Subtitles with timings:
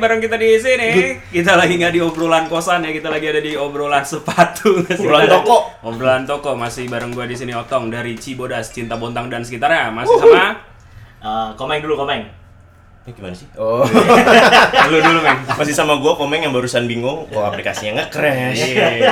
[0.00, 0.88] bareng kita di sini
[1.28, 5.56] Kita lagi nggak di obrolan kosan ya Kita lagi ada di obrolan sepatu Obrolan toko.
[5.84, 10.16] Obrolan toko Masih bareng gua di sini Otong Dari Cibodas, Cinta Bontang dan sekitarnya Masih
[10.16, 10.70] sama
[11.20, 12.24] Eh, komeng dulu komeng.
[13.00, 13.44] Ini gimana sih?
[13.56, 13.84] Oh,
[14.92, 18.60] Lu dulu men masih sama gua komeng yang barusan bingung, kok aplikasinya nge-crash.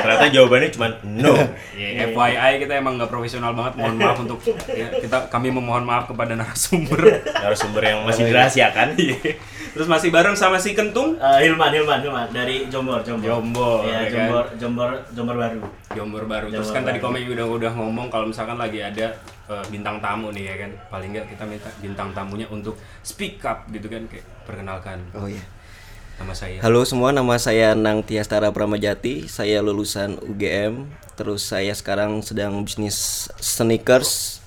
[0.05, 1.37] Ternyata jawabannya cuma no.
[1.77, 3.77] Ya, FYI kita emang nggak profesional banget.
[3.77, 7.21] Mohon maaf untuk ya, kita kami memohon maaf kepada narasumber.
[7.29, 8.97] Narasumber yang masih dirahasiakan.
[8.97, 9.37] Iya.
[9.69, 11.15] Terus masih bareng sama si Kentung.
[11.15, 13.29] Eh, Hilman Hilman Hilman dari Jombor Jombor.
[13.29, 14.11] Jombor, Ya, ya kan?
[14.11, 15.61] Jombor Jombor Jombor baru.
[15.93, 16.47] Jombor baru.
[16.49, 17.07] Terus Jombor kan tadi baru.
[17.07, 19.07] Komeng udah udah ngomong kalau misalkan lagi ada
[19.47, 20.71] eh, bintang tamu nih ya kan.
[20.89, 25.45] Paling nggak kita minta bintang tamunya untuk speak up gitu kan kayak perkenalkan Oh iya.
[26.17, 26.59] nama saya.
[26.59, 29.27] Halo semua, nama saya Nang Tiastara Pramajati.
[29.27, 30.87] Saya lulusan UGM.
[31.15, 34.38] Terus saya sekarang sedang bisnis sneakers.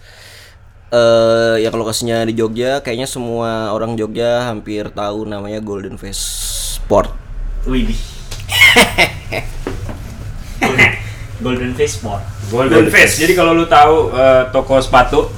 [0.91, 2.83] Eh yang lokasinya di Jogja.
[2.83, 6.19] Kayaknya semua orang Jogja hampir tahu namanya Golden Face
[6.75, 7.15] Sport.
[7.63, 7.95] Widih.
[11.43, 12.19] Golden Face Sport.
[12.51, 13.23] Golden Face.
[13.23, 15.31] Jadi kalau lu tahu eh, toko sepatu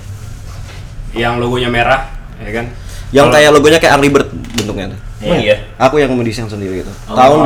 [1.13, 2.09] yang logonya merah,
[2.41, 2.65] ya kan?
[3.13, 4.99] Yang kayak logonya kayak Angry Bird bentuknya tuh.
[5.23, 5.55] Emang iya?
[5.77, 6.93] Aku yang mendesain sendiri itu.
[7.07, 7.15] Oh.
[7.15, 7.39] Tahun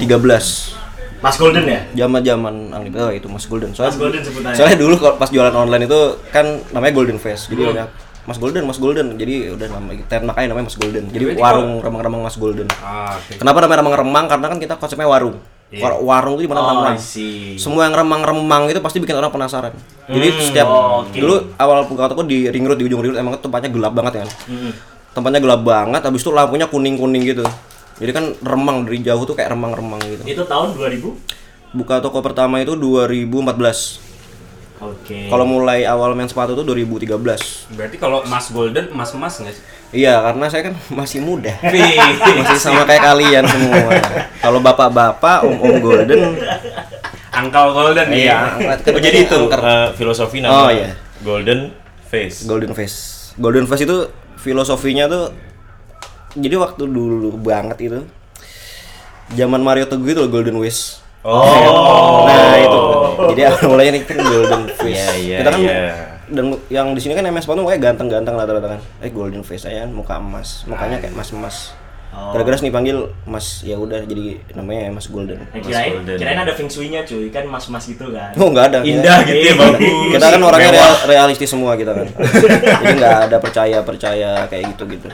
[0.00, 0.81] 2013.
[1.22, 1.80] Mas Golden ya?
[1.94, 3.70] Zaman-zaman Angry Bird oh, itu Mas Golden.
[3.70, 4.56] Soalnya, Mas Golden sebutannya.
[4.58, 6.00] Soalnya dulu kalau pas jualan online itu
[6.34, 7.46] kan namanya Golden Face.
[7.46, 7.88] Jadi banyak
[8.22, 9.06] Mas Golden, Mas Golden.
[9.18, 11.04] Jadi udah nama kita makanya namanya Mas Golden.
[11.10, 12.68] Jadi Berarti warung remang-remang Mas Golden.
[12.82, 13.38] Ah, oke.
[13.38, 14.24] Kenapa namanya remang-remang?
[14.30, 15.38] Karena kan kita konsepnya warung.
[15.72, 16.92] War- Warung itu di mana Oh.
[17.56, 19.72] Semua yang remang-remang itu pasti bikin orang penasaran.
[20.04, 21.16] Jadi setiap oh, oke.
[21.16, 24.20] dulu awal buka toko di ring road di ujung ring road emang tempatnya gelap banget
[24.20, 24.28] kan.
[24.52, 24.72] Hmm.
[25.16, 27.44] Tempatnya gelap banget, habis itu lampunya kuning-kuning gitu.
[28.02, 30.22] Jadi kan remang dari jauh tuh kayak remang-remang gitu.
[30.26, 31.72] Itu tahun 2000?
[31.72, 34.02] Buka toko pertama itu 2014.
[34.82, 35.30] Oke.
[35.30, 37.14] Kalau mulai awal main sepatu tuh 2013.
[37.78, 39.62] Berarti kalau Mas Golden emas-emas nggak sih?
[39.92, 41.54] Iya, karena saya kan masih muda.
[41.62, 43.94] Masih sama kayak kalian semua.
[44.42, 46.34] Kalau bapak-bapak, om-om golden,
[47.32, 50.92] Angkal Golden iya, angkat Oh, jadi itu eh, filosofi nama Oh, iya.
[51.24, 51.72] Golden
[52.10, 52.44] Face.
[52.44, 53.30] golden face.
[53.40, 54.04] Golden face itu
[54.36, 55.32] filosofinya tuh
[56.32, 58.00] jadi waktu dulu banget itu
[59.32, 61.00] zaman Mario Teguh itu Golden Wish.
[61.22, 62.26] Oh.
[62.26, 62.80] Nah, itu.
[63.32, 64.98] Jadi awal mulanya nih kan Golden Face.
[64.98, 65.78] Iya, iya, Kita kan iya.
[66.32, 68.80] dan yang di sini kan MS Sepatu kayak ganteng-ganteng rata-rata kan.
[68.98, 71.76] Eh Golden Face kan muka emas, mukanya kayak emas-emas.
[72.12, 72.28] Oh.
[72.36, 75.40] Gara-gara sini panggil Mas ya udah jadi namanya Mas Golden.
[75.40, 76.16] Nah, kirain, Golden.
[76.20, 78.36] kirain ada feng shui-nya cuy, kan mas-mas gitu kan.
[78.36, 78.78] Oh nggak ada.
[78.84, 79.80] Indah Kita- gitu ya, bagus.
[80.20, 82.04] Kita kan orangnya real- realistis semua kita kan.
[82.84, 85.08] Jadi nggak ada percaya percaya kayak gitu gitu.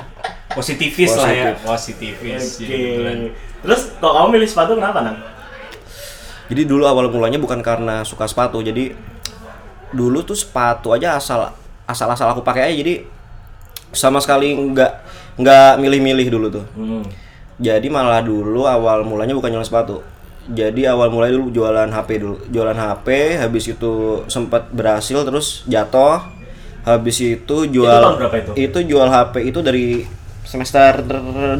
[0.50, 1.54] Positivis lah ya.
[1.54, 2.18] Positif.
[2.18, 2.58] Positivis.
[2.58, 2.66] Oke.
[2.66, 3.18] ya, kebetulan.
[3.62, 5.16] Terus kok kamu milih sepatu kenapa, Nang?
[6.50, 8.58] Jadi dulu awal mulanya bukan karena suka sepatu.
[8.58, 8.90] Jadi
[9.94, 11.46] dulu tuh sepatu aja asal
[11.86, 12.74] asal asal aku pakai aja.
[12.74, 13.06] Jadi
[13.94, 14.92] sama sekali nggak
[15.38, 16.64] nggak milih-milih dulu tuh.
[16.74, 17.02] Hmm.
[17.58, 20.02] Jadi malah dulu awal mulanya bukan jualan sepatu.
[20.48, 22.36] Jadi awal mulai dulu jualan HP dulu.
[22.48, 23.92] Jualan HP, habis itu
[24.26, 26.22] sempat berhasil terus jatuh.
[26.86, 28.78] Habis itu jual tahun berapa itu?
[28.86, 30.08] jual HP itu dari
[30.46, 31.58] semester 2.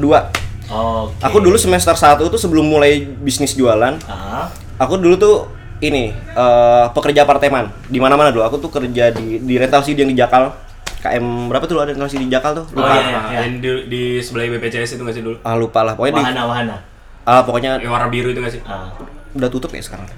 [0.68, 1.20] Oke.
[1.20, 4.48] Aku dulu semester 1 itu sebelum mulai bisnis jualan, Ah.
[4.80, 5.36] aku dulu tuh
[5.80, 8.44] ini eh, pekerja parteman di mana-mana dulu.
[8.44, 10.48] Aku tuh kerja di di rental CD yang di Jakal.
[10.98, 12.66] KM berapa tuh ada rental CD di Jakal tuh?
[12.74, 12.90] Oh, Lupa.
[12.90, 13.18] iya, iya.
[13.18, 15.36] Ah, yang di, di sebelah BPJS itu nggak sih dulu?
[15.42, 15.94] Ah lupa lah.
[15.94, 16.76] Pokoknya di Wahana, wahana.
[17.22, 18.62] ah, pokoknya Yang warna biru itu nggak sih?
[18.66, 18.90] Ah.
[19.28, 20.08] udah tutup ya sekarang.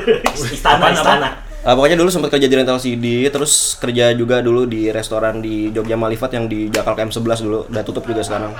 [0.56, 1.28] istana, istana.
[1.62, 5.70] Ah, pokoknya dulu sempat kerja di rental CD, terus kerja juga dulu di restoran di
[5.70, 7.58] Jogja Malifat yang di Jakal KM 11 dulu.
[7.70, 8.52] Udah tutup juga sekarang.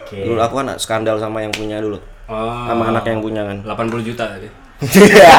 [0.00, 0.26] Oke.
[0.26, 1.98] Dulu aku kan skandal sama yang punya dulu.
[2.24, 2.64] Oh.
[2.66, 3.60] Sama anak yang punya kan.
[3.62, 4.63] 80 juta tadi.
[4.92, 5.34] Iya.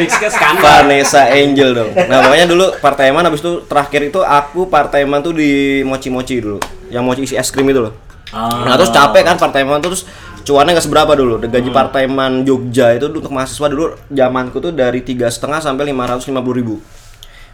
[0.00, 0.64] Fix ke skandal.
[0.64, 1.90] Vanessa Angel dong.
[1.96, 6.60] Nah pokoknya dulu parteman habis itu terakhir itu aku parteman tuh di Mochi Mochi dulu.
[6.88, 7.94] Yang mochi isi es krim itu loh.
[8.32, 8.66] Ah.
[8.66, 10.04] Nah terus capek kan parteman tuh terus
[10.42, 11.38] cuannya nggak seberapa dulu.
[11.44, 16.26] Gaji parteman Jogja itu untuk mahasiswa dulu zamanku tuh dari tiga setengah sampai lima ratus
[16.28, 16.76] lima puluh ribu.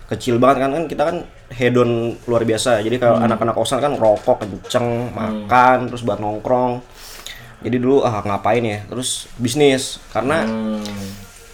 [0.07, 1.17] Kecil banget kan kan kita kan
[1.51, 2.79] hedon luar biasa.
[2.79, 6.79] Jadi kalau anak-anak kosan kan rokok kenceng, makan, terus buat nongkrong.
[7.67, 8.79] Jadi dulu ah ngapain ya?
[8.87, 10.87] Terus bisnis karena Hmm.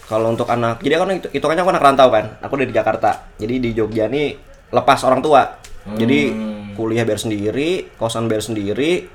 [0.03, 2.37] kalau untuk anak, jadi kan itu hitungannya aku anak rantau kan.
[2.39, 3.33] Aku dari Jakarta.
[3.35, 4.37] Jadi di Jogja nih
[4.69, 5.57] lepas orang tua.
[5.89, 6.19] Jadi
[6.71, 9.09] kuliah bayar sendiri, kosan bayar sendiri.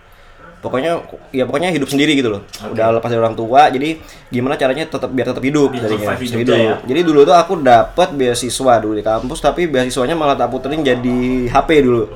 [0.58, 0.98] pokoknya
[1.30, 3.94] ya pokoknya hidup sendiri gitu loh udah lepas dari orang tua jadi
[4.26, 5.86] gimana caranya tetap biar tetap hidup Biar
[6.18, 6.74] Bisa hidupnya ya.
[6.82, 11.46] jadi dulu tuh aku dapat beasiswa dulu di kampus tapi beasiswanya malah tak puterin jadi
[11.46, 12.10] HP dulu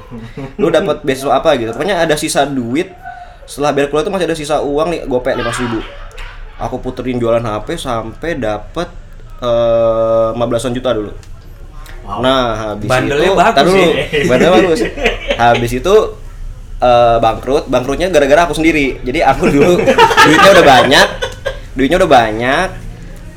[0.59, 2.91] lu dapat beasiswa apa gitu pokoknya ada sisa duit
[3.45, 5.81] setelah bayar kuliah tuh masih ada sisa uang nih gopek lima ribu
[6.57, 8.89] aku puterin jualan HP sampai dapat
[9.43, 11.13] eh 15 juta dulu
[12.03, 13.95] Nah, habis Bandelnya itu bagus tar dulu, ya.
[14.27, 14.81] bandelnya bagus.
[15.39, 15.95] Habis itu
[16.83, 18.99] eh, bangkrut, bangkrutnya gara-gara aku sendiri.
[19.07, 19.79] Jadi aku dulu
[20.27, 21.09] duitnya udah banyak,
[21.79, 22.69] duitnya udah banyak,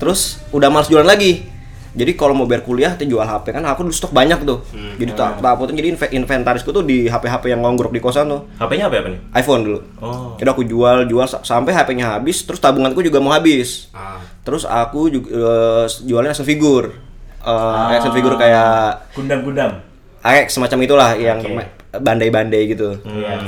[0.01, 1.45] terus udah males jualan lagi.
[1.95, 4.59] Jadi kalau mau bayar kuliah, tuh jual HP kan aku dulu stok banyak tuh.
[4.99, 8.27] Jadi tak tak apa tuh jadi inve- inventarisku tuh di HP-HP yang ngongkrok di kosan
[8.27, 8.43] tuh.
[8.57, 9.19] HP-nya apa, apa nih?
[9.33, 9.79] iPhone dulu.
[9.97, 10.35] Oh.
[10.35, 13.87] Jadi aku jual, jual sa- sampai HP-nya habis, terus tabunganku juga mau habis.
[13.89, 14.19] Ah.
[14.43, 16.91] Terus aku juga eh, jualnya action figure.
[17.39, 19.71] Eh, action figure kayak Gundam-gundam.
[20.19, 21.53] kayak semacam itulah yang Oke.
[21.53, 22.99] me- bandai-bandai gitu.
[23.01, 23.39] Iya.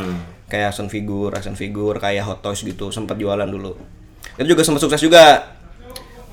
[0.47, 3.75] Kayak action figure, action figure kayak Hot Toys gitu, sempat jualan dulu.
[4.37, 5.56] Itu juga sempat sukses juga.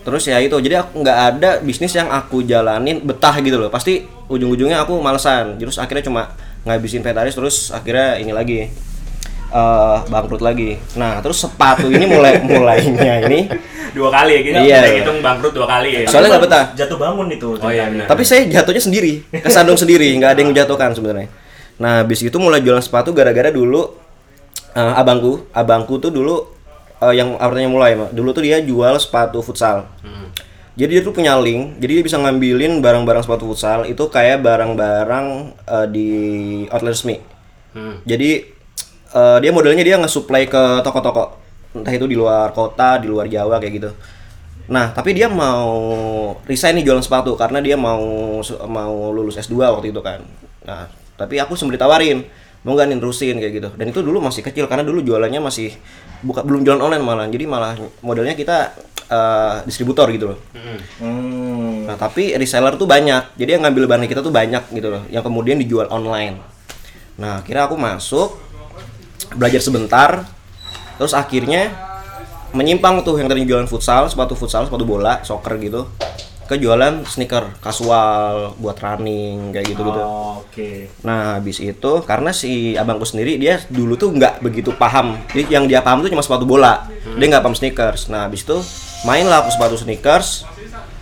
[0.05, 3.73] Terus ya itu, jadi aku nggak ada bisnis yang aku jalanin betah gitu loh.
[3.73, 5.57] Pasti ujung-ujungnya aku malesan.
[5.57, 6.23] Terus akhirnya cuma
[6.65, 8.69] ngabisin inventaris terus akhirnya ini lagi
[9.55, 10.77] eh bangkrut lagi.
[11.01, 13.49] Nah, terus sepatu ini mulai mulainya ini
[13.95, 14.55] Dua kali ya gitu.
[14.59, 14.79] Iya.
[14.83, 16.11] Kita hitung bangkrut dua kali ya.
[16.11, 16.65] Soalnya nggak betah.
[16.75, 17.49] Jatuh bangun itu.
[17.55, 18.11] Oh iya benar.
[18.11, 21.31] Tapi saya jatuhnya sendiri, kesandung sendiri, nggak ada yang menjatuhkan sebenarnya.
[21.79, 23.95] Nah, habis itu mulai jualan sepatu gara-gara dulu
[24.75, 26.54] eh, abangku, abangku tuh dulu
[27.11, 29.85] eh, yang artinya mulai, dulu tuh dia jual sepatu futsal.
[30.75, 35.27] Jadi dia tuh punya link, jadi dia bisa ngambilin barang-barang sepatu futsal itu kayak barang-barang
[35.71, 36.09] eh, di
[36.67, 37.17] outlet resmi.
[37.71, 38.03] Hmm.
[38.03, 38.43] Jadi
[39.15, 41.39] eh, dia modelnya dia nge-supply ke toko-toko
[41.75, 43.91] entah itu di luar kota, di luar Jawa kayak gitu.
[44.71, 45.75] Nah, tapi dia mau
[46.47, 50.27] resign nih jualan sepatu karena dia mau mau lulus S2 waktu itu kan.
[50.67, 52.27] Nah, tapi aku sempat ditawarin
[52.65, 53.69] mau nggak nih nerusin kayak gitu.
[53.79, 55.71] Dan itu dulu masih kecil karena dulu jualannya masih
[56.25, 57.27] buka belum jualan online malah.
[57.29, 58.73] Jadi malah modelnya kita
[59.13, 60.39] eh, distributor gitu loh.
[60.99, 61.85] Hmm.
[61.85, 63.37] Nah, tapi reseller tuh banyak.
[63.37, 66.41] Jadi yang ngambil barang kita tuh banyak gitu loh, yang kemudian dijual online.
[67.21, 68.41] Nah, akhirnya aku masuk
[69.37, 70.25] belajar sebentar.
[70.97, 71.71] Terus akhirnya
[72.55, 75.91] menyimpang tuh yang tadi jualan futsal, sepatu futsal, sepatu bola, soccer gitu.
[76.45, 80.01] Ke jualan sneaker kasual buat running kayak gitu-gitu.
[80.01, 80.93] Oh, Oke.
[81.03, 85.19] Nah, habis itu karena si abangku sendiri dia dulu tuh nggak begitu paham.
[85.33, 86.87] Jadi yang dia paham tuh cuma sepatu bola.
[87.17, 88.07] Dia nggak paham sneakers.
[88.13, 88.61] Nah, habis itu
[89.03, 90.47] mainlah aku sepatu sneakers.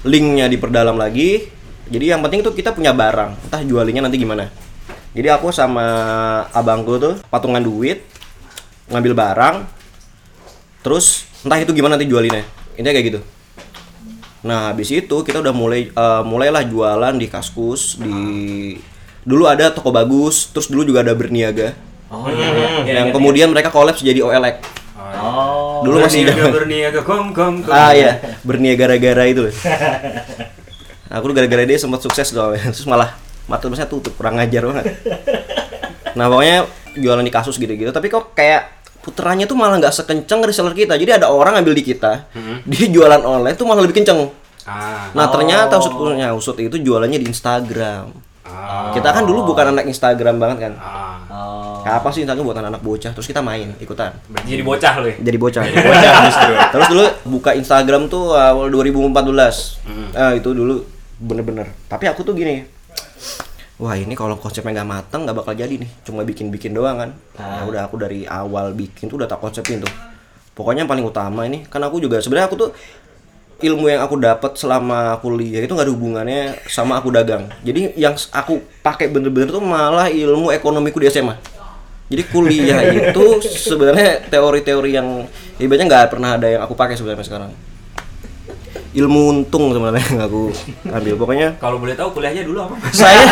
[0.06, 1.50] Linknya diperdalam lagi.
[1.92, 3.50] Jadi yang penting tuh kita punya barang.
[3.50, 4.48] Entah jualinnya nanti gimana.
[5.12, 5.84] Jadi aku sama
[6.56, 8.00] abangku tuh patungan duit,
[8.88, 9.56] ngambil barang,
[10.80, 12.48] terus entah itu gimana nanti jualinnya.
[12.80, 13.20] Intinya kayak gitu.
[14.42, 18.14] Nah, habis itu kita udah mulai eh, mulailah jualan di Kaskus di
[19.22, 21.78] dulu ada toko bagus, terus dulu juga ada Berniaga.
[22.12, 22.84] Oh iya.
[22.84, 22.92] iya.
[23.00, 24.82] yang kemudian mereka kolaps jadi OLX.
[25.22, 25.80] Oh.
[25.86, 27.72] Dulu masih berniaga berniaga kom kom kom.
[27.72, 29.48] Ah iya, Berniaga gara-gara itu.
[31.08, 33.16] Aku tuh gara-gara dia sempat sukses dong, terus malah
[33.46, 34.84] marketplace tutup, kurang ngajar banget.
[36.12, 36.68] Nah, pokoknya
[36.98, 40.94] jualan di kasus gitu-gitu, tapi kok kayak puterannya tuh malah nggak sekenceng reseller kita.
[40.94, 42.30] Jadi ada orang ngambil di kita,
[42.70, 44.30] dia jualan online tuh malah lebih kenceng.
[44.62, 45.10] Ah.
[45.10, 48.14] Nah ternyata usut punya usut itu jualannya di Instagram.
[48.46, 48.94] Ah.
[48.94, 50.72] Kita kan dulu bukan anak Instagram banget kan.
[50.78, 51.18] Ah.
[51.26, 51.82] Oh.
[51.82, 53.10] Kayak apa sih Instagram buat anak-anak bocah?
[53.10, 54.14] Terus kita main ikutan.
[54.46, 55.16] Jadi bocah lu ya.
[55.18, 55.62] Jadi bocah.
[55.66, 56.52] Bocah justru.
[56.78, 60.14] Terus dulu buka Instagram tuh awal 2014.
[60.14, 60.86] Ah itu dulu
[61.18, 61.74] bener-bener.
[61.90, 62.62] Tapi aku tuh gini.
[63.82, 65.90] Wah ini kalau konsepnya nggak mateng nggak bakal jadi nih.
[66.06, 67.10] Cuma bikin-bikin doang kan.
[67.34, 69.90] Ya udah aku dari awal bikin tuh udah tak konsepin tuh.
[70.54, 72.70] Pokoknya yang paling utama ini kan aku juga sebenarnya aku tuh
[73.58, 77.50] ilmu yang aku dapat selama kuliah itu nggak ada hubungannya sama aku dagang.
[77.66, 81.34] Jadi yang aku pakai bener-bener tuh malah ilmu ekonomiku di SMA.
[82.06, 85.26] Jadi kuliah itu sebenarnya teori-teori yang
[85.58, 87.50] ibaratnya nggak pernah ada yang aku pakai sebenarnya sekarang.
[88.92, 90.52] Ilmu untung sebenarnya yang aku
[90.84, 91.14] ambil.
[91.16, 92.76] Pokoknya Kalau boleh tahu kuliahnya dulu apa?
[92.92, 93.24] Saya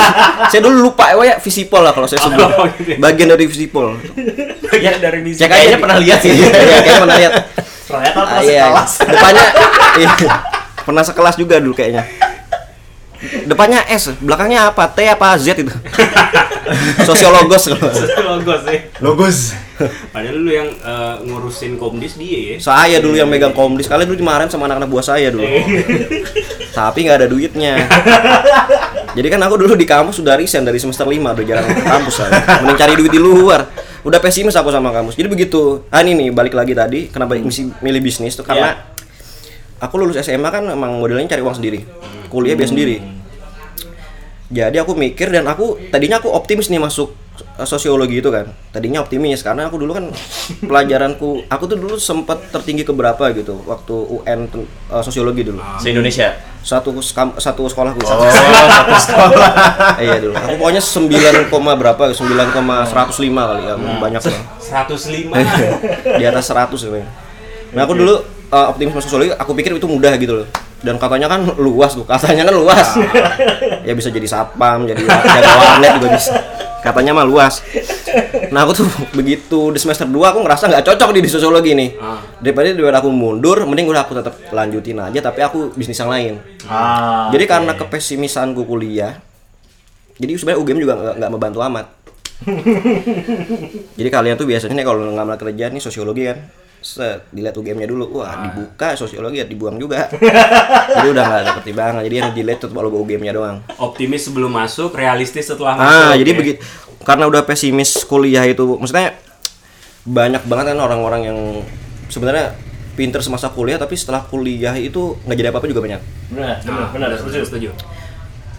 [0.49, 2.49] saya dulu lupa ya visipol lah kalau saya sebut.
[2.49, 2.99] Oh, gitu ya.
[2.99, 4.01] Bagian dari visipol.
[4.81, 5.43] Ya dari misi.
[5.43, 6.33] Cek aja pernah lihat sih.
[6.33, 7.33] Iya, kayaknya pernah lihat.
[7.85, 8.65] Ternyata Ah, pas iya.
[8.73, 8.93] kelas.
[9.05, 9.47] Depannya
[9.99, 10.11] iya.
[10.81, 12.09] pernah sekelas juga dulu kayaknya.
[13.21, 14.89] Depannya S, belakangnya apa?
[14.89, 15.73] T apa Z itu?
[17.09, 17.91] Sosiologos kalau.
[18.41, 18.79] Logos ya.
[19.03, 19.39] Logos.
[20.13, 22.57] Padahal lu yang eh, ngurusin komdis dia ya.
[22.61, 23.89] Saya dulu yang megang komdis.
[23.89, 25.45] Kalian dulu dimarahin sama anak-anak buah saya dulu.
[26.79, 27.75] Tapi nggak ada duitnya.
[29.13, 32.15] Jadi kan aku dulu di kampus sudah resign dari semester 5 udah jarang ke kampus
[32.15, 32.41] saya.
[32.63, 33.67] Mending cari duit di luar.
[34.07, 35.19] Udah pesimis aku sama kampus.
[35.19, 35.85] Jadi begitu.
[35.91, 38.95] Ah ini nih balik lagi tadi kenapa misi milih bisnis tuh karena
[39.83, 41.83] aku lulus SMA kan emang modelnya cari uang sendiri.
[42.31, 42.97] Kuliah biaya sendiri.
[44.51, 47.15] Jadi aku mikir dan aku tadinya aku optimis nih masuk
[47.55, 48.51] eh, sosiologi itu kan.
[48.75, 50.11] Tadinya optimis karena aku dulu kan
[50.71, 55.63] pelajaranku aku tuh dulu sempat tertinggi ke berapa gitu waktu UN ten- eh, sosiologi dulu.
[55.79, 56.35] Se Indonesia.
[56.61, 56.93] satu
[57.41, 59.33] satu sekolahku Oh, satu sekolah.
[60.05, 60.35] iya dulu.
[60.35, 67.09] Aku pokoknya 9, koma berapa 9,105 kali ya banyak lah 105 di atas 100 sebenarnya.
[67.71, 68.15] Nah aku dulu
[68.51, 70.49] uh, optimis masuk sosiologi, aku pikir itu mudah gitu loh.
[70.81, 72.89] Dan katanya kan luas tuh, katanya kan luas.
[73.87, 76.33] ya bisa jadi satpam, jadi jaga warnet juga bisa.
[76.81, 77.61] Katanya mah luas.
[78.49, 78.89] Nah aku tuh
[79.19, 82.01] begitu di semester 2 aku ngerasa nggak cocok di, di sosiologi nih.
[82.41, 86.35] Daripada daripada aku mundur, mending udah aku tetap lanjutin aja tapi aku bisnis yang lain.
[86.65, 87.29] Ah.
[87.29, 87.53] Jadi oke.
[87.53, 89.21] karena kepesimisanku kuliah,
[90.17, 91.87] jadi sebenarnya UGM juga nggak membantu amat.
[94.01, 96.49] jadi kalian tuh biasanya nih kalau ngambil kerja nih sosiologi kan,
[96.81, 100.09] set dilihat UGM-nya dulu, wah dibuka sosiologi ya dibuang juga.
[100.97, 103.57] jadi udah nggak ada pertimbangan, jadi yang dilihat tuh logo UGM-nya doang.
[103.77, 106.59] optimis sebelum masuk realistis setelah masuk Ah, jadi begitu
[107.01, 109.17] karena udah pesimis kuliah itu, maksudnya
[110.05, 111.39] banyak banget kan orang-orang yang
[112.09, 112.57] sebenarnya
[112.97, 116.01] pinter semasa kuliah tapi setelah kuliah itu nggak jadi apa-apa juga banyak.
[116.33, 117.45] Benar, benar, Ah, benar, setuju.
[117.47, 117.71] setuju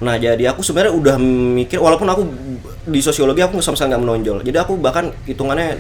[0.01, 1.15] Nah jadi aku sebenarnya udah
[1.53, 2.25] mikir walaupun aku
[2.89, 4.37] di sosiologi aku sama sekali nggak menonjol.
[4.41, 5.77] Jadi aku bahkan hitungannya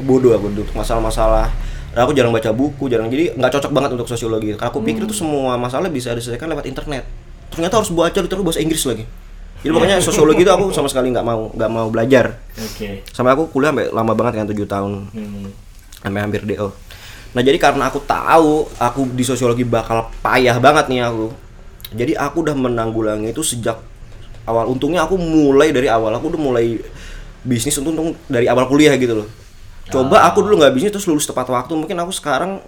[0.00, 1.50] bodoh aku untuk masalah-masalah.
[1.94, 4.58] Aku jarang baca buku, jarang jadi nggak cocok banget untuk sosiologi.
[4.58, 7.06] Aku pikir itu semua masalah bisa diselesaikan lewat internet.
[7.54, 9.06] Ternyata harus baca terus bahasa Inggris lagi.
[9.62, 12.42] Jadi pokoknya sosiologi itu aku sama sekali nggak mau nggak mau belajar.
[12.58, 13.06] Oke.
[13.14, 15.46] Sampai aku kuliah sampai lama banget kan 7 tahun Hmm.
[16.02, 16.68] sampai hampir DO.
[17.34, 21.30] Nah jadi karena aku tahu aku di sosiologi bakal payah banget nih aku.
[21.94, 23.78] Jadi aku udah menanggulangi itu sejak
[24.44, 24.66] awal.
[24.66, 26.10] Untungnya aku mulai dari awal.
[26.18, 26.82] Aku udah mulai
[27.46, 29.28] bisnis untung, untung dari awal kuliah gitu loh.
[29.92, 31.72] Coba aku dulu nggak bisnis terus lulus tepat waktu.
[31.76, 32.60] Mungkin aku sekarang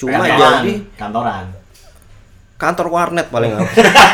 [0.00, 1.44] cuma Kantoran, jadi kantoran.
[2.56, 3.66] kantor warnet paling aku.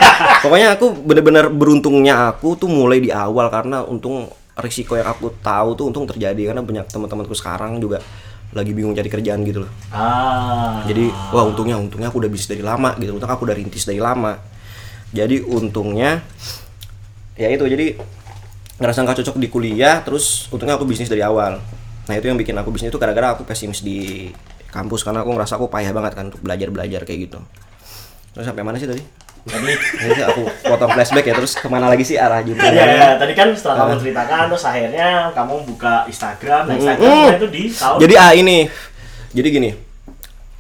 [0.49, 4.27] Pokoknya aku bener-bener beruntungnya aku tuh mulai di awal karena untung
[4.59, 8.03] risiko yang aku tahu tuh untung terjadi karena banyak teman-temanku sekarang juga
[8.57, 9.73] lagi bingung cari kerjaan gitu loh.
[9.93, 10.83] Ah.
[10.89, 13.13] Jadi wah untungnya untungnya aku udah bisnis dari lama gitu.
[13.15, 14.41] Untung aku udah rintis dari lama.
[15.15, 16.25] Jadi untungnya
[17.39, 17.95] ya itu jadi
[18.83, 21.61] ngerasa nggak cocok di kuliah terus untungnya aku bisnis dari awal.
[22.09, 24.33] Nah itu yang bikin aku bisnis itu gara-gara aku pesimis di
[24.69, 27.39] kampus karena aku ngerasa aku payah banget kan untuk belajar-belajar kayak gitu.
[28.33, 29.01] Terus sampai mana sih tadi?
[29.49, 32.85] Tadi aku potong flashback ya terus ke mana lagi sih arah ya, judulnya?
[32.85, 33.81] ya, tadi kan setelah Ah.
[33.87, 37.39] kamu ceritakan terus akhirnya kamu buka Instagram, nah Mm, Instagramnya mm.
[37.41, 38.59] itu di tahun Jadi ah ini,
[39.33, 39.71] jadi gini,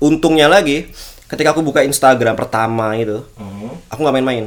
[0.01, 0.89] untungnya lagi
[1.29, 3.77] ketika aku buka Instagram pertama itu, Hmm.
[3.93, 4.47] aku nggak main-main.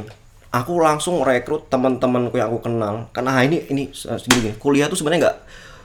[0.50, 3.08] Aku langsung rekrut teman-temanku yang aku kenal.
[3.14, 4.52] Karena ah, ini ini segini gini.
[4.58, 5.36] Kuliah tuh sebenarnya nggak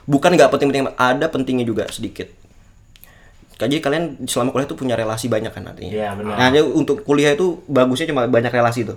[0.08, 2.32] bukan nggak penting-penting, ada pentingnya juga sedikit.
[3.58, 5.90] Jadi kalian selama kuliah tuh punya relasi banyak kan artinya.
[5.90, 6.34] Iya, benar.
[6.38, 8.96] Nah, jadi untuk kuliah itu bagusnya cuma banyak relasi tuh.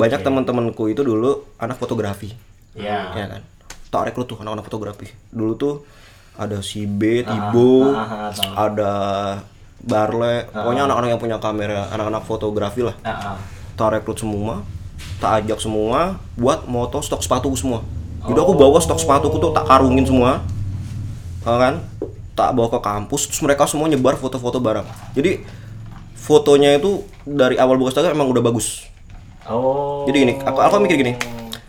[0.00, 2.32] Banyak teman-temanku itu dulu anak fotografi.
[2.74, 3.12] Iya.
[3.12, 3.42] Ya kan.
[3.92, 5.06] Tak rekrut tuh anak-anak fotografi.
[5.30, 5.74] Dulu tuh
[6.34, 8.92] ada si B, Tibo, ah, ah, ada
[9.84, 12.96] Barle, pokoknya anak-anak yang punya kamera, anak-anak fotografi lah.
[13.06, 13.36] Ah, ah.
[13.78, 14.64] Tak rekrut semua,
[15.20, 17.86] tak ajak semua buat moto stok sepatu semua.
[18.24, 20.40] Jadi aku bawa stok sepatuku tuh tak karungin semua.
[21.44, 21.74] Ya kan?
[22.34, 24.86] Tak bawa ke kampus terus mereka semua nyebar foto-foto barang.
[25.12, 25.44] Jadi
[26.16, 28.88] fotonya itu dari awal buka Instagram emang udah bagus.
[29.44, 30.08] Oh.
[30.08, 31.12] Jadi gini, aku, aku mikir gini.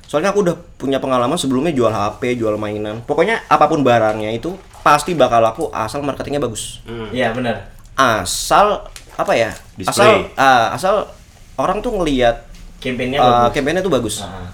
[0.07, 3.03] Soalnya aku udah punya pengalaman sebelumnya jual HP, jual mainan.
[3.03, 6.79] Pokoknya apa pun barangnya itu pasti bakal laku asal marketingnya bagus.
[7.11, 7.67] Iya, benar.
[7.99, 8.87] Asal
[9.19, 9.51] apa ya?
[9.75, 9.91] Display.
[9.91, 10.95] Asal ah, asal
[11.59, 12.47] orang tuh ngelihat
[12.79, 13.53] Campaignnya uh, bagus.
[13.59, 14.15] campaignnya tuh bagus.
[14.21, 14.49] Ah, ah.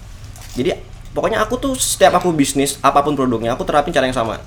[0.58, 0.72] Jadi
[1.12, 4.40] pokoknya aku tuh setiap aku bisnis apa pun produknya aku terapin cara yang sama.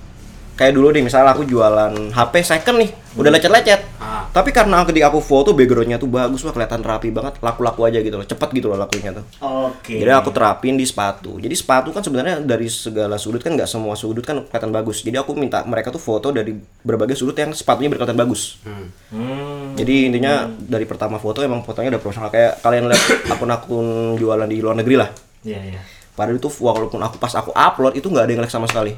[0.55, 3.81] Kayak dulu nih misalnya aku jualan HP second nih, udah lecet-lecet.
[3.99, 4.31] Ah.
[4.31, 8.15] Tapi karena ketika aku foto backgroundnya tuh bagus, wah kelihatan rapi banget, laku-laku aja gitu
[8.15, 9.27] loh, cepet gitu loh lakunya tuh.
[9.43, 9.99] Oke.
[9.99, 11.43] Jadi aku terapin di sepatu.
[11.43, 15.03] Jadi sepatu kan sebenarnya dari segala sudut kan nggak semua sudut kan kelihatan bagus.
[15.03, 16.55] Jadi aku minta mereka tuh foto dari
[16.87, 18.63] berbagai sudut yang sepatunya berkelihatan bagus.
[18.63, 19.75] Hmm.
[19.75, 23.03] Jadi intinya dari pertama foto emang fotonya udah profesional kayak kalian lihat
[23.35, 25.11] akun-akun jualan di luar negeri lah.
[25.43, 25.83] Iya, iya.
[26.15, 28.95] Padahal itu walaupun aku pas aku upload itu nggak ada yang like sama sekali.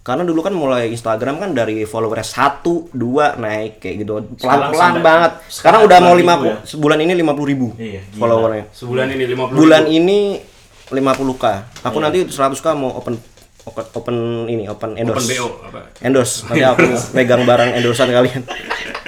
[0.00, 5.32] Karena dulu kan mulai Instagram kan dari followernya satu dua naik kayak gitu pelan-pelan banget.
[5.46, 6.56] Sekarang sekarang udah mau 50.000 lima ya?
[6.64, 8.18] sebulan ini lima puluh ribu Iya, gila.
[8.18, 8.64] followernya.
[8.72, 9.96] Sebulan ini 50 Bulan ribu.
[10.00, 10.18] ini
[10.88, 11.44] 50k.
[11.84, 12.04] Aku Iya.
[12.08, 13.14] nanti 100k mau open
[13.60, 14.16] open, open
[14.48, 15.20] ini open endorse.
[15.20, 15.80] Open BO apa?
[16.00, 16.48] Endorse.
[16.48, 16.82] Nanti aku
[17.14, 18.42] megang barang endorsean kalian.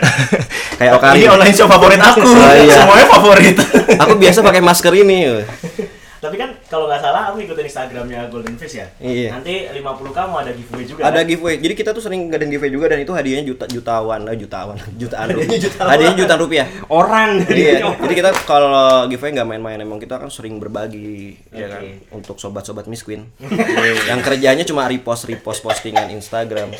[0.78, 1.16] Kayak Okari.
[1.18, 2.20] Ini online shop favorit aku.
[2.20, 2.74] Oh, iya.
[2.76, 3.56] Semuanya favorit.
[3.96, 5.40] Aku biasa pakai masker ini.
[6.22, 8.88] Tapi kan kalau nggak salah aku ikutin Instagramnya Golden Fish ya.
[8.96, 9.36] Iya.
[9.36, 11.00] Nanti 50 kamu ada giveaway juga.
[11.04, 11.28] Ada kan?
[11.28, 11.56] giveaway.
[11.60, 15.28] Jadi kita tuh sering ngadain giveaway juga dan itu hadiahnya juta jutawan, eh, jutawan, jutaan.
[15.28, 15.90] Hadiahnya jutawan.
[15.92, 16.66] Hadiahnya jutaan rupiah.
[16.88, 17.30] Orang.
[17.52, 17.84] iya.
[17.92, 22.88] Jadi kita kalau giveaway nggak main-main emang kita kan sering berbagi ya kan untuk sobat-sobat
[22.88, 23.28] Miss Queen.
[24.08, 26.72] yang kerjanya cuma repost repost postingan Instagram.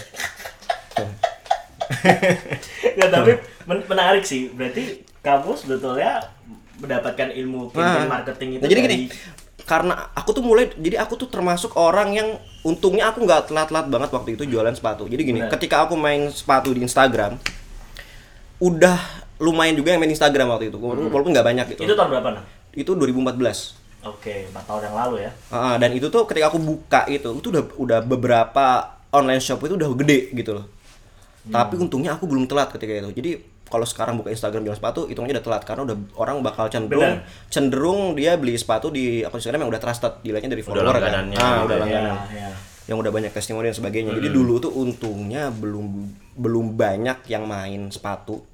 [2.97, 3.33] Nggak, tapi
[3.69, 4.49] men- menarik sih.
[4.49, 6.33] Berarti kamu sebetulnya
[6.83, 9.07] mendapatkan ilmu campaign marketing itu Nah, jadi dari gini,
[9.73, 12.29] karena aku tuh mulai, jadi aku tuh termasuk orang yang
[12.61, 15.09] untungnya aku nggak telat-telat banget waktu itu jualan sepatu.
[15.09, 15.57] Jadi gini, Benar.
[15.57, 17.41] ketika aku main sepatu di Instagram,
[18.61, 19.01] udah
[19.41, 21.89] lumayan juga yang main Instagram waktu itu, walaupun walaupun nggak banyak gitu.
[21.89, 22.45] itu tahun berapa nah?
[22.77, 23.81] Itu 2014.
[24.13, 25.31] Oke, 4 tahun yang lalu ya.
[25.49, 29.81] Ah, dan itu tuh ketika aku buka itu, itu udah udah beberapa online shop itu
[29.81, 30.69] udah gede gitu loh.
[31.49, 33.09] Tapi untungnya aku belum telat ketika itu.
[33.17, 33.31] Jadi
[33.73, 37.49] kalau sekarang buka Instagram jualan sepatu, hitungnya udah telat karena udah orang bakal cenderung Benar.
[37.49, 41.01] cenderung dia beli sepatu di akun Instagram yang udah trusted, dilihatnya dari Udah follower kan.
[41.01, 41.37] langganannya.
[41.39, 42.15] Ah, udah Iya, langganan.
[42.29, 42.51] ya.
[42.83, 44.13] Yang udah banyak testimoni dan sebagainya.
[44.13, 45.87] Jadi dulu tuh untungnya belum
[46.35, 48.45] belum banyak yang main sepatu.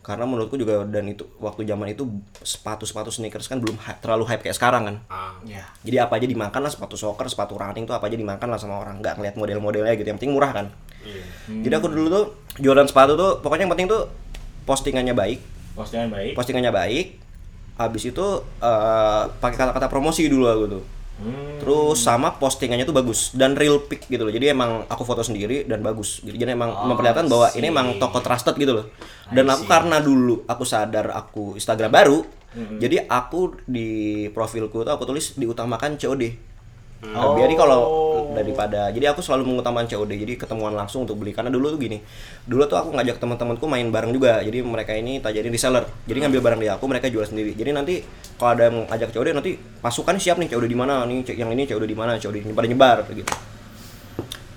[0.00, 2.08] Karena menurutku juga dan itu waktu zaman itu
[2.40, 4.96] sepatu-sepatu sneakers kan belum hy- terlalu hype kayak sekarang kan.
[5.06, 5.36] Ah.
[5.44, 5.68] Ya.
[5.82, 8.80] Jadi apa aja dimakan lah sepatu soccer, sepatu running tuh apa aja dimakan lah sama
[8.80, 8.96] orang.
[8.98, 10.08] Nggak ngeliat model-modelnya gitu.
[10.08, 10.66] Yang penting murah kan.
[11.48, 12.24] Jadi aku dulu tuh
[12.56, 14.04] jualan sepatu tuh pokoknya yang penting tuh
[14.70, 15.38] postingannya baik,
[15.74, 16.32] Postingan baik.
[16.38, 17.06] postingannya baik.
[17.74, 18.26] Habis itu
[18.62, 20.84] eh, pakai kata-kata promosi dulu aku tuh.
[21.20, 21.60] Hmm.
[21.60, 24.32] Terus sama postingannya tuh bagus dan real pic gitu loh.
[24.32, 26.24] Jadi emang aku foto sendiri dan bagus.
[26.24, 28.86] Jadi, jadi emang memperlihatkan bahwa ini emang toko trusted gitu loh.
[29.28, 32.18] Dan aku karena dulu aku sadar aku Instagram baru,
[32.80, 36.49] jadi aku di profilku tuh aku tulis diutamakan COD.
[37.00, 37.80] Nah, biar kalau
[38.36, 41.32] daripada jadi aku selalu mengutamakan COD jadi ketemuan langsung untuk beli.
[41.32, 41.98] Karena dulu tuh gini
[42.44, 44.44] dulu tuh aku ngajak teman-temanku main bareng juga.
[44.44, 45.88] Jadi mereka ini tak jadi reseller.
[46.04, 47.56] Jadi ngambil barang di aku mereka jual sendiri.
[47.56, 47.94] Jadi nanti
[48.36, 51.64] kalau ada yang ngajak COD nanti pasukan siap nih COD di mana nih yang ini
[51.64, 53.32] COD di mana COD nyebar nyebar gitu.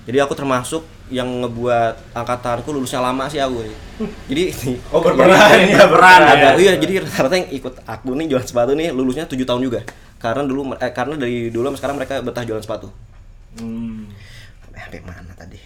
[0.04, 3.64] Jadi aku termasuk yang ngebuat angkatanku lulusnya lama sih aku.
[4.28, 4.52] Jadi
[4.92, 6.48] Oh, berperan ya, berperan ada.
[6.60, 9.80] iya jadi rata-rata yang ikut aku nih jualan sepatu nih lulusnya tujuh tahun juga
[10.24, 12.88] karena dulu eh, karena dari dulu sampai sekarang mereka betah jualan sepatu.
[13.54, 14.08] Hmm.
[14.72, 15.60] sampai mana tadi?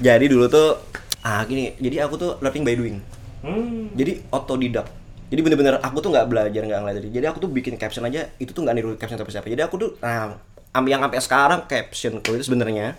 [0.00, 0.80] Jadi dulu tuh
[1.20, 2.96] ah gini jadi aku tuh learning by doing.
[3.40, 3.88] Hmm.
[3.92, 4.84] jadi otodidak
[5.32, 8.52] jadi bener-bener aku tuh nggak belajar nggak ngeliat jadi aku tuh bikin caption aja itu
[8.52, 9.46] tuh nggak niru caption siapa siapa.
[9.46, 10.36] Jadi aku tuh nah
[10.70, 12.96] am- yang sampai sekarang caption itu sebenarnya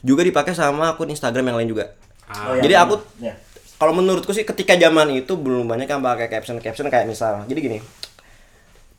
[0.00, 1.84] juga dipakai sama akun Instagram yang lain juga.
[2.26, 3.34] Oh, ya, jadi aku Ya.
[3.76, 7.44] kalau menurutku sih ketika zaman itu belum banyak yang pakai caption caption kayak misal.
[7.44, 7.78] Jadi gini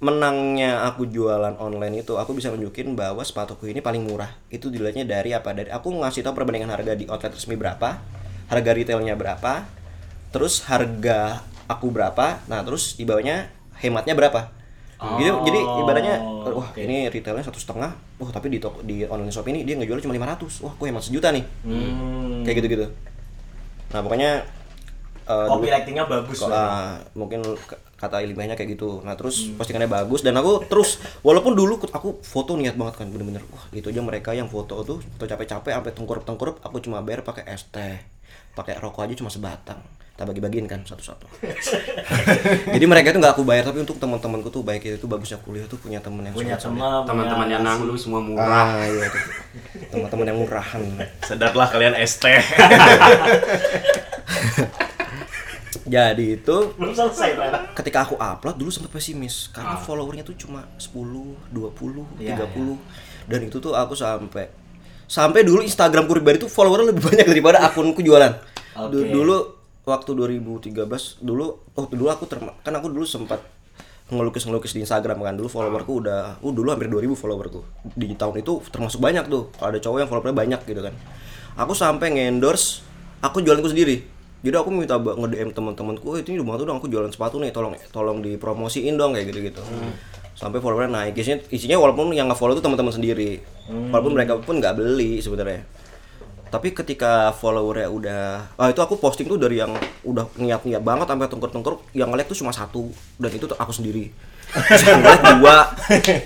[0.02, 4.34] menangnya aku jualan online itu aku bisa nunjukin bahwa sepatuku ini paling murah.
[4.50, 5.54] Itu dilihatnya dari apa?
[5.54, 8.02] Dari aku ngasih tahu perbandingan harga di outlet resmi berapa
[8.52, 9.64] harga retailnya berapa
[10.36, 11.40] terus harga
[11.72, 13.48] aku berapa nah terus di bawahnya
[13.80, 14.52] hematnya berapa.
[15.02, 16.78] Gitu jadi ibaratnya wah oke.
[16.78, 20.14] ini retailnya satu setengah wah tapi di toko di online shop ini dia ngejual cuma
[20.14, 21.46] 500 wah aku hemat sejuta nih.
[21.66, 22.46] Hmm.
[22.46, 22.86] kayak gitu gitu
[23.92, 24.46] nah pokoknya
[25.34, 26.60] eh, dulu- Copywritingnya bagus Kok, lah.
[26.60, 27.40] ah, mungkin
[27.96, 29.00] kata ilmiahnya kayak gitu.
[29.00, 33.08] Nah terus postingannya bagus dan aku terus walaupun dulu ku- aku foto niat banget kan
[33.08, 37.22] bener-bener wah itu aja mereka yang foto tuh foto capek-capek sampai tengkurup-tengkurup aku cuma bayar
[37.22, 37.96] pakai es teh
[38.52, 39.80] pakai rokok aja cuma sebatang
[40.12, 41.24] tak bagi-bagiin kan satu-satu
[42.74, 45.78] jadi mereka itu nggak aku bayar tapi untuk teman-temanku tuh baik itu bagusnya kuliah tuh
[45.78, 48.44] punya temen yang Punya teman, Teman-teman yang nanglu semua murah.
[48.44, 49.08] ah iya
[49.88, 50.82] teman-teman yang murahan
[51.22, 52.24] Sedarlah kalian ST.
[55.86, 57.30] jadi itu belum selesai
[57.74, 59.50] ketika aku upload dulu sempat pesimis.
[59.50, 60.94] Karena followernya tuh cuma 10,
[61.54, 62.78] 20, Iya, 30
[63.30, 64.50] dan itu tuh aku sampai
[65.06, 68.32] sampai dulu Instagram pribadi tuh followernya lebih banyak daripada akunku jualan.
[68.78, 69.10] Oke.
[69.12, 69.38] Dulu
[69.82, 70.86] waktu 2013
[71.26, 73.42] dulu oh dulu aku terma- kan aku dulu sempat
[74.12, 75.34] ngelukis-ngelukis di Instagram kan.
[75.36, 77.64] Dulu followerku udah uh dulu hampir 2000 followerku.
[77.96, 79.50] Di tahun itu termasuk banyak tuh.
[79.56, 80.94] Kalau ada cowok yang followernya banyak gitu kan.
[81.60, 82.84] Aku sampai nge-endorse
[83.22, 86.90] aku jualanku sendiri jadi aku minta ba- nge-DM teman-temanku "Eh, ini rumah tuh dong aku
[86.90, 89.62] jualan sepatu nih tolong tolong dipromosiin dong kayak gitu-gitu.
[90.34, 91.14] Sampai followernya naik.
[91.14, 93.38] Isinya, isinya walaupun yang nge-follow tuh teman-teman sendiri.
[93.70, 95.62] Walaupun mereka pun nggak beli sebenarnya.
[96.50, 98.22] Tapi ketika followernya udah
[98.58, 102.40] ah itu aku posting tuh dari yang udah niat-niat banget sampai tengkur-tengkur yang nge-like tuh
[102.42, 102.90] cuma satu.
[103.16, 104.10] Dan itu tuh aku sendiri.
[104.84, 105.58] Yang nge-like dua.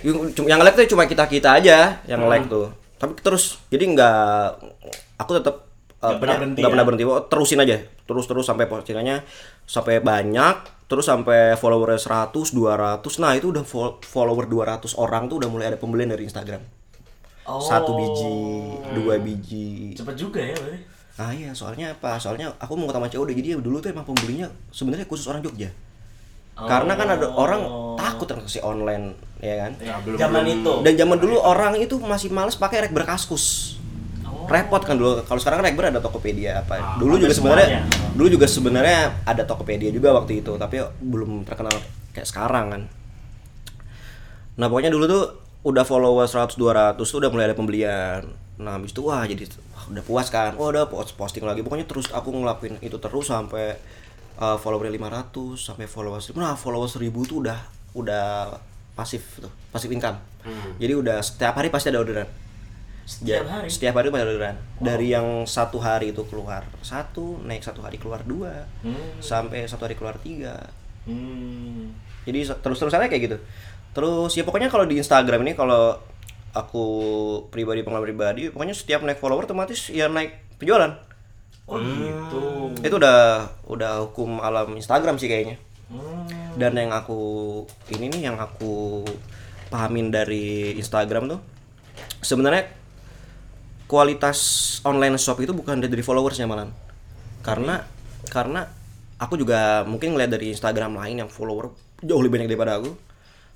[0.01, 2.73] Yang, nge-like tuh cuma kita-kita aja yang nge-like tuh.
[2.97, 4.17] Tapi terus jadi nggak
[5.19, 5.64] aku tetap
[6.07, 6.73] Nggak pernah berhenti nggak ya?
[6.73, 9.25] pernah berhenti Oh, terusin aja terus terus sampai postingannya
[9.63, 15.41] sampai banyak terus sampai followernya 100 200 nah itu udah fol- follower 200 orang tuh
[15.41, 16.61] udah mulai ada pembelian dari Instagram
[17.45, 17.61] Oh.
[17.61, 18.37] satu biji
[18.95, 20.81] dua biji Cepet juga ya berarti.
[21.15, 22.17] Ah iya, soalnya apa?
[22.17, 25.69] Soalnya aku mau sama COD jadi ya dulu tuh emang pembelinya sebenarnya khusus orang Jogja.
[26.55, 27.61] Karena kan ada orang
[27.95, 29.71] takut transaksi online, ya kan?
[29.77, 30.73] Ya, belum- zaman belum- itu.
[30.81, 33.74] Dan zaman dulu orang itu masih males pakai Rekber Kaskus.
[34.45, 35.21] Repot kan dulu.
[35.25, 36.77] Kalau sekarang kan Rekber ada Tokopedia apa.
[36.77, 41.73] Ah, dulu juga sebenarnya dulu juga sebenarnya ada Tokopedia juga waktu itu, tapi belum terkenal
[42.13, 42.81] kayak sekarang kan.
[44.55, 45.23] Nah, pokoknya dulu tuh
[45.65, 48.21] udah followers 100 200 tuh udah mulai ada pembelian.
[48.55, 49.43] Nah, habis itu wah jadi
[49.75, 50.55] wah, udah puas kan.
[50.55, 51.59] Oh, udah post posting lagi.
[51.65, 53.75] Pokoknya terus aku ngelakuin itu terus sampai
[54.39, 57.59] uh, followernya 500 sampai followers nah followers 1000 tuh udah
[57.95, 58.55] udah
[58.95, 60.15] pasif tuh, pasif income.
[60.79, 62.27] Jadi udah setiap hari pasti ada orderan.
[63.05, 63.69] Setiap hari?
[63.69, 64.57] Setiap hari pasti ada orderan.
[64.81, 69.21] Dari yang satu hari itu keluar satu, naik satu hari keluar dua, Hmm.
[69.21, 70.57] sampai satu hari keluar tiga.
[71.05, 71.93] Hmm.
[72.25, 73.37] Jadi terus terusannya kayak gitu.
[73.93, 76.01] Terus ya pokoknya kalau di Instagram ini kalau
[76.51, 76.85] aku
[77.53, 80.97] pribadi pengalaman pribadi, pokoknya setiap naik follower otomatis ya naik penjualan.
[81.69, 82.73] Oh gitu.
[82.81, 85.61] Itu udah udah hukum alam Instagram sih kayaknya.
[85.93, 86.25] Hmm.
[86.57, 87.21] Dan yang aku
[87.93, 89.05] ini nih yang aku
[89.69, 91.39] pahamin dari Instagram tuh
[92.25, 92.65] sebenarnya
[93.85, 94.39] kualitas
[94.81, 96.69] online shop itu bukan dari followersnya malah.
[97.41, 97.81] Karena
[98.27, 98.65] karena
[99.15, 101.69] aku juga mungkin ngeliat dari Instagram lain yang follower
[102.01, 102.91] jauh lebih banyak daripada aku.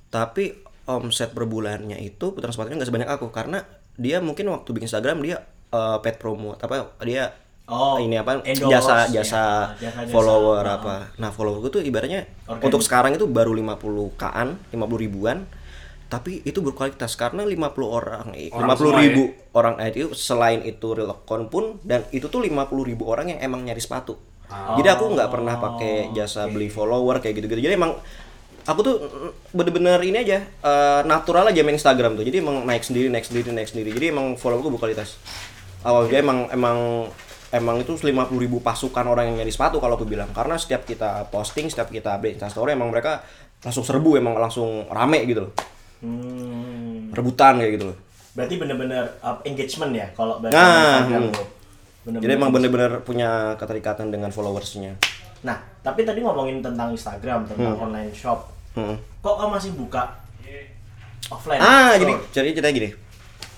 [0.10, 0.54] Tapi
[0.90, 3.62] omset per bulannya itu putaran sepatunya nggak sebanyak aku karena
[3.94, 5.38] dia mungkin waktu bikin Instagram dia
[5.70, 7.30] eh, paid promo apa dia
[7.70, 9.22] Oh, ini apa endorse, jasa ya.
[9.22, 9.42] jasa
[10.10, 10.74] follower Oh.
[10.82, 11.14] apa.
[11.22, 12.66] Nah, follower gue tuh ibaratnya Organik.
[12.66, 15.46] untuk sekarang itu baru 50 kaan, 50 ribuan.
[16.10, 21.14] Tapi itu berkualitas karena 50 orang, Orang 50 semua ribu orang itu selain itu real
[21.14, 24.18] account pun dan itu tuh 50 ribu orang yang emang nyari sepatu.
[24.50, 27.62] Jadi aku nggak pernah pakai jasa beli follower kayak gitu-gitu.
[27.70, 27.94] Jadi emang
[28.66, 28.96] aku tuh
[29.54, 32.26] bener-bener ini aja eh, natural aja main Instagram tuh.
[32.26, 33.94] Jadi emang naik sendiri, naik sendiri, naik sendiri.
[33.94, 35.22] Jadi emang followerku berkualitas.
[35.86, 37.06] Awal dia emang emang
[37.54, 41.30] emang itu 50 ribu pasukan orang yang nyari sepatu kalau aku bilang karena setiap kita
[41.34, 43.26] posting setiap kita update instastory emang mereka
[43.66, 45.52] langsung serbu emang langsung rame gitu loh
[46.00, 47.12] Hmm.
[47.12, 47.98] rebutan kayak gitu loh
[48.30, 51.34] Berarti bener-bener uh, engagement ya kalau bahasa Nah, Instagram hmm.
[51.36, 51.48] tuh.
[52.08, 54.96] Bener-bener jadi emang bener-bener punya keterikatan dengan followersnya
[55.40, 58.52] Nah, tapi tadi ngomongin tentang Instagram, tentang online shop.
[58.76, 59.00] Hmm.
[59.24, 60.20] Kok kamu masih buka
[61.30, 61.62] offline?
[61.62, 62.00] ah store?
[62.02, 62.90] jadi jadi ceritanya gini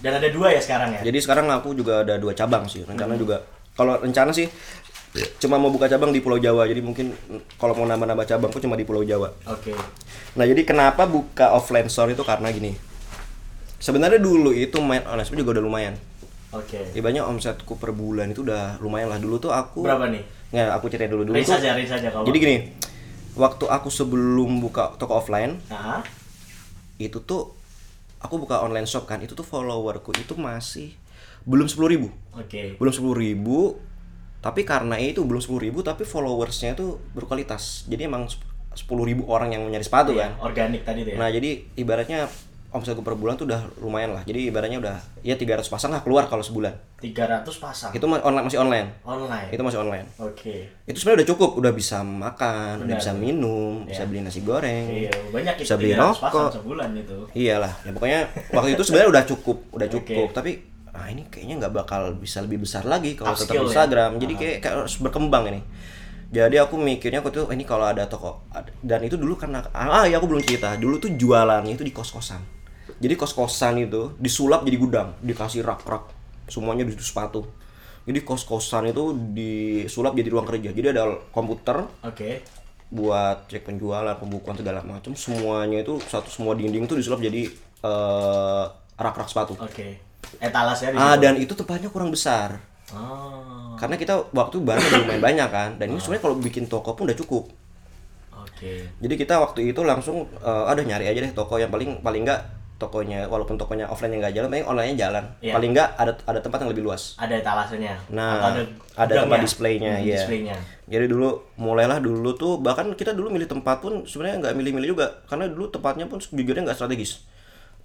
[0.02, 1.02] dan ada dua ya sekarang ya?
[1.06, 3.38] jadi sekarang aku juga ada dua cabang sih rencana juga
[3.78, 4.50] kalau rencana sih
[5.12, 7.12] cuma mau buka cabang di Pulau Jawa jadi mungkin
[7.60, 9.76] kalau mau nambah-nambah cabang cuma di Pulau Jawa Oke.
[10.40, 12.72] Nah jadi kenapa buka offline store itu karena gini.
[13.82, 15.96] Sebenarnya dulu itu main online juga udah lumayan.
[16.56, 16.96] Oke.
[16.96, 19.20] Ibaratnya omsetku per bulan itu udah lumayan lah.
[19.20, 20.24] Dulu tuh aku Berapa nih?
[20.56, 21.36] Nggak, aku cerita dulu dulu.
[21.36, 22.24] Tuh- aja, range aja kalau.
[22.28, 22.58] Jadi gini,
[23.36, 26.04] waktu aku sebelum buka toko offline Nah,
[26.96, 27.52] itu tuh
[28.24, 30.96] aku buka online shop kan, itu tuh followerku itu masih
[31.42, 32.78] belum 10.000 ribu oke.
[32.78, 33.82] belum 10.000 ribu
[34.42, 38.74] tapi karena itu belum 10.000 ribu tapi followersnya itu berkualitas jadi emang 10.000
[39.06, 41.18] ribu orang yang nyari sepatu Iya, kan organik tadi tuh ya.
[41.18, 42.26] Nah jadi ibaratnya
[42.72, 44.24] omsetku per bulan tuh udah lumayan lah.
[44.24, 46.72] Jadi ibaratnya udah ya 300 pasang lah keluar kalau sebulan.
[47.04, 48.88] 300 pasang Itu online masih online.
[49.04, 49.52] online.
[49.52, 50.08] Itu masih online.
[50.16, 50.72] Oke.
[50.88, 53.02] Itu sebenarnya udah cukup, udah bisa makan, udah Benar.
[53.04, 54.08] bisa minum, bisa Iya.
[54.08, 54.88] beli nasi goreng.
[54.88, 56.52] Iya, banyak Bisa beli 300 pasang rokok.
[56.56, 57.18] sebulan itu.
[57.36, 58.20] Iyalah, ya pokoknya
[58.56, 60.28] waktu itu sebenarnya udah cukup, udah cukup.
[60.32, 60.52] Tapi
[60.92, 63.64] ah ini kayaknya nggak bakal bisa lebih besar lagi kalau tetap ya?
[63.64, 64.20] Instagram.
[64.20, 65.62] Jadi kayak, kayak harus berkembang ini.
[66.32, 68.48] Jadi aku mikirnya aku tuh "Eh, ini kalau ada toko
[68.80, 70.76] dan itu dulu karena ah ya aku belum cerita.
[70.80, 72.40] Dulu tuh jualannya itu di kos-kosan.
[73.04, 76.08] Jadi kos-kosan itu disulap jadi gudang, dikasih rak-rak
[76.48, 77.48] semuanya di sepatu.
[78.08, 80.72] Jadi kos-kosan itu disulap jadi ruang kerja.
[80.72, 82.42] Jadi ada komputer, Oke.
[82.92, 87.48] buat cek penjualan, pembukuan segala macam, semuanya itu satu semua dinding itu disulap jadi
[87.82, 88.66] eh,
[88.98, 89.54] rak-rak sepatu.
[89.60, 90.11] Oke.
[90.42, 92.58] Etalasnya Ah dan itu tempatnya kurang besar.
[92.92, 93.78] Oh.
[93.78, 97.18] Karena kita waktu barang lumayan banyak kan, dan ini sebenarnya kalau bikin toko pun udah
[97.18, 97.50] cukup.
[98.36, 98.90] Oke.
[99.02, 102.42] Jadi kita waktu itu langsung eh, ada nyari aja deh toko yang paling paling enggak
[102.82, 105.24] tokonya walaupun tokonya offline yang nggak jalan, paling online-nya jalan.
[105.38, 105.54] Iya.
[105.54, 107.14] Paling enggak ada ada tempat yang lebih luas.
[107.22, 107.94] Ada etalasenya.
[108.10, 108.66] Nah, Atau
[108.98, 109.46] ada tempat gudangnya?
[109.46, 110.18] displaynya, Hmm, iya.
[110.18, 110.58] Displaynya.
[110.90, 111.30] Jadi dulu
[111.62, 115.70] mulailah dulu tuh bahkan kita dulu milih tempat pun sebenarnya nggak milih-milih juga karena dulu
[115.70, 117.22] tempatnya pun sejujurnya nggak strategis.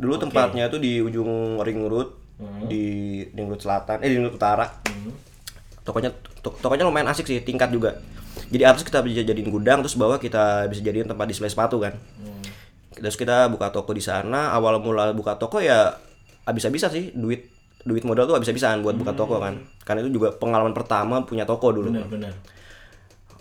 [0.00, 2.25] Dulu tempatnya tuh di ujung ring road
[2.66, 2.84] di
[3.32, 4.68] ring road selatan eh di road utara.
[5.82, 6.10] Tokonya
[6.42, 7.96] to- tokonya lumayan asik sih tingkat juga.
[8.50, 11.96] Jadi atas kita bisa jadiin gudang terus bawah kita bisa jadiin tempat display sepatu kan.
[12.92, 14.52] Terus kita buka toko di sana.
[14.52, 15.96] Awal mula buka toko ya
[16.44, 17.48] habis-habisan sih duit
[17.82, 19.56] duit modal tuh habis-habisan buat buka toko kan.
[19.86, 22.34] Karena itu juga pengalaman pertama punya toko dulu Benar-benar.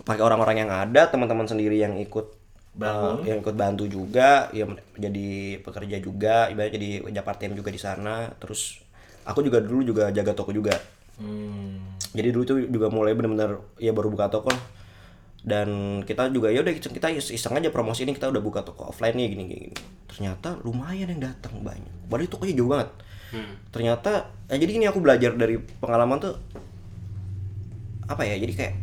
[0.06, 2.30] pakai orang-orang yang ada teman-teman sendiri yang ikut
[2.78, 3.26] Bangun.
[3.26, 4.62] eh, yang ikut bantu juga ya
[4.94, 8.85] jadi pekerja juga ibaratnya jadi kerja part time juga di sana terus
[9.26, 10.78] aku juga dulu juga jaga toko juga
[11.16, 11.80] Hmm.
[12.12, 14.60] jadi dulu tuh juga mulai benar-benar ya baru buka toko lah.
[15.48, 15.68] dan
[16.04, 19.32] kita juga ya udah kita iseng aja promosi ini kita udah buka toko offline nih
[19.32, 19.76] gini gini, gini.
[20.12, 22.88] ternyata lumayan yang datang banyak padahal tokonya jauh banget
[23.72, 26.34] ternyata ya jadi ini aku belajar dari pengalaman tuh
[28.04, 28.74] apa ya jadi kayak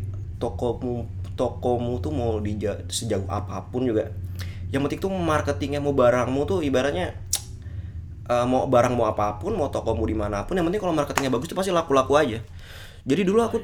[0.41, 1.05] tokomu
[1.37, 2.57] tokomu tuh mau di
[2.89, 4.09] sejauh apa pun juga
[4.73, 7.13] yang penting tuh marketingnya mau barangmu tuh ibaratnya
[8.25, 11.31] eh, mau barang mau apa pun mau tokomu di mana pun yang penting kalau marketingnya
[11.31, 12.39] bagus tuh pasti laku-laku aja
[13.03, 13.57] jadi dulu aku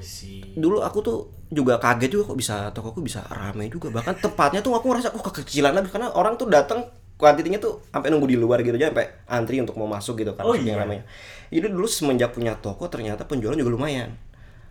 [0.53, 1.17] dulu aku tuh
[1.49, 5.23] juga kaget juga kok bisa tokoku bisa rame juga bahkan tempatnya tuh aku ngerasa oh
[5.23, 6.83] kekecilan lagi karena orang tuh datang
[7.15, 10.43] kuantitinya tuh sampai nunggu di luar gitu aja sampai antri untuk mau masuk gitu kan
[10.47, 10.79] Oh, iya.
[10.79, 11.03] ramenya.
[11.51, 14.15] Jadi dulu semenjak punya toko ternyata penjualan juga lumayan.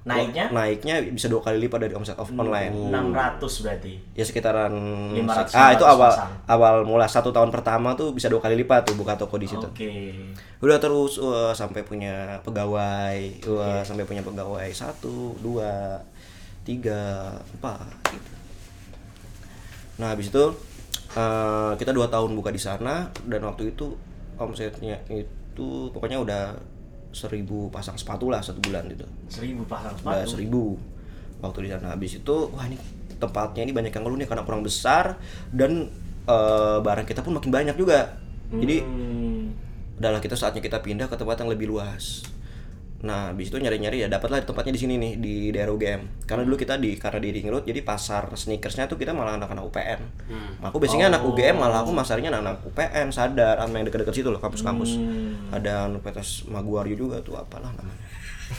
[0.07, 0.45] Naiknya?
[0.55, 2.71] Naiknya bisa dua kali lipat dari omset off online.
[2.71, 3.93] 600 berarti.
[4.15, 4.73] Ya sekitaran
[5.13, 6.33] 500, ah itu awal pasang.
[6.47, 9.67] awal mula satu tahun pertama tuh bisa dua kali lipat tuh buka toko di situ.
[9.67, 10.15] Oke.
[10.63, 13.19] Udah terus wah, sampai punya pegawai,
[13.51, 16.01] wah, sampai punya pegawai satu, dua,
[16.63, 17.93] tiga, empat.
[18.15, 18.31] Gitu.
[19.99, 20.45] Nah habis itu
[21.19, 23.93] eh, kita dua tahun buka di sana dan waktu itu
[24.39, 26.55] omsetnya itu pokoknya udah
[27.19, 29.03] seribu pasang sepatu lah satu bulan gitu.
[29.27, 30.31] 1000 pasang sepatu.
[30.31, 30.79] seribu
[31.39, 31.91] waktu di sana.
[31.91, 32.79] Habis itu wah ini
[33.19, 35.19] tempatnya ini banyak yang ngeluh nih karena kurang besar
[35.51, 35.91] dan
[36.25, 38.15] eh, barang kita pun makin banyak juga.
[38.49, 39.51] Jadi Hmm.
[39.99, 42.23] adalah kita saatnya kita pindah ke tempat yang lebih luas.
[42.99, 46.27] Nah, habis itu nyari-nyari ya dapatlah tempatnya di sini nih di daerah UGM.
[46.27, 49.63] Karena dulu kita di karena di Ring Road jadi pasar sneakersnya tuh kita malah anak-anak
[49.71, 50.01] UPN.
[50.67, 54.43] Aku basicnya anak UGM malah aku masarnya anak-anak UPN sadar sama yang deket-deket situ loh
[54.43, 54.99] kampus-kampus.
[55.55, 58.03] Ada Universitas Maguari juga tuh apalah namanya.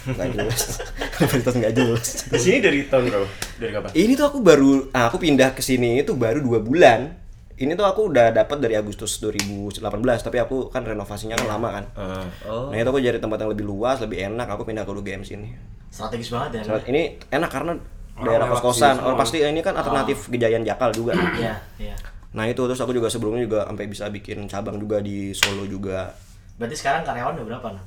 [0.08, 0.62] Enggak jelas.
[1.20, 2.08] Universitas enggak jelas.
[2.32, 3.28] Di sini dari tahun berapa?
[3.60, 3.90] Dari kapan?
[3.92, 7.28] Ini tuh aku baru ah, aku pindah ke sini itu baru dua bulan.
[7.60, 9.84] Ini tuh aku udah dapat dari Agustus 2018,
[10.24, 11.86] tapi aku kan renovasinya kan lama kan.
[12.00, 12.26] Ah.
[12.48, 12.72] Oh.
[12.72, 14.48] Nah itu aku cari tempat yang lebih luas, lebih enak.
[14.48, 15.52] Aku pindah ke UGM sini.
[15.92, 16.72] Strategis banget ya.
[16.72, 17.76] Soalnya ini enak karena
[18.20, 18.96] Orang daerah kos-kosan.
[19.00, 21.16] sini Oh, pasti ini kan alternatif Gejayan Jakal juga.
[21.16, 21.96] Iya, iya.
[22.30, 26.14] nah itu terus aku juga sebelumnya juga sampai bisa bikin cabang juga di Solo juga.
[26.62, 27.86] Berarti sekarang karyawan udah berapa nah?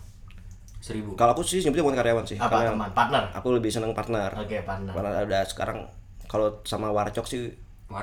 [0.82, 2.37] seribu Kalau aku sih nyebutnya bukan karyawan sih.
[2.42, 2.90] Apa karena teman?
[2.90, 3.22] Partner.
[3.38, 4.35] Aku lebih seneng partner.
[4.35, 4.90] Oke, partner.
[4.90, 5.87] Karena ada sekarang
[6.26, 7.54] kalau sama Warcok sih.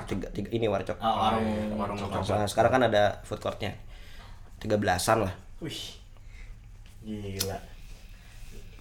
[0.06, 0.98] Tiga, tiga, ini Warcok.
[1.02, 1.48] Oh, warung
[1.78, 3.74] warung Nah, sekarang kan ada food courtnya
[4.60, 5.34] tiga belasan lah.
[5.64, 5.98] Wih.
[7.04, 7.58] Gila.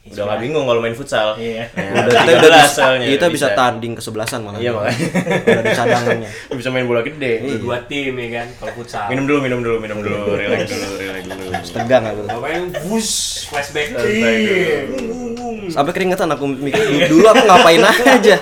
[0.09, 1.37] Udah gak bingung kalau main futsal.
[1.37, 1.69] Iya.
[1.69, 4.61] Ya, Udah, kita, tiga udah belas bisa, soalnya, kita bisa tanding kesebelasan malah.
[4.61, 5.07] Iya, makanya.
[5.45, 6.31] Udah ada cadangannya.
[6.59, 7.33] bisa main bola gede.
[7.61, 11.23] dua tim ya kan kalau futsal Minum dulu, minum dulu, minum dulu, relax dulu, relax
[11.29, 11.45] dulu.
[11.77, 12.21] Tegang aku.
[12.25, 13.15] Pokoknya wush
[13.53, 13.87] flashback
[15.69, 18.37] Sampai keringetan aku mikir dulu aku ngapain aja.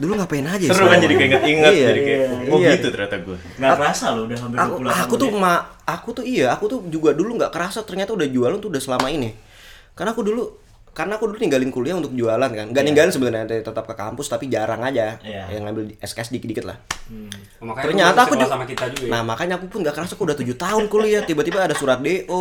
[0.00, 1.86] Dulu ngapain aja Seru kan jadi keinget-inget, Iya.
[1.92, 2.70] jadi kayak, oh Iya.
[2.74, 3.36] gitu ternyata gue.
[3.60, 5.36] Nggak kerasa loh udah hampir Aku 28 aku tuh ya.
[5.36, 5.52] ma
[5.84, 9.12] aku tuh iya, aku tuh juga dulu nggak kerasa ternyata udah jualan tuh udah selama
[9.12, 9.36] ini.
[9.92, 10.42] Karena aku dulu
[11.00, 12.68] karena aku dulu ninggalin kuliah untuk jualan kan.
[12.68, 15.16] Nggak ninggalin sebenarnya tetap ke kampus tapi jarang aja.
[15.24, 15.48] Iya.
[15.48, 16.76] Yang ngambil SKS dikit-dikit lah.
[17.58, 20.14] Oh, makanya Ternyata aku juga- sama kita juga ya Nah makanya aku pun nggak kerasa
[20.14, 22.38] aku udah tujuh tahun kuliah tiba-tiba ada surat DO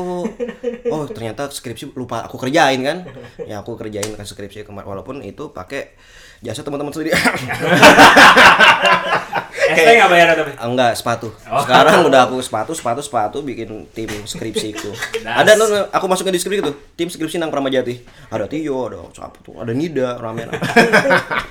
[0.94, 3.02] oh ternyata skripsi lupa aku kerjain kan
[3.50, 5.98] ya aku kerjain kan skripsi kemarin walaupun itu pakai
[6.46, 7.18] jasa teman-teman sendiri
[9.76, 10.52] ST nggak bayar tapi.
[10.58, 11.28] enggak sepatu.
[11.50, 11.62] Oh.
[11.66, 14.92] sekarang udah aku sepatu sepatu sepatu bikin tim skripsiku
[15.40, 18.02] ada no, no, aku masukin di skripsi tuh tim skripsi nang Pramajati.
[18.30, 19.58] Ada Tio ada siapa tuh?
[19.58, 20.46] Ada Nida rame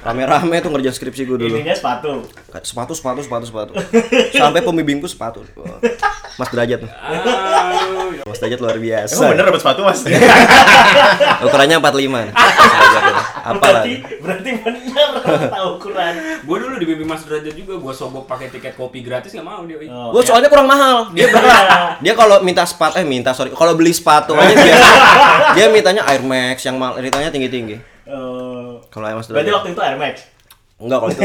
[0.07, 1.57] rame rame tuh ngerjain skripsiku dulu.
[1.59, 2.27] Ininya sepatu.
[2.63, 3.73] sepatu sepatu sepatu sepatu.
[4.35, 5.43] Sampai pembimbingku sepatu.
[6.39, 6.87] Mas derajat.
[6.87, 6.91] Tuh.
[8.27, 9.15] Mas derajat luar biasa.
[9.19, 10.01] Emang bener dapat sepatu mas?
[11.47, 11.89] ukurannya 45
[13.49, 13.97] apa berarti lagi?
[14.21, 15.11] Berarti benar
[15.51, 16.13] tahu ukuran.
[16.45, 19.77] gue dulu dibimbing Mas Derajat juga gue sogok pakai tiket kopi gratis nggak mau dia.
[19.87, 21.13] Oh, Gue soalnya kurang mahal.
[21.13, 22.01] Dia berapa?
[22.01, 24.77] dia kalau minta sepatu, eh minta sorry, kalau beli sepatu aja dia,
[25.53, 27.77] dia mintanya Air Max yang mal, ritanya tinggi tinggi.
[28.09, 30.15] Eh, Kalau Air Max berarti waktu itu Air Max.
[30.79, 31.23] enggak kalau itu.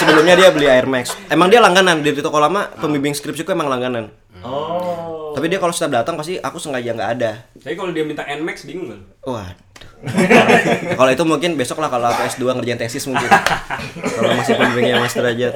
[0.00, 1.14] Sebelumnya dia beli Air Max.
[1.28, 4.10] Emang dia langganan di toko lama pembimbing skripsiku emang langganan.
[4.42, 5.30] Oh.
[5.36, 7.46] Tapi dia kalau setiap datang pasti aku sengaja nggak ada.
[7.58, 10.94] tapi kalau dia minta Nmax bingung kan Waduh.
[10.94, 13.28] kalau itu mungkin besok lah kalau aku S2 ngerjain tesis mungkin.
[14.14, 15.54] kalau masih pembimbingnya Mas derajat.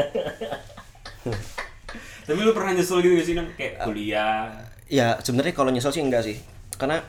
[2.23, 4.47] Tapi lu pernah nyesel gitu gak sih kan kayak kuliah
[4.87, 6.37] Ya sebenarnya kalau nyesel sih enggak sih,
[6.77, 7.01] karena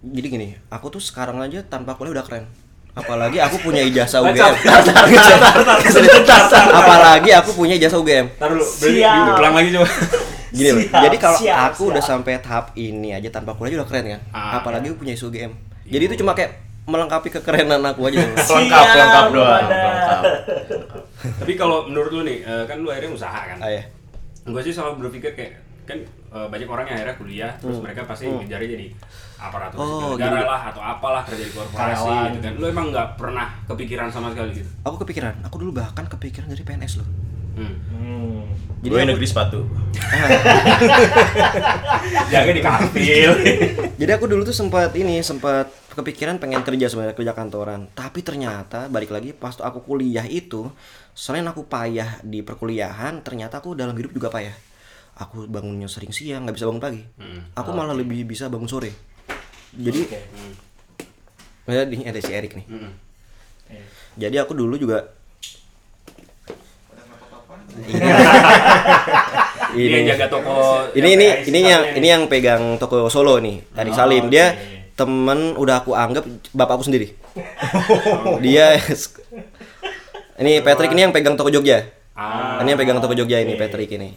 [0.00, 2.48] jadi gini, aku tuh sekarang aja tanpa kuliah udah keren.
[2.90, 4.54] Apalagi aku punya ijazah UGM.
[6.80, 8.26] Apalagi aku punya ijazah UGM.
[8.40, 9.36] Taruh lu, Siap.
[9.36, 9.86] ulang lagi coba
[10.56, 10.82] Gini loh.
[10.82, 14.20] Jadi kalau aku udah sampai tahap ini aja tanpa kuliah udah keren kan.
[14.32, 15.52] Ah, Apalagi aku punya ijazah UGM.
[15.86, 16.56] Jadi itu cuma kayak
[16.88, 18.24] melengkapi kekerenan aku aja.
[18.48, 19.64] Pelengkap, Siap, pelengkap doang.
[19.68, 20.20] Bapak.
[21.20, 23.82] Tapi kalau menurut lu nih eh, kan lu akhirnya usaha kan Ah ya.
[24.42, 25.52] gue sih selalu berpikir kayak
[25.84, 25.96] kan
[26.30, 28.86] eh, banyak orang yang akhirnya kuliah terus mereka pasti ngejarnya jadi
[29.38, 29.82] aparatur Hmm.
[29.82, 30.46] Oh, sipil negara gini.
[30.46, 32.26] lah atau apalah kerja di korporasi Karyawan.
[32.26, 36.04] gitu kan lu emang nggak pernah kepikiran sama sekali gitu Aku kepikiran, aku dulu bahkan
[36.04, 37.06] kepikiran jadi PNS loh.
[37.56, 37.74] hmm.
[37.90, 38.40] Hmm.
[38.80, 39.60] Jadi Gue aku- negeri sepatu.
[42.30, 43.30] jaga di kafil
[44.00, 47.90] Jadi aku dulu tuh sempat ini sempat kepikiran pengen kerja sebenarnya kerja kantoran.
[47.92, 50.70] Tapi ternyata balik lagi pas aku kuliah itu
[51.12, 54.54] selain aku payah di perkuliahan, ternyata aku dalam hidup juga payah.
[55.20, 57.02] Aku bangunnya sering siang, nggak bisa bangun pagi.
[57.58, 58.94] Aku malah lebih bisa bangun sore.
[59.70, 60.20] Jadi Oke.
[61.70, 62.66] ya, ini ada si Erik nih.
[62.66, 62.92] Hmm.
[63.70, 63.84] Eh.
[64.18, 64.98] Jadi aku dulu juga
[69.70, 73.94] Dia yang jaga toko ini ini ini yang ini yang pegang toko Solo nih Erik
[73.94, 74.50] Salim Oh, dia.
[75.00, 77.16] Temen udah aku anggap bapakku sendiri.
[78.38, 78.76] Dia
[80.36, 81.88] ini Patrick ini yang pegang toko Jogja.
[82.12, 84.12] Ah, ini yang pegang toko Jogja ini Patrick ini.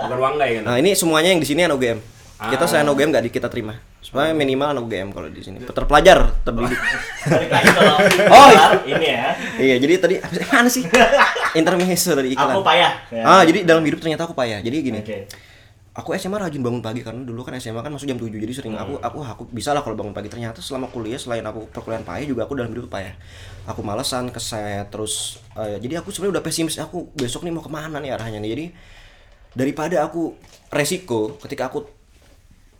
[0.00, 0.62] Bukan Wanggai kan?
[0.64, 1.98] Nah ini semuanya yang di sini anak UGM
[2.42, 2.66] kita Ah.
[2.66, 3.78] selain UGM nggak di- kita terima.
[4.02, 5.62] Supaya minimal anak UGM kalau di sini.
[5.62, 6.74] Terpelajar terdidik.
[7.22, 7.96] Kalau
[8.28, 8.48] Oh,
[8.84, 9.24] ini ya.
[9.56, 10.14] iya jadi tadi
[10.48, 10.82] mana sih?
[11.58, 12.50] Intermezzo tadi iklan.
[12.50, 12.92] Aku payah.
[13.08, 13.22] Ya.
[13.22, 14.58] ah jadi dalam hidup ternyata aku payah.
[14.58, 15.30] Jadi gini Oke.
[15.92, 18.74] Aku SMA rajin bangun pagi karena dulu kan SMA kan masuk jam 7 jadi sering
[18.74, 19.04] aku Hmm.
[19.04, 22.44] aku aku bisa lah kalau bangun pagi ternyata selama kuliah selain aku perkuliahan payah juga
[22.44, 23.12] aku dalam hidup payah
[23.64, 27.68] aku malesan keset terus eh, jadi aku sebenarnya udah pesimis aku besok nih mau ke
[27.68, 28.66] mana nih arahnya nih jadi
[29.52, 30.32] daripada aku
[30.72, 31.84] resiko ketika aku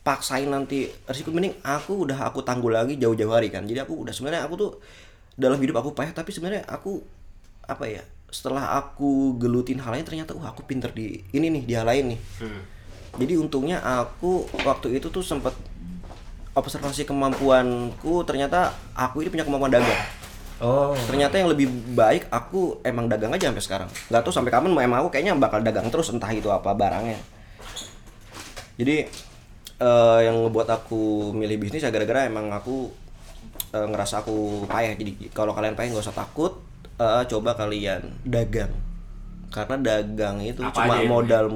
[0.00, 4.10] paksain nanti resiko mending aku udah aku tanggul lagi jauh-jauh hari kan jadi aku udah
[4.10, 4.70] sebenarnya aku tuh
[5.32, 7.04] dalam hidup aku payah tapi sebenarnya aku
[7.62, 11.74] apa ya setelah aku gelutin hal lain ternyata wah aku pinter di ini nih di
[11.76, 12.62] hal lain nih Hmm.
[13.20, 15.52] Jadi untungnya aku waktu itu tuh sempat
[16.56, 20.02] observasi kemampuanku ternyata aku ini punya kemampuan dagang.
[20.62, 20.94] Oh.
[21.10, 23.90] ternyata yang lebih baik aku emang dagang aja sampai sekarang.
[24.06, 27.18] Nggak tahu sampai kapan emang aku kayaknya bakal dagang terus entah itu apa barangnya.
[28.78, 29.10] Jadi
[29.82, 32.94] eh, yang ngebuat aku milih bisnis ya gara-gara emang aku
[33.74, 34.94] eh, ngerasa aku payah.
[34.94, 36.62] Jadi kalau kalian payah nggak usah takut
[36.94, 38.70] eh, coba kalian dagang.
[39.50, 41.10] Karena dagang itu Apa cuma ya?
[41.10, 41.50] modal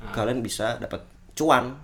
[0.00, 1.04] mulut kalian bisa dapat
[1.36, 1.76] cuan.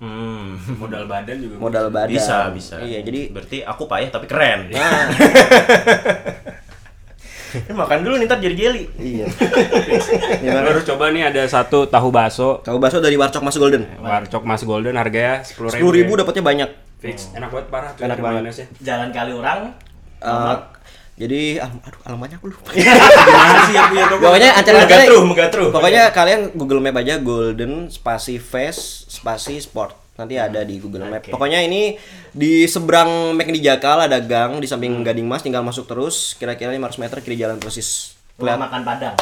[0.00, 0.56] Hmm.
[0.80, 2.10] modal badan juga modal badan.
[2.16, 2.80] Bisa, bisa.
[2.80, 4.72] iya jadi berarti aku payah tapi keren.
[4.72, 5.06] nah
[7.50, 8.86] Eh, Makan dulu nih ntar jadi jelly.
[8.94, 9.26] iya.
[10.62, 12.62] Lu harus coba nih ada satu tahu bakso.
[12.62, 13.90] Tahu bakso dari warcok mas golden.
[13.98, 16.70] Warcok mas golden harganya sepuluh sepuluh ribu dapatnya banyak.
[17.02, 17.34] Fix.
[17.34, 18.70] Enak banget parah tuh Enak banget.
[18.78, 19.74] Jalan kali orang.
[20.22, 20.56] Eh,
[21.20, 22.72] jadi al- aduh alamatnya aku lupa.
[22.72, 22.84] Sih
[23.70, 25.64] yang punya toko pokoknya acara Megatru, Megatru.
[25.68, 29.92] pokoknya kalian Google Map aja golden spasi face spasi sport.
[30.16, 31.20] Nanti ada di Google Map.
[31.22, 31.30] Oke.
[31.30, 36.32] pokoknya ini di seberang McD Jakal ada gang di samping Gading Mas tinggal masuk terus
[36.34, 39.16] kira-kira 500 meter kiri jalan persis Rumah makan Padang.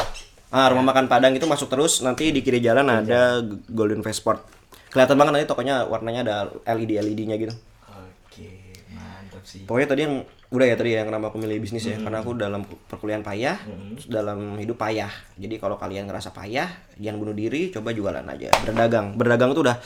[0.49, 4.47] ah rumah makan Padang itu masuk terus nanti di kiri jalan ada Golden Face Sport.
[4.89, 6.35] Kelihatan banget nanti tokonya warnanya ada
[6.65, 7.53] LED LED-nya gitu.
[7.85, 8.49] Oke,
[8.89, 9.61] mantap sih.
[9.63, 10.15] Pokoknya tadi yang
[10.49, 13.61] udah ya tadi yang kenapa aku milih bisnis ya karena aku dalam perkuliahan payah,
[13.93, 15.13] terus dalam hidup payah.
[15.37, 16.65] Jadi kalau kalian ngerasa payah,
[16.97, 19.13] jangan bunuh diri, coba jualan aja, berdagang.
[19.13, 19.77] Berdagang itu udah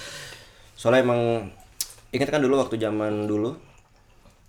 [0.80, 1.52] soalnya emang
[2.16, 3.54] ingat kan dulu waktu zaman dulu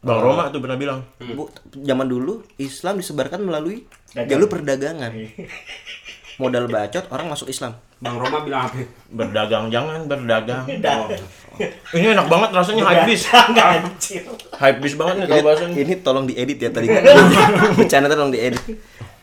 [0.04, 1.00] Bang Roma tuh pernah bilang.
[1.16, 4.36] Bu, zaman dulu Islam disebarkan melalui Dagang.
[4.36, 5.10] jalur perdagangan.
[6.40, 7.80] Modal bacot orang masuk Islam.
[8.04, 10.64] Bang Roma bilang apa Berdagang jangan berdagang.
[10.84, 11.08] Dan
[11.90, 13.30] Ini enak banget rasanya hype bis.
[13.30, 14.22] Anjir.
[14.52, 15.76] Hype bis banget nih bakso nih.
[15.80, 16.90] ini tolong diedit ya tadi.
[17.78, 18.60] Bercanda tolong diedit.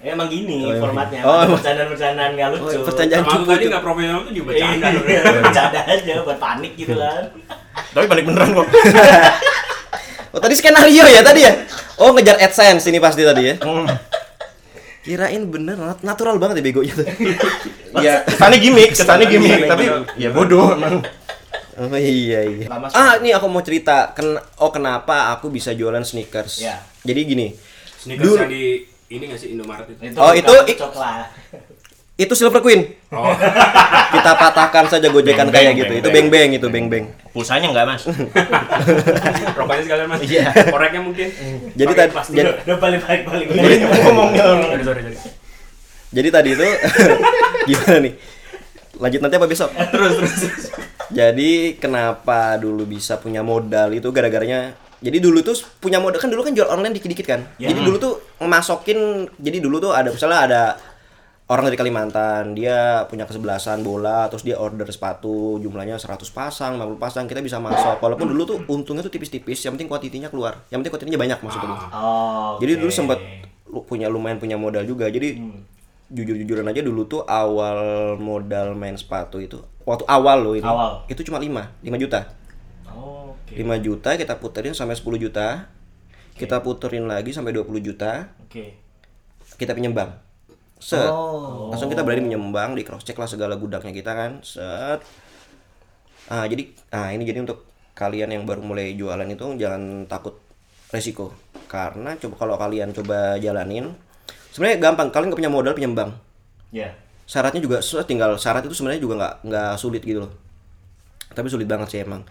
[0.02, 0.82] Emang gini Oh, iya.
[0.82, 1.22] formatnya.
[1.22, 1.54] Oh.
[1.54, 2.74] Bercandaan-bercandaan nggak lucu.
[2.74, 3.12] Oh, cupu tadi
[3.62, 3.70] tuh.
[3.70, 4.88] nggak profesional tuh juga Iya, bercanda
[5.46, 7.24] bercanda aja buat panik gitu kan.
[7.94, 8.67] Tapi balik beneran kok.
[10.32, 11.54] Oh tadi skenario ya tadi ya?
[12.00, 13.56] Oh ngejar AdSense ini pasti tadi ya?
[15.01, 17.07] Kirain bener nat- natural banget ya begonya tuh.
[17.91, 19.83] Iya, kesannya gimmick, kesannya gimmick, tapi
[20.15, 21.03] ya bodoh emang.
[21.75, 22.65] Oh iya iya.
[22.67, 24.13] Lama Ah ini aku mau cerita.
[24.13, 26.61] Ken oh kenapa aku bisa jualan sneakers?
[26.61, 26.79] Ya.
[27.01, 27.47] Jadi gini.
[27.97, 28.63] sneakers Dulu- yang di
[29.09, 31.27] ini nggak sih Indomaret itu Oh, itu coklat.
[32.21, 32.86] Itu Silver Queen.
[33.10, 33.34] oh
[34.13, 35.89] Kita patahkan saja gojekan Beng, kayak beng, gitu.
[35.89, 36.15] beng, Itu beng.
[36.29, 37.05] beng-beng itu beng-beng.
[37.34, 38.03] Pulsanya enggak, Mas.
[39.57, 40.45] rokoknya sekalian mas Iya.
[40.69, 41.27] koreknya mungkin
[41.73, 43.47] Jadi tadi jadi, Udah balik balik balik.
[43.49, 44.43] Jadi ngomongnya
[44.86, 45.01] sorry
[46.12, 46.67] jadi tadi itu
[47.71, 48.13] gimana nih?
[48.99, 49.71] Lanjut nanti apa besok?
[49.95, 50.65] terus terus terus.
[51.12, 56.45] Jadi kenapa dulu bisa punya modal itu gara-garanya jadi dulu tuh punya modal kan dulu
[56.45, 57.41] kan jual online dikit-dikit kan.
[57.57, 57.71] Ya.
[57.71, 60.62] Jadi dulu tuh masukin jadi dulu tuh ada misalnya ada
[61.51, 66.95] orang dari Kalimantan, dia punya kesebelasan bola terus dia order sepatu jumlahnya 100 pasang, 50
[66.95, 67.99] pasang, kita bisa masuk.
[67.99, 70.63] Walaupun dulu tuh untungnya tuh tipis-tipis, yang penting kuantitinya keluar.
[70.71, 71.69] Yang penting kuantitinya banyak maksudnya.
[71.91, 72.56] Oh.
[72.58, 73.19] Jadi dulu sempat
[73.83, 75.12] punya lumayan punya modal juga.
[75.12, 75.60] Jadi Hmm.
[76.08, 77.79] jujur-jujuran aja dulu tuh awal
[78.19, 79.56] modal main sepatu itu
[79.87, 81.08] waktu awal loh ini Awal.
[81.08, 82.27] itu cuma 5 5 juta
[82.91, 83.56] Oh, Oke.
[83.56, 85.71] 5 juta kita puterin sampai 10 juta
[86.35, 88.75] kita puterin lagi sampai 20 juta Oke.
[89.56, 90.12] kita pinjam bank
[90.82, 91.06] set.
[91.08, 91.69] Oh.
[91.69, 94.32] langsung kita berani pinjam bank di cross check lah segala gudangnya kita kan.
[94.42, 95.00] Set.
[96.27, 97.63] Ah jadi ah ini jadi untuk
[97.94, 100.36] kalian yang baru mulai jualan itu jangan takut
[100.90, 101.32] resiko.
[101.69, 103.94] Karena coba kalau kalian coba jalanin
[104.52, 105.08] sebenarnya gampang.
[105.13, 106.12] Kalian nggak punya modal pinjam bank
[106.71, 106.96] Ya.
[107.27, 110.32] syaratnya juga tinggal syarat itu sebenarnya juga nggak nggak sulit gitu loh
[111.32, 112.21] tapi sulit banget sih emang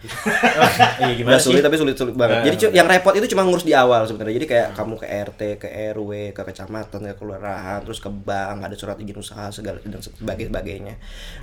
[0.99, 1.49] Iya gimana Nggak sih?
[1.49, 2.37] sulit tapi sulit sulit banget.
[2.37, 4.35] Nah, Jadi cu- yang repot itu cuma ngurus di awal sebenarnya.
[4.35, 8.75] Jadi kayak kamu ke RT, ke RW, ke kecamatan, ke kelurahan, terus ke bank, ada
[8.75, 10.93] surat izin usaha segala dan sebagainya sebagainya.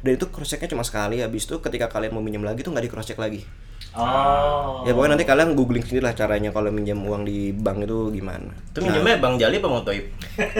[0.01, 1.19] Dan itu cross checknya cuma sekali.
[1.19, 3.43] Habis itu ketika kalian mau minjem lagi tuh nggak di cross check lagi.
[3.93, 4.84] Oh.
[4.84, 8.53] Ya pokoknya nanti kalian googling sendiri lah caranya kalau minjem uang di bank itu gimana.
[8.70, 10.05] Itu minjemnya Bang Jali apa Bang Toib?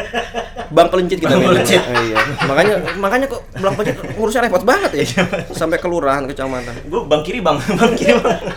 [0.77, 1.81] Bank pelincit kita pelincit.
[1.81, 2.19] Eh, iya.
[2.45, 5.05] Makanya makanya kok bank pelincit ngurusnya repot banget ya.
[5.51, 6.75] Sampai kelurahan, kecamatan.
[6.89, 8.37] Gue Bang Kiri Bang, Bang Kiri Bang.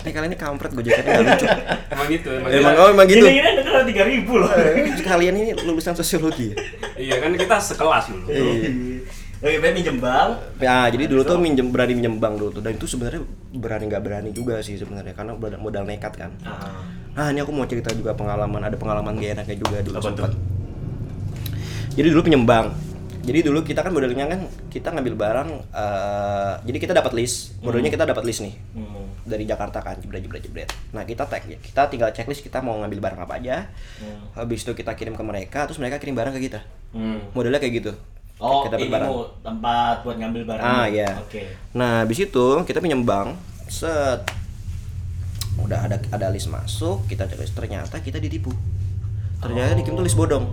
[0.00, 1.46] Ini kalian ini kampret gojekannya nggak lucu.
[1.92, 3.20] Emang gitu, emang, Emang kita- oh emang gitu.
[3.20, 4.48] Gini-gini negara 3000 loh.
[5.04, 6.50] Kalian ini lulusan sosiologi.
[6.50, 6.56] ya?
[6.96, 8.24] Iya kan kita sekelas dulu.
[9.40, 10.30] Oke, berarti minjem bank.
[10.60, 13.24] Ya, jadi dulu tuh minjem berani minjem bank dulu tuh dan itu sebenarnya
[13.56, 16.28] berani nggak berani juga sih sebenarnya karena modal, modal nekat kan.
[16.44, 16.84] Ah.
[17.16, 20.30] Nah, ini aku mau cerita juga pengalaman, ada pengalaman gak enaknya juga dulu Apa sempat.
[21.96, 22.68] Jadi dulu pinjem bank.
[23.20, 27.56] Jadi dulu kita kan modalnya kan kita ngambil barang eh, jadi kita dapat list.
[27.64, 28.54] Modalnya kita dapat list nih.
[28.76, 29.08] Hmm.
[29.24, 30.68] Dari Jakarta kan, jebret jebret jebret.
[30.92, 31.56] Nah, kita tag ya.
[31.56, 33.72] Kita tinggal checklist kita mau ngambil barang apa aja.
[34.04, 34.36] Hmm.
[34.36, 36.60] Habis itu kita kirim ke mereka, terus mereka kirim barang ke kita.
[36.92, 37.24] Hmm.
[37.32, 37.92] Modelnya kayak gitu.
[38.40, 39.10] Oh, kita ini barang.
[39.44, 40.64] tempat buat ngambil barang.
[40.64, 41.12] Ah, iya.
[41.20, 41.44] Oke.
[41.76, 43.36] Nah, habis itu kita pinjam bank,
[43.68, 44.24] set
[45.60, 48.48] udah ada ada list masuk, kita cek list ternyata kita ditipu.
[49.38, 50.48] Ternyata dikirim tuh list bodong.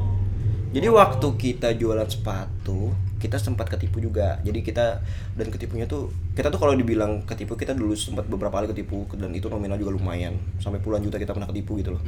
[0.68, 4.36] Jadi waktu kita jualan sepatu, kita sempat ketipu juga.
[4.44, 5.00] Jadi kita
[5.34, 9.32] dan ketipunya tuh kita tuh kalau dibilang ketipu kita dulu sempat beberapa kali ketipu dan
[9.32, 10.36] itu nominal juga lumayan.
[10.60, 12.04] Sampai puluhan juta kita pernah ketipu gitu loh.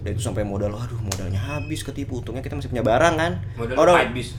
[0.00, 2.24] Dan itu sampai modal, aduh modalnya habis ketipu.
[2.24, 3.32] Untungnya kita masih punya barang kan.
[3.60, 4.32] Modal Orang- hype bis.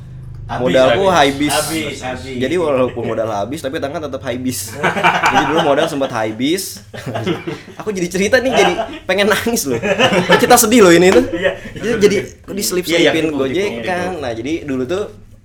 [0.49, 1.53] Habis, modalku habis.
[1.53, 2.37] Habis, habis.
[2.41, 4.73] Jadi walaupun modal habis tapi tangan tetap high bis.
[5.31, 6.81] jadi dulu modal sempat high bis.
[7.77, 8.73] Aku jadi cerita nih jadi
[9.05, 9.77] pengen nangis loh.
[10.41, 11.21] Kita sedih loh ini tuh.
[11.29, 11.51] Iya.
[11.77, 12.17] Jadi jadi
[12.49, 13.77] di slip Iya, iya, gojekan.
[13.85, 14.21] ketipu.
[14.25, 15.03] Nah jadi dulu tuh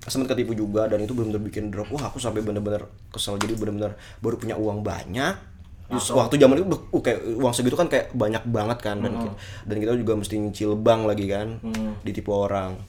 [0.09, 1.92] sempat ketipu juga dan itu benar-benar bikin drop.
[1.92, 3.36] Wah aku sampai bener-bener kesel.
[3.36, 5.36] Jadi bener-bener baru punya uang banyak.
[5.84, 9.32] Terus waktu zaman itu uh, kayak uang segitu kan kayak banyak banget kan dan kita,
[9.68, 11.61] dan kita juga mesti nyicil bank lagi kan
[12.00, 12.80] ditipu orang.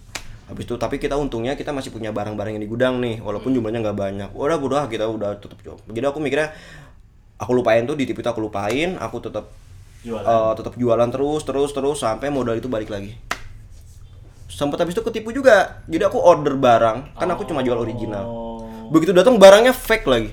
[0.45, 3.81] Habis itu tapi kita untungnya kita masih punya barang-barang yang di gudang nih walaupun jumlahnya
[3.81, 4.29] nggak banyak.
[4.37, 5.77] Udah udah kita udah tutup job.
[5.89, 6.53] Jadi aku mikirnya
[7.41, 9.49] aku lupain tuh ditipu itu aku lupain, aku tetap
[10.05, 10.21] Jualan.
[10.21, 13.17] eh, tetap jualan terus terus terus sampai modal itu balik lagi.
[14.45, 15.81] Sempat habis itu ketipu juga.
[15.89, 18.23] Jadi aku order barang, kan aku cuma jual original.
[18.23, 18.61] Oh.
[18.93, 20.29] Begitu datang barangnya fake lagi.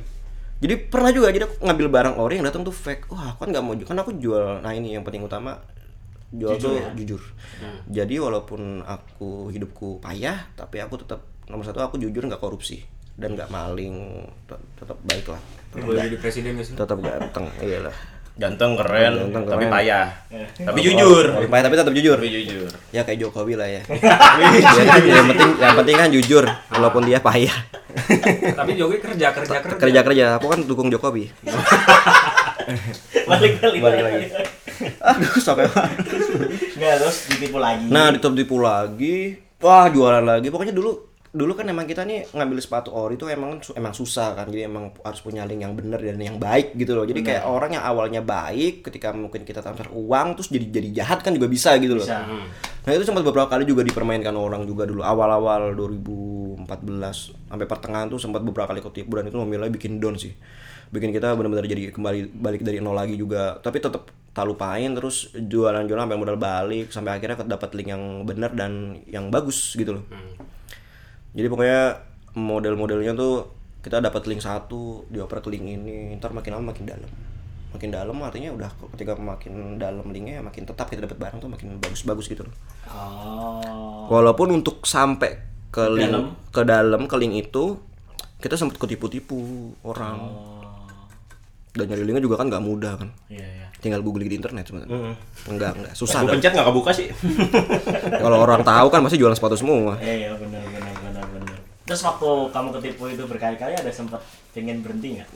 [0.62, 3.10] Jadi pernah juga jadi aku ngambil barang ori yang datang tuh fake.
[3.10, 4.62] Wah, aku kan nggak mau kan aku jual.
[4.62, 5.58] Nah, ini yang penting utama
[6.32, 6.88] jual Jujur tuh ya?
[6.94, 7.22] jujur.
[7.86, 12.80] Jadi walaupun aku hidupku payah, tapi aku tetap nomor satu aku jujur nggak korupsi
[13.12, 15.40] dan nggak maling, Tet- tetap baik lah.
[15.74, 16.74] Boleh jadi presiden gak sih?
[16.74, 17.92] Tetap ganteng, iyalah.
[18.32, 19.72] Ganteng keren, Ganteng, tapi keren.
[19.74, 20.06] payah.
[20.58, 21.24] Tapi jujur.
[21.30, 22.16] Tapi payah tapi tetap jujur.
[22.16, 22.70] Tapi jujur.
[22.88, 23.84] Ya kayak Jokowi lah ya.
[23.92, 27.52] Ya, yang penting yang penting kan jujur walaupun dia payah.
[28.56, 29.76] Tapi Jokowi kerja kerja kerja.
[29.76, 31.28] Kerja kerja, aku kan dukung Jokowi.
[33.28, 34.26] balik balik Balik lagi.
[35.12, 37.86] Aduh, sampai Nggak, terus ditipu lagi.
[37.86, 39.38] Nah, ditipu lagi.
[39.62, 40.50] Wah, jualan lagi.
[40.50, 44.52] Pokoknya dulu dulu kan emang kita nih ngambil sepatu ori itu emang emang susah kan.
[44.52, 47.08] Jadi emang harus punya link yang benar dan yang baik gitu loh.
[47.08, 51.24] Jadi kayak orang yang awalnya baik ketika mungkin kita transfer uang terus jadi jadi jahat
[51.24, 52.04] kan juga bisa gitu loh.
[52.04, 52.28] Bisa.
[52.82, 56.68] Nah, itu sempat beberapa kali juga dipermainkan orang juga dulu awal-awal 2014
[57.48, 60.36] sampai pertengahan tuh sempat beberapa kali ketipu dan itu nominalnya bikin down sih.
[60.92, 63.56] Bikin kita benar-benar jadi kembali balik dari nol lagi juga.
[63.56, 68.52] Tapi tetap tak lupain terus jualan-jualan sampai modal balik sampai akhirnya dapat link yang benar
[68.52, 70.04] dan yang bagus gitu loh.
[71.32, 71.80] Jadi pokoknya
[72.34, 77.10] model-modelnya tuh kita dapat link satu dioper ke link ini ntar makin lama makin dalam
[77.68, 81.76] makin dalam artinya udah ketika makin dalam linknya makin tetap kita dapat barang tuh makin
[81.78, 82.54] bagus-bagus gitu loh
[82.86, 84.06] Oh.
[84.08, 86.24] walaupun untuk sampai ke link dalam?
[86.46, 87.80] ke dalam ke link itu
[88.38, 89.40] kita sempat ketipu-tipu
[89.82, 90.30] orang
[91.72, 93.66] dan nyari linknya juga kan nggak mudah kan Iya, iya.
[93.80, 95.16] tinggal googling di internet sebenarnya
[95.48, 96.32] enggak enggak susah Gue dah.
[96.36, 97.08] pencet nggak kebuka sih.
[98.22, 100.91] kalau orang tahu kan pasti jualan sepatu semua Iya, iya, benar benar benar benar.
[101.92, 104.24] Terus waktu kamu ketipu itu berkali-kali ada sempat
[104.56, 105.28] pengen berhenti nggak?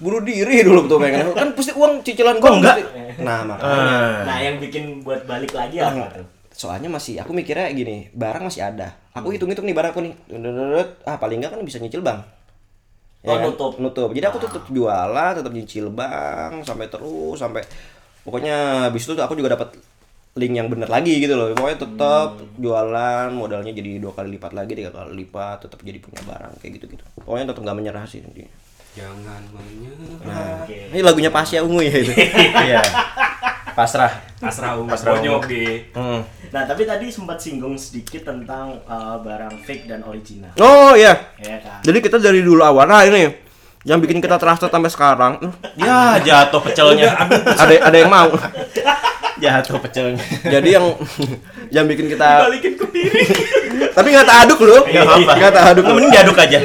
[0.00, 1.52] Bunuh diri dulu tuh pengen kan.
[1.52, 2.76] Pasti uang cicilan gua enggak?
[3.20, 3.84] nah makanya.
[3.92, 4.18] Ah.
[4.24, 6.26] Nah, yang bikin buat balik lagi apa tuh?
[6.58, 8.96] soalnya masih aku mikirnya gini barang masih ada.
[9.14, 10.14] Aku hitung-hitung nih barang aku nih.
[11.04, 12.18] Ah paling nggak kan bisa nyicil bang
[13.26, 13.50] Oh, kan?
[13.50, 13.72] nutup.
[13.82, 14.10] nutup.
[14.14, 17.62] Jadi aku tetap jualan tetap nyicil bang sampai terus sampai
[18.24, 19.76] pokoknya habis itu aku juga dapat
[20.34, 24.72] link yang bener lagi gitu loh pokoknya tetap jualan modalnya jadi dua kali lipat lagi
[24.72, 28.20] tiga kali lipat tetap jadi punya barang kayak gitu gitu pokoknya tetap nggak menyerah sih
[28.20, 28.50] intinya.
[28.94, 30.18] Jangan menyerah.
[30.26, 32.10] nah ini lagunya Pasya Ungu ya itu
[32.66, 32.82] Iya.
[33.70, 34.10] Pasrah.
[34.36, 34.90] Pasrah ungu.
[34.90, 35.38] Pasrah ungu.
[35.46, 35.86] Di.
[35.94, 36.18] Hmm.
[36.50, 40.50] Nah, tapi tadi sempat singgung sedikit tentang uh, barang fake dan original.
[40.58, 41.78] oh iya Ya kan?
[41.84, 43.30] jadi kita dari dulu awal nah ini
[43.84, 47.14] yang bikin kita trusted sampai sekarang hmm, Ya jatuh pecelnya.
[47.54, 48.34] ada ada yang mau
[49.38, 50.18] jatuh pecelnya.
[50.44, 50.86] jadi yang
[51.70, 53.28] yang bikin kita Balikin ke piring.
[53.90, 55.32] tapi nggak tak aduk loh Nggak apa-apa.
[55.34, 56.58] nggak tak aduk Lu mending diaduk aja.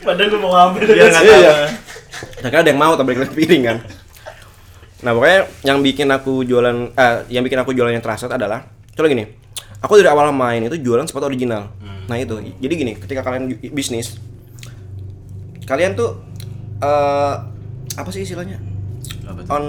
[0.00, 1.40] Padahal gue mau ngambil Biar nggak Iya, tahu.
[1.40, 1.54] iya.
[2.44, 3.78] Kan ada yang mau tapi balik piring kan.
[5.00, 9.06] Nah, pokoknya yang bikin aku jualan eh yang bikin aku jualan yang trusted adalah coba
[9.06, 9.24] gini.
[9.80, 11.72] Aku dari awal main itu jualan sepatu original.
[12.04, 12.36] Nah, itu.
[12.36, 14.20] Jadi gini, ketika kalian bisnis
[15.62, 16.18] kalian tuh
[16.78, 17.34] eh
[17.92, 18.58] apa sih istilahnya?
[19.24, 19.50] Apa tuh?
[19.50, 19.64] On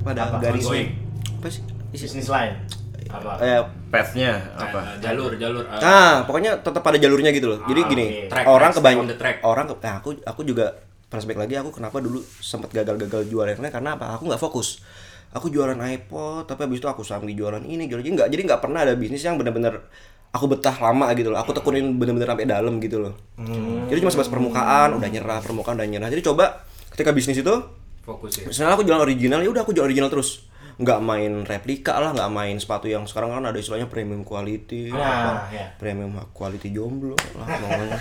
[0.00, 0.36] pada Apa?
[0.40, 0.88] garis Ongoing.
[1.38, 1.62] Apa sih?
[1.94, 2.52] Isi- bisnis lain.
[3.08, 3.40] Apa?
[3.40, 4.80] Eh, Path-nya Nah, apa?
[5.00, 5.64] jalur, jalur.
[5.64, 7.58] eh, Nah, pokoknya tetap pada jalurnya gitu loh.
[7.64, 8.06] Jadi Ah, gini.
[8.28, 9.06] Track, orang kebanyakan
[9.40, 10.76] orang ke, nah, aku aku juga
[11.08, 14.12] flashback lagi aku kenapa dulu sempat gagal-gagal jualan internet karena apa?
[14.18, 14.84] Aku nggak fokus.
[15.32, 18.28] Aku jualan iPod, tapi habis itu aku sambil jualan ini, jualan ini nggak.
[18.28, 19.88] Jadi nggak pernah ada bisnis yang benar-benar
[20.28, 21.40] aku betah lama gitu loh.
[21.40, 23.16] Aku tekunin benar-benar sampai dalam gitu loh.
[23.88, 26.08] Jadi cuma sebatas permukaan, udah nyerah, permukaan udah nyerah.
[26.12, 27.54] Jadi coba ketika bisnis itu
[28.08, 28.48] Fokus ya.
[28.48, 30.47] Misalnya aku jualan original, ya udah aku jual original terus.
[30.78, 35.42] Nggak main replika lah, nggak main sepatu yang sekarang kan ada istilahnya premium quality, Nah,
[35.42, 35.66] apa, ya.
[35.74, 37.98] premium quality jomblo lah namanya.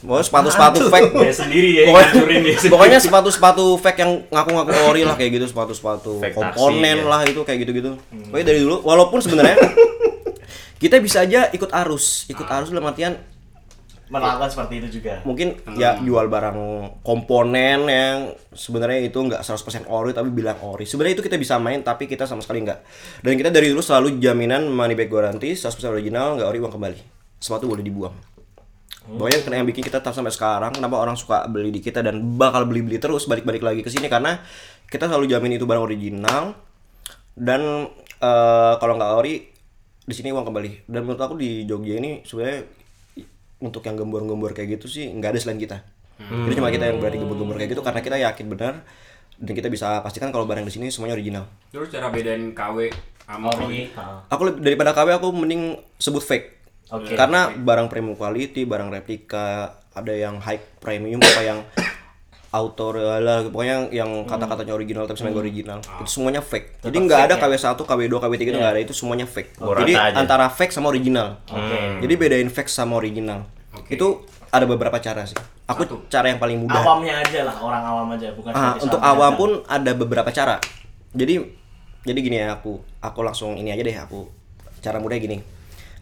[0.00, 1.12] Pokoknya sepatu-sepatu fake.
[1.14, 2.72] Dia sendiri ya Pokoknya, dia sendiri.
[2.72, 7.10] pokoknya sepatu-sepatu fake yang ngaku-ngaku ori lah kayak gitu, sepatu-sepatu komponen taksi, ya.
[7.12, 7.90] lah itu kayak gitu-gitu.
[8.32, 9.60] Pokoknya dari dulu, walaupun sebenarnya
[10.82, 13.16] kita bisa aja ikut arus, ikut arus dalam artian
[14.06, 15.18] Melakukan seperti itu juga.
[15.26, 16.58] mungkin ya jual barang
[17.02, 20.86] komponen yang sebenarnya itu nggak 100% ori tapi bilang ori.
[20.86, 22.80] Sebenarnya itu kita bisa main tapi kita sama sekali nggak.
[23.26, 26.98] Dan kita dari dulu selalu jaminan money back guarantee 100% original nggak ori uang kembali.
[27.42, 28.14] Sepatu boleh dibuang.
[29.06, 32.38] Pokoknya kena yang bikin kita tetap sampai sekarang kenapa orang suka beli di kita dan
[32.38, 34.42] bakal beli-beli terus balik-balik lagi ke sini karena
[34.90, 36.58] kita selalu jamin itu barang original
[37.38, 37.90] dan
[38.22, 39.46] eh, kalau nggak ori
[40.06, 40.86] di sini uang kembali.
[40.86, 42.75] Dan menurut aku di Jogja ini sebenarnya
[43.58, 45.80] untuk yang gembor-gembor kayak gitu sih nggak ada selain kita.
[46.16, 48.74] Jadi cuma kita yang berani gembor-gembor kayak gitu karena kita yakin benar
[49.36, 51.44] dan kita bisa pastikan kalau barang di sini semuanya original.
[51.68, 52.88] Terus cara bedain KW
[53.20, 53.92] sama Ori.
[54.28, 56.46] Aku lebih- daripada KW aku mending sebut fake.
[56.88, 57.12] Oke.
[57.12, 61.58] Karena barang premium quality, barang replika, ada yang high premium apa yang
[62.56, 65.78] auto lah pokoknya yang, yang kata-katanya original tapi sebenarnya nggak original.
[66.00, 66.66] Itu semuanya fake.
[66.80, 69.50] Jadi nggak ada fake KW1, KW2, KW3 itu nggak ada, itu semuanya fake.
[69.60, 70.16] Oh, Jadi aja.
[70.16, 71.36] antara fake sama original.
[72.00, 73.44] Jadi bedain fake sama original.
[73.92, 75.36] Itu ada beberapa cara sih.
[75.68, 75.96] Aku Satu.
[76.08, 76.80] cara yang paling mudah.
[76.80, 80.56] Awamnya aja lah, orang awam aja, bukan Ah, untuk awam pun ada beberapa cara.
[81.12, 81.42] Jadi
[82.06, 84.30] jadi gini ya aku aku langsung ini aja deh aku
[84.80, 85.42] cara mudah gini.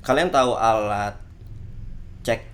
[0.04, 1.16] Kalian tahu alat
[2.20, 2.44] cek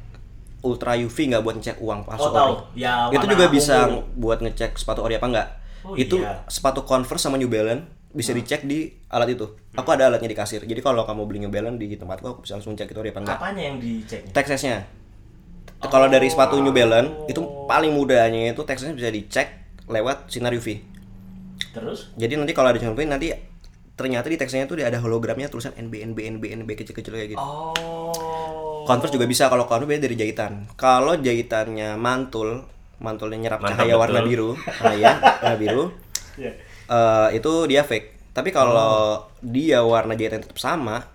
[0.60, 2.54] ultra UV nggak buat ngecek uang palsu Oh, ori?
[2.80, 4.04] Ya, itu juga bisa ungu.
[4.16, 5.48] buat ngecek sepatu ori apa enggak.
[5.80, 6.44] Oh, itu iya.
[6.46, 9.46] sepatu Converse sama New Balance bisa dicek di alat itu.
[9.72, 10.60] Aku ada alatnya di kasir.
[10.66, 13.20] Jadi kalau kamu beli New Balance di tempatku aku bisa langsung cek itu ori apa
[13.24, 13.38] enggak.
[13.40, 14.30] Apanya yang diceknya?
[14.36, 14.76] Texasnya.
[15.80, 19.48] Kalau dari sepatu New Balance itu paling mudahnya itu Texasnya bisa dicek
[19.88, 20.84] lewat sinar UV.
[21.72, 22.12] Terus?
[22.20, 23.32] Jadi nanti kalau ada contohin nanti
[23.96, 27.40] ternyata di teksnya itu ada hologramnya tulisan NB NB NB NB kecil-kecil kayak gitu.
[27.40, 28.69] Oh.
[28.86, 30.66] Converse juga bisa kalau Converse beda dari jahitan.
[30.74, 32.64] Kalau jahitannya mantul,
[32.98, 34.28] mantulnya nyerap Mantap cahaya warna betul.
[34.28, 34.50] biru,
[34.80, 35.10] nah ya,
[35.40, 35.84] warna biru.
[36.36, 36.52] Iya.
[36.86, 38.30] eh, itu dia fake.
[38.30, 41.08] Tapi kalau dia warna jahitan tetap sama,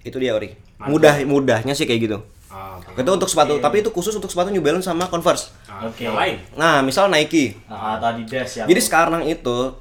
[0.00, 0.56] itu dia ori.
[0.84, 2.18] Mudah mudahnya sih kayak gitu.
[2.48, 2.78] Ah.
[2.94, 5.50] Itu untuk sepatu, tapi itu khusus untuk sepatu New Balance sama Converse.
[5.66, 6.06] Ah, Oke.
[6.06, 6.38] Lain.
[6.54, 8.64] Nah, misal Nike, Ah, tadi Des ya.
[8.64, 9.74] Jadi sekarang itu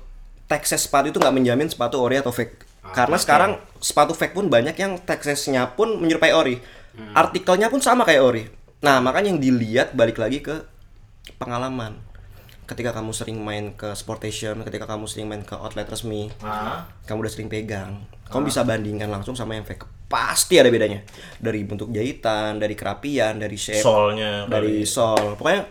[0.50, 2.66] Texas sepatu itu nggak menjamin sepatu ori atau fake.
[2.84, 6.60] Karena sekarang sepatu fake pun banyak yang Texasnya pun menyerupai ori.
[7.12, 8.44] Artikelnya pun sama kayak ori.
[8.80, 10.62] Nah makanya yang dilihat balik lagi ke
[11.36, 11.98] pengalaman.
[12.64, 16.88] Ketika kamu sering main ke Sportation, ketika kamu sering main ke outlet resmi, Ah.
[17.04, 19.84] kamu udah sering pegang, kamu bisa bandingkan langsung sama yang fake.
[20.06, 21.04] Pasti ada bedanya.
[21.38, 25.66] Dari bentuk jahitan, dari kerapian, dari shape, Solnya dari sol pokoknya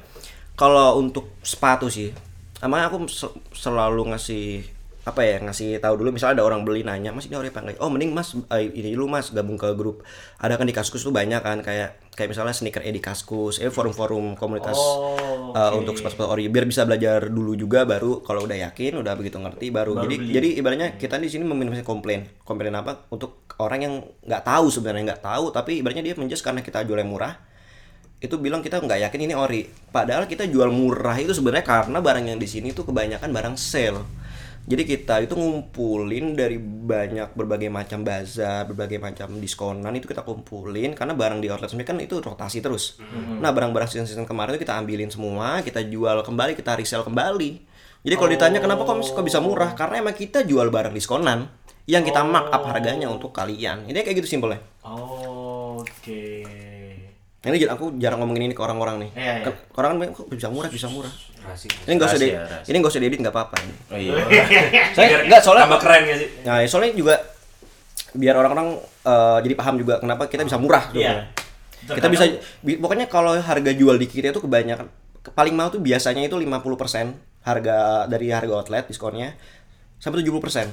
[0.52, 2.12] kalau untuk sepatu sih
[2.58, 4.60] emang aku se- selalu ngasih
[5.02, 6.14] apa ya ngasih tahu dulu.
[6.14, 8.94] Misalnya ada orang beli nanya mas ini ori apa enggak oh mending mas eh, ini
[8.94, 10.06] dulu mas gabung ke grup.
[10.38, 13.66] Ada kan di kaskus tuh banyak kan kayak kayak misalnya sneaker e di kaskus eh
[13.66, 15.82] forum-forum komunitas Oh, eh, oke.
[15.82, 16.46] untuk sepatu ori.
[16.46, 20.14] Biar bisa belajar dulu juga baru kalau udah yakin udah begitu ngerti baru, Baru jadi
[20.22, 20.30] beli.
[20.32, 22.30] jadi ibaratnya kita di sini meminimalisasi komplain.
[22.46, 23.10] Komplain apa?
[23.10, 27.10] Untuk orang yang nggak tahu sebenarnya nggak tahu tapi ibaratnya dia menjudge karena kita jualnya
[27.10, 27.34] murah.
[28.22, 29.66] Itu bilang kita nggak yakin ini ori.
[29.66, 33.98] Padahal kita jual murah itu sebenarnya karena barang yang di sini tuh kebanyakan barang sale
[34.62, 40.94] jadi kita itu ngumpulin dari banyak berbagai macam bazar berbagai macam diskonan itu kita kumpulin
[40.94, 43.02] karena barang di outlet sendiri kan itu rotasi terus.
[43.42, 47.50] Nah barang-barang season-season kemarin itu kita ambilin semua kita jual kembali kita resell kembali.
[48.06, 49.74] Jadi kalau ditanya kenapa kok kok bisa murah?
[49.74, 51.50] Karena emang kita jual barang diskonan
[51.90, 53.90] yang kita markup harganya untuk kalian.
[53.90, 54.62] Ini kayak gitu simpelnya.
[54.86, 56.46] Oh, Oke.
[56.46, 56.61] Nah,
[57.42, 59.10] ini aku jarang ngomongin ini ke orang-orang nih.
[59.18, 59.52] Iya, iya.
[59.74, 61.10] Orang kan kok bisa murah, bisa murah.
[61.42, 61.74] Rahasia.
[61.74, 63.56] Ini enggak usah di, Rahasia, ini enggak usah diedit enggak apa-apa.
[63.90, 64.14] Oh iya.
[64.96, 66.28] Saya enggak soalnya tambah keren gak sih?
[66.46, 67.14] Nah, ya, soalnya juga
[68.14, 71.02] biar orang-orang eh, jadi paham juga kenapa kita bisa murah gitu.
[71.02, 71.26] Iya.
[71.82, 72.24] Kita bisa
[72.62, 74.86] bi- pokoknya kalau harga jual di kita itu kebanyakan
[75.18, 79.34] ke- paling mahal tuh biasanya itu 50% harga dari harga outlet diskonnya
[79.98, 80.70] sampai 70%.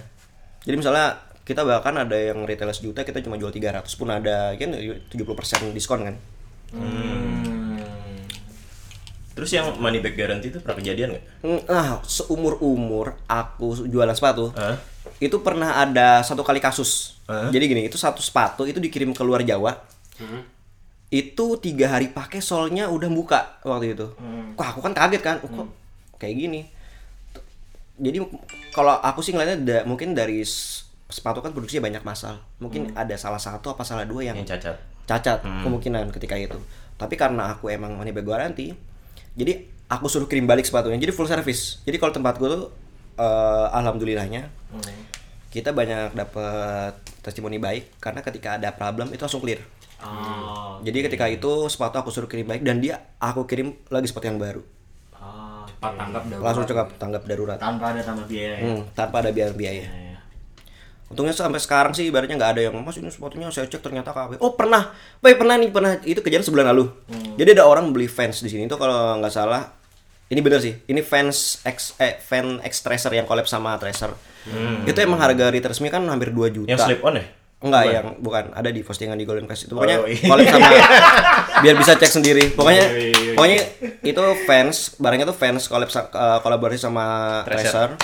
[0.69, 4.69] Jadi misalnya kita bahkan ada yang retail sejuta kita cuma jual 300 pun ada kan
[4.69, 6.15] 70% diskon kan.
[6.71, 7.79] Hmm.
[9.33, 11.25] Terus yang money back guarantee itu pernah kejadian nggak?
[11.71, 14.75] Nah, seumur umur aku jualan sepatu, Hah?
[15.23, 17.15] itu pernah ada satu kali kasus.
[17.23, 17.47] Hah?
[17.47, 19.79] Jadi gini, itu satu sepatu itu dikirim ke luar Jawa.
[21.07, 24.11] Itu tiga hari pakai solnya udah buka waktu itu.
[24.59, 25.71] Wah, aku kan kaget kan, kok
[26.19, 26.61] kayak gini.
[27.95, 28.19] Jadi
[28.71, 30.43] kalau aku sih ngeliatnya da- mungkin dari
[31.09, 32.43] sepatu kan produksinya banyak masalah.
[32.59, 34.75] Mungkin ada salah satu apa salah dua yang Yang cacat.
[35.09, 36.61] Cacat kemungkinan ketika itu.
[37.01, 38.77] Tapi karena aku emang money back guarantee,
[39.33, 41.01] jadi aku suruh kirim balik sepatunya.
[41.01, 41.81] Jadi full service.
[41.81, 42.63] Jadi kalau tempatku tuh
[43.17, 44.53] eh, alhamdulillahnya
[45.49, 46.93] kita banyak dapat
[47.25, 49.57] testimoni baik karena ketika ada problem itu langsung clear.
[49.99, 50.79] Oh.
[50.85, 54.39] Jadi ketika itu sepatu aku suruh kirim balik dan dia aku kirim lagi sepatu yang
[54.39, 54.61] baru.
[55.19, 56.45] Oh, Cepat tanggap darurat.
[56.45, 57.57] Langsung cekap tanggap darurat.
[57.59, 58.59] tanpa ada tambah biaya ya.
[58.63, 59.83] Hmm, tanpa ada biaya-biaya.
[59.83, 60.08] Ya, ya.
[61.09, 64.37] Untungnya sampai sekarang sih ibaratnya nggak ada yang mas ini sepatunya saya cek ternyata KW.
[64.45, 66.85] Oh pernah, Pak pernah nih pernah itu kejadian sebulan lalu.
[67.33, 69.73] Jadi ada orang beli fans di sini tuh kalau nggak salah
[70.29, 70.77] ini bener sih.
[70.85, 74.13] Ini fans X eh, fan X Tracer yang collab sama Tracer.
[74.85, 76.69] Itu emang harga retail resmi kan hampir 2 juta.
[76.69, 77.25] Yang slip on ya?
[77.59, 80.23] Enggak yang bukan ada di postingan di Golden Quest itu pokoknya Oh, iya.
[80.23, 80.67] collab sama
[81.63, 83.33] biar bisa cek sendiri pokoknya Iya, iya, iya.
[83.35, 83.57] pokoknya
[83.99, 87.05] itu fans barangnya tuh fans collab eh, kolaborasi sama
[87.43, 87.99] Tracer.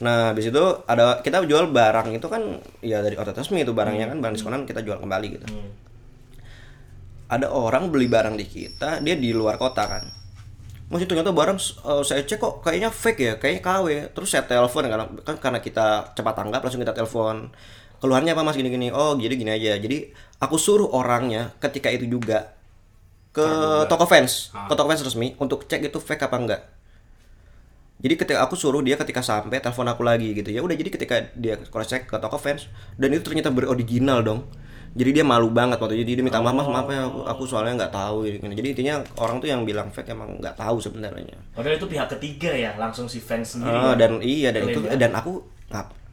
[0.00, 2.44] Nah, habis itu ada kita jual barang itu kan
[2.80, 5.48] ya dari outlet resmi itu barangnya kan barang diskonan kita jual kembali gitu.
[7.24, 10.04] Ada orang beli barang di kita, dia di luar kota kan.
[10.90, 13.86] Masih ternyata barang eh, saya cek kok kayaknya fake ya, kayaknya KW.
[14.12, 17.48] Terus saya telepon karena kan karena kita cepat tanggap langsung kita telepon.
[18.00, 18.88] Keluarnya apa Mas gini-gini?
[18.88, 19.76] Oh, jadi gini aja.
[19.76, 20.08] Jadi
[20.40, 22.56] aku suruh orangnya ketika itu juga
[23.30, 23.46] ke
[23.86, 26.62] toko fans, ke toko fans resmi untuk cek itu fake apa enggak.
[28.00, 31.16] Jadi ketika aku suruh dia ketika sampai telepon aku lagi gitu ya udah jadi ketika
[31.36, 32.64] dia cross check ke toko fans
[32.96, 34.48] dan itu ternyata beroriginal dong.
[34.90, 36.02] Jadi dia malu banget waktu itu.
[36.02, 38.42] Jadi dia minta maaf mas maaf ya aku, aku soalnya nggak tahu gitu.
[38.42, 41.38] Jadi intinya orang tuh yang bilang fake emang nggak tahu sebenarnya.
[41.54, 43.70] Padahal itu pihak ketiga ya, langsung si fans sendiri.
[43.70, 44.00] Ah, kan?
[44.00, 44.98] dan iya dan itu ya.
[44.98, 45.46] dan aku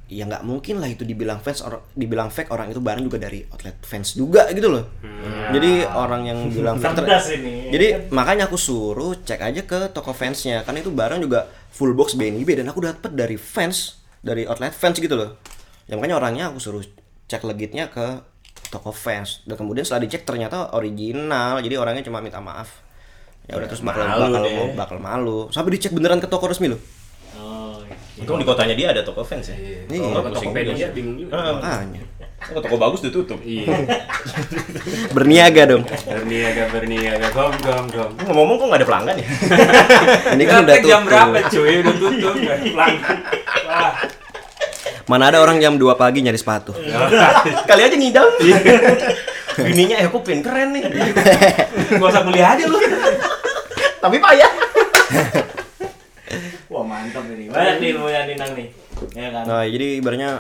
[0.08, 3.44] ya nggak mungkin lah itu dibilang fans orang dibilang fake orang itu barang juga dari
[3.52, 4.88] outlet fans juga gitu loh.
[5.52, 7.72] Jadi orang yang bilang fake ini.
[7.76, 12.16] jadi makanya aku suruh cek aja ke toko fansnya karena itu barang juga full box
[12.16, 15.36] BNIB dan aku dapet dari fans dari outlet fans gitu loh.
[15.92, 16.84] Ya makanya orangnya aku suruh
[17.28, 18.24] cek legitnya ke
[18.72, 22.84] toko fans dan kemudian setelah dicek ternyata original jadi orangnya cuma minta maaf.
[23.48, 24.72] Ya udah terus bakal Malu bakal deh.
[24.76, 25.40] bakal malu.
[25.52, 26.80] Sampai dicek beneran ke toko resmi loh.
[28.18, 28.26] Iya.
[28.26, 29.58] Untung di kotanya dia ada toko fans ya.
[29.58, 29.80] Iya.
[29.94, 30.02] Iya.
[30.10, 30.88] Kalau ke Pusing Tokopedia juga.
[30.90, 31.32] bingung juga.
[31.38, 31.82] Ah,
[32.50, 33.40] kok toko bagus ditutup.
[33.46, 33.66] Iya.
[35.16, 35.84] Berniaga dong.
[35.86, 38.12] Berniaga berniaga gom gom gom.
[38.26, 39.28] Ngomong-ngomong kok nggak ada pelanggan ya?
[40.34, 41.14] Ini kan udah Praktek jam tutup.
[41.14, 41.74] berapa cuy?
[41.78, 43.18] Udah tutup nggak pelanggan.
[43.70, 43.94] Wah.
[45.08, 46.74] Mana ada orang jam 2 pagi nyari sepatu.
[47.64, 48.28] Kali aja ngidam.
[49.58, 50.84] Bininya eh kupin keren nih.
[51.98, 52.78] Gak usah kuliah aja lu.
[53.98, 54.52] Tapi payah.
[56.88, 57.52] Mantap ini.
[57.52, 58.68] Banyak nih ilmu yang Ninang nih.
[59.14, 59.44] Ya kan?
[59.44, 60.32] Nah, jadi ibaratnya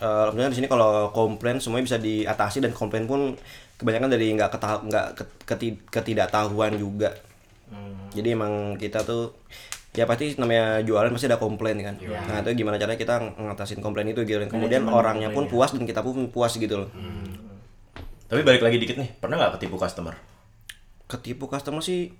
[0.00, 3.36] eh alhamdulillah di sini kalau komplain semuanya bisa diatasi dan komplain pun
[3.76, 7.14] kebanyakan dari nggak ketahu nggak ket- keti- ketidaktahuan juga.
[8.10, 9.38] Jadi emang kita tuh
[9.90, 11.94] ya pasti namanya jualan pasti ada komplain kan.
[12.00, 15.52] Nah, itu gimana caranya kita ngatasin komplain itu gitu dan kemudian Manajemen orangnya pun komplain
[15.54, 16.90] puas dan kita pun puas gitu loh.
[18.30, 20.14] Tapi balik lagi dikit nih, pernah nggak ketipu customer?
[21.10, 22.14] Ketipu customer sih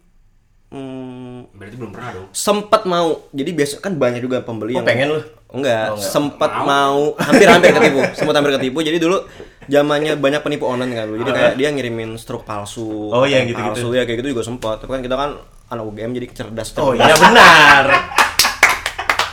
[0.70, 2.26] hmm, Berarti belum pernah dong.
[2.30, 3.26] sempat mau.
[3.30, 5.20] Jadi biasa kan banyak juga pembeli Oh, yang pengen lu?
[5.50, 6.06] Enggak, Oh, enggak.
[6.06, 8.78] sempat mau hampir-hampir ketipu, sempat hampir ketipu.
[8.80, 9.18] Jadi dulu
[9.66, 11.18] zamannya banyak penipu online kan dulu.
[11.20, 13.10] Jadi kayak dia ngirimin struk palsu.
[13.10, 13.82] Oh, iya, konten gitu-gitu.
[13.82, 14.78] Palsu ya kayak gitu juga sempat.
[14.78, 15.30] Tapi kan kita kan
[15.68, 16.70] anak UGM jadi cerdas.
[16.76, 17.84] Oh iya benar.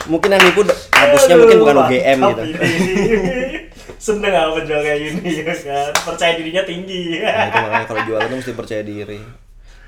[0.08, 2.42] Mungkin yang nipu kampusnya mungkin bukan UGM gitu.
[3.98, 5.58] seneng sama penjual kayak gini ya kan
[6.06, 9.18] percaya dirinya tinggi Nah, itu makanya kalau jualan tuh mesti percaya diri.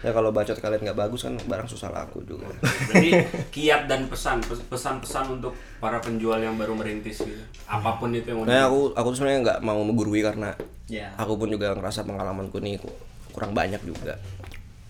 [0.00, 2.48] Ya kalau bacot kalian nggak bagus kan barang susah laku juga.
[2.88, 3.10] Berarti
[3.50, 7.36] kiat dan pesan pes- pesan-pesan untuk para penjual yang baru merintis gitu.
[7.66, 11.12] Apa pun itu yang mau Nah aku aku tuh sebenarnya nggak mau menggurui karena ya
[11.14, 12.96] aku pun juga ngerasa pengalamanku nih ku-
[13.30, 14.16] kurang banyak juga.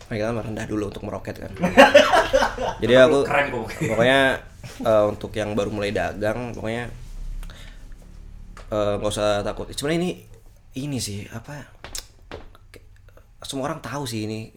[0.07, 1.53] Nah, kita merendah dulu untuk meroket kan.
[2.83, 3.67] Jadi aku keren kok.
[3.85, 4.21] pokoknya
[4.81, 6.87] eh, untuk yang baru mulai dagang pokoknya
[8.69, 9.67] eh, nggak usah takut.
[9.69, 10.11] Sebenarnya ini
[10.77, 11.67] ini sih apa?
[12.71, 12.87] kayak-
[13.43, 14.51] Semua orang tahu sih ini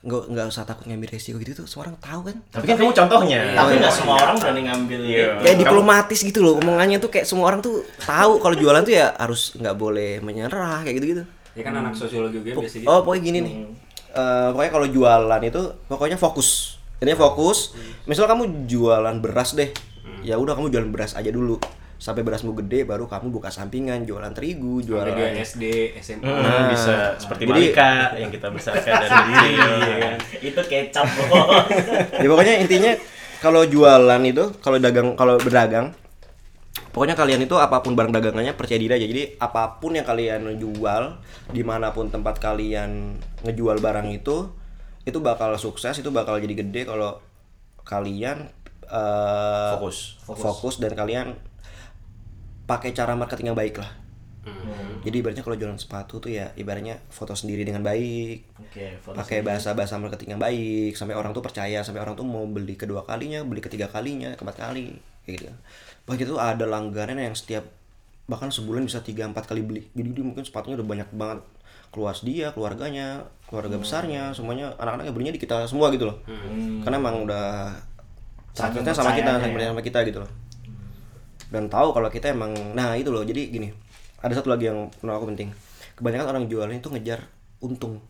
[0.00, 2.36] nggak nggak usah takut ngambil resiko gitu tuh semua orang tahu kan?
[2.48, 3.40] Tapi kan kamu contohnya.
[3.52, 5.26] tapi nggak semua orang berani ngambil Iya.
[5.38, 9.12] kayak diplomatis gitu loh omongannya tuh kayak semua orang tuh tahu kalau jualan tuh ya
[9.14, 12.86] harus nggak boleh menyerah kayak gitu gitu Ya kan anak sosiologi juga biasa gitu.
[12.86, 13.54] oh pokoknya gini nih.
[14.10, 16.78] Eh, pokoknya kalau jualan itu pokoknya fokus.
[16.96, 17.74] Intinya fokus.
[18.04, 19.68] Misal kamu jualan beras deh.
[20.20, 21.60] Ya udah kamu jualan beras aja dulu
[22.00, 25.64] sampai berasmu gede baru kamu buka sampingan jualan terigu jualan dia SD,
[26.00, 26.24] SMA.
[26.24, 29.68] Hmm, bisa seperti Jadi- Malika yang kita besarkan dari kecil.
[29.78, 30.16] ya kan?
[30.40, 31.60] itu kecap loh
[32.16, 32.92] ya pokoknya intinya
[33.38, 35.92] kalau jualan itu kalau dagang kalau berdagang
[36.90, 40.56] pokoknya kalian itu apa pun barang dagangannya percaya diri aja jadi apa pun yang kalian
[40.56, 44.48] jual di mana pun tempat kalian ngejual barang itu
[45.02, 47.20] itu bakal sukses itu bakal jadi gede kalau
[47.82, 48.48] kalian
[48.82, 50.16] eh, Fokus.
[50.24, 51.36] fokus dan kalian
[52.70, 53.90] pakai cara marketing yang baik lah.
[54.40, 55.04] Hmm.
[55.04, 58.48] jadi ibaratnya kalau jualan sepatu tuh ya ibaratnya foto sendiri dengan baik
[59.04, 62.72] foto pakai bahasa-bahasa marketing yang baik sampai orang tuh percaya sampai orang tuh mau beli
[62.72, 64.96] kedua kalinya beli ketiga kalinya keempat kali
[65.28, 65.46] kayak gitu.
[66.08, 67.68] Bahkan itu ada langganan yang setiap
[68.24, 69.84] bahkan sebulan bisa tiga empat kali beli.
[69.92, 71.44] Jadi dia mungkin sepatunya udah banyak banget.
[71.92, 76.16] Keluar dia keluarganya keluarga besarnya semuanya anak-anaknya belinya di kita semua gitu loh.
[76.80, 77.76] Karena emang udah
[78.56, 79.68] saking sama kita ya.
[79.68, 80.30] sama kita gitu loh
[81.50, 83.68] dan tahu kalau kita emang nah itu loh jadi gini
[84.22, 85.48] ada satu lagi yang menurut aku penting
[85.98, 87.20] kebanyakan orang jualan itu ngejar
[87.60, 88.00] untung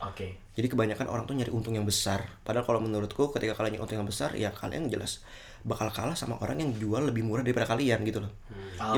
[0.00, 2.26] oke jadi kebanyakan orang tuh nyari untung yang besar.
[2.42, 5.22] Padahal kalau menurutku ketika kalian nyari untung yang besar, ya kalian jelas
[5.62, 8.34] bakal kalah sama orang yang jual lebih murah daripada kalian gitu loh.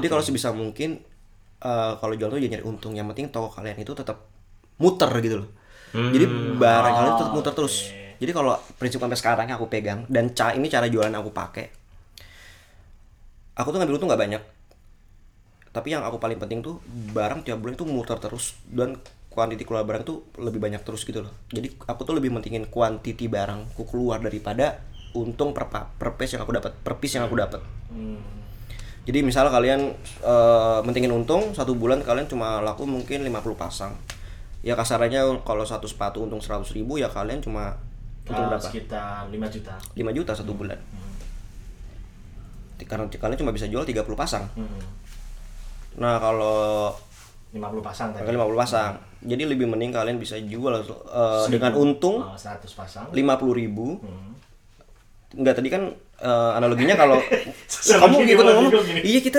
[0.01, 1.05] Jadi kalau sebisa mungkin
[1.61, 2.97] eh, kalau jual tuh jangan nyari untung.
[2.97, 4.25] Yang penting toko kalian itu tetap
[4.81, 5.49] muter gitu loh.
[5.93, 6.25] Jadi
[6.57, 7.93] barang kalian tetap muter terus.
[8.17, 11.80] Jadi kalau prinsip sampai sekarang yang aku pegang dan ca ini cara jualan aku pakai.
[13.61, 14.43] Aku tuh ngambil untung nggak banyak.
[15.71, 16.81] Tapi yang aku paling penting tuh
[17.13, 18.97] barang tiap bulan itu muter terus dan
[19.31, 21.33] kuantiti keluar barang tuh lebih banyak terus gitu loh.
[21.53, 24.83] Jadi aku tuh lebih mentingin kuantiti barangku keluar daripada
[25.13, 27.61] untung per, per piece yang aku dapat, per piece yang aku dapat.
[29.07, 33.95] Jadi misal kalian eh, mentingin untung satu bulan kalian cuma laku mungkin 50 pasang.
[34.61, 37.79] Ya kasarannya kalau satu sepatu untung 100 ribu ya kalian cuma
[38.27, 38.67] untung Ah, berapa?
[38.67, 40.77] sekitar 5 juta 5 juta satu bulan.
[42.85, 44.45] Karena kalian cuma bisa jual 30 pasang.
[44.55, 44.81] Hmm.
[45.99, 46.95] Nah kalau
[47.51, 48.93] 50 pasang tadi Kalian 50 pasang.
[49.21, 53.99] Jadi lebih mending kalian bisa jual eh, dengan untung Oh, 100 pasang 50.000 ribu.
[54.01, 54.33] Hmm.
[55.35, 55.91] Enggak tadi kan
[56.23, 57.19] eh, analoginya kalau
[58.01, 58.73] kamu ikut malah ngomong,
[59.03, 59.39] iya kita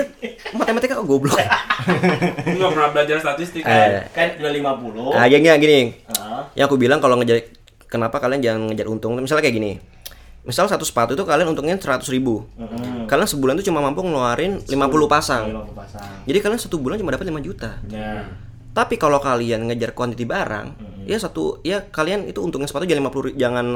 [0.52, 1.36] matematika kok goblok.
[2.52, 5.80] Lu nggak pernah belajar statistik Eh, kan udah 50 ah, gini, gini.
[6.16, 7.44] Ah, Ya aku bilang kalau ngejar
[7.88, 9.16] kenapa kalian jangan ngejar untung.
[9.16, 9.72] Misalnya kayak gini.
[10.42, 12.42] Misal satu sepatu itu kalian untungnya 100.000 ribu.
[12.58, 13.06] Mm-mm.
[13.06, 14.74] Kalian sebulan tuh cuma mampu ngeluarin 50
[15.06, 15.44] pasang.
[15.46, 17.78] 50 pasang Jadi kalian satu bulan cuma dapat 5 juta.
[17.86, 18.26] ya
[18.72, 20.66] Tapi kalau kalian ngejar kuantiti barang,
[21.04, 23.66] ya satu ya kalian itu untungnya sepatu jangan 50 ri- jangan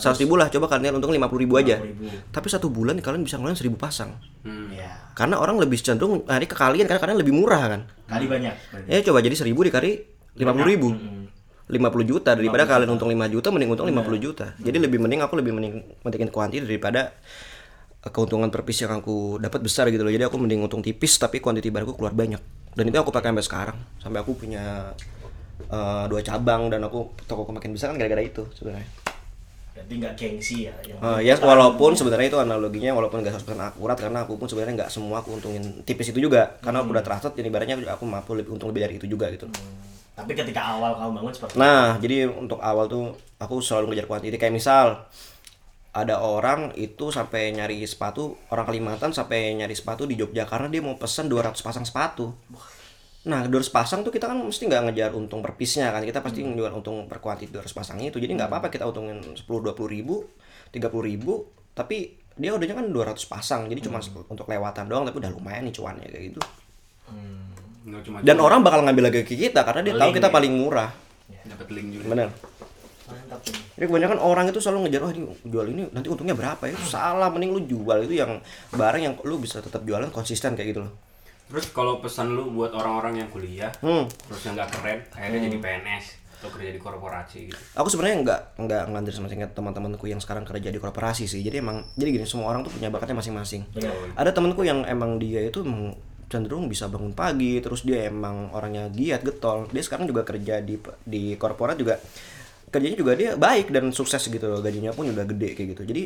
[0.18, 1.76] ribu lah, coba kalian untung 50 ribu aja.
[1.76, 2.32] 50.000.
[2.32, 4.16] Tapi satu bulan kalian bisa ngeluarin 1000 pasang.
[4.42, 4.72] Hmm.
[4.72, 7.80] ya Karena orang lebih cenderung hari ke kalian karena kalian lebih murah kan.
[8.08, 8.88] kali banyak berarti.
[8.88, 9.92] Ya coba jadi 1000 dikali
[10.34, 10.88] 50 ribu.
[11.66, 14.46] 50 juta daripada kalian untung 5 juta mending untung 50 juta.
[14.62, 17.10] Jadi lebih mending aku lebih mending mentingin kuantiti daripada
[18.06, 20.14] eh, keuntungan per piece yang aku dapat besar gitu loh.
[20.14, 22.38] Jadi aku mending untung tipis tapi kuantiti barangku keluar banyak.
[22.78, 23.76] Dan itu aku pakai sampai sekarang.
[23.98, 24.94] Sampai aku punya
[25.66, 28.86] eh, dua cabang dan aku toko aku makin besar kan gara-gara itu sebenarnya.
[29.76, 34.00] berarti nggak gengsi ya yang Eh, ya walaupun sebenarnya itu analoginya walaupun nggak 100% akurat
[34.00, 37.36] karena aku pun sebenarnya nggak semua aku untungin tipis itu juga karena aku udah trusted
[37.36, 39.52] jadi ibaratnya aku mampu lebih untung lebih dari itu juga gitu.
[40.16, 44.40] Tapi ketika awal kamu bangun seperti Nah, jadi untuk awal tuh aku selalu ngejar kuantiti
[44.40, 45.04] kayak misal
[45.92, 50.80] ada orang itu sampai nyari sepatu orang Kalimantan sampai nyari sepatu di Jogja karena dia
[50.80, 52.32] mau pesen 200 pasang sepatu.
[53.28, 56.00] Nah, 200 pasang tuh kita kan mesti nggak ngejar untung per piece-nya kan.
[56.00, 58.16] Kita pasti ngejual untung per kuantiti 200 pasang itu.
[58.16, 60.24] Jadi nggak apa-apa kita untungin 10 20 ribu,
[60.72, 63.60] 30 ribu, tapi dia udahnya kan 200 pasang.
[63.68, 64.00] Jadi cuma
[64.32, 66.40] untuk lewatan doang tapi udah lumayan nih cuannya kayak gitu.
[67.86, 70.34] Nggak cuma Dan orang bakal ngambil lagi ke kita karena dia tahu Link kita ya.
[70.34, 70.90] paling murah.
[71.46, 72.26] dapat link juga.
[73.06, 76.58] Mantap ini Jadi kebanyakan orang itu selalu ngejar, oh ini jual ini nanti untungnya berapa
[76.66, 76.74] ya?
[76.74, 80.74] Itu salah, mending lu jual itu yang barang yang lu bisa tetap jualan konsisten kayak
[80.74, 80.92] gitu loh.
[81.46, 84.10] Terus kalau pesan lu buat orang-orang yang kuliah, Hmm.
[84.10, 86.06] terus yang nggak keren, akhirnya jadi PNS
[86.36, 87.56] atau kerja di korporasi gitu.
[87.72, 91.64] aku sebenarnya nggak nggak ngandir sama singkat teman-temanku yang sekarang kerja di korporasi sih jadi
[91.64, 93.64] emang jadi gini semua orang tuh punya bakatnya masing-masing
[94.12, 95.96] ada temanku yang emang dia itu emang
[96.26, 99.70] cenderung bisa bangun pagi terus dia emang orangnya giat getol.
[99.70, 100.74] Dia sekarang juga kerja di
[101.06, 101.98] di korporat juga
[102.66, 104.58] kerjanya juga dia baik dan sukses gitu loh.
[104.58, 105.82] Gajinya pun udah gede kayak gitu.
[105.86, 106.02] Jadi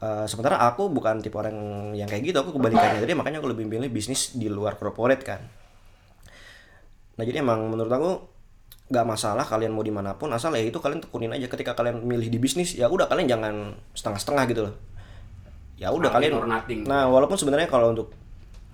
[0.00, 1.56] eh, sementara aku bukan tipe orang
[1.98, 5.42] yang kayak gitu aku kebalikannya jadi makanya aku lebih milih bisnis di luar korporat kan.
[7.18, 8.10] Nah jadi emang menurut aku
[8.90, 11.50] nggak masalah kalian mau di mana pun asal ya itu kalian tekunin aja.
[11.50, 14.74] Ketika kalian milih di bisnis ya udah kalian jangan setengah-setengah gitu loh.
[15.80, 16.80] Ya udah Something kalian nothing.
[16.84, 18.19] nah walaupun sebenarnya kalau untuk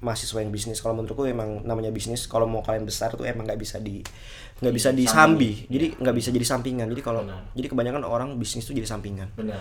[0.05, 3.61] mahasiswa yang bisnis kalau menurutku emang namanya bisnis kalau mau kalian besar tuh emang nggak
[3.61, 4.05] bisa di
[4.61, 7.25] nggak bisa disambi jadi nggak bisa jadi sampingan jadi kalau
[7.57, 9.57] jadi kebanyakan orang bisnis tuh jadi sampingan Benar.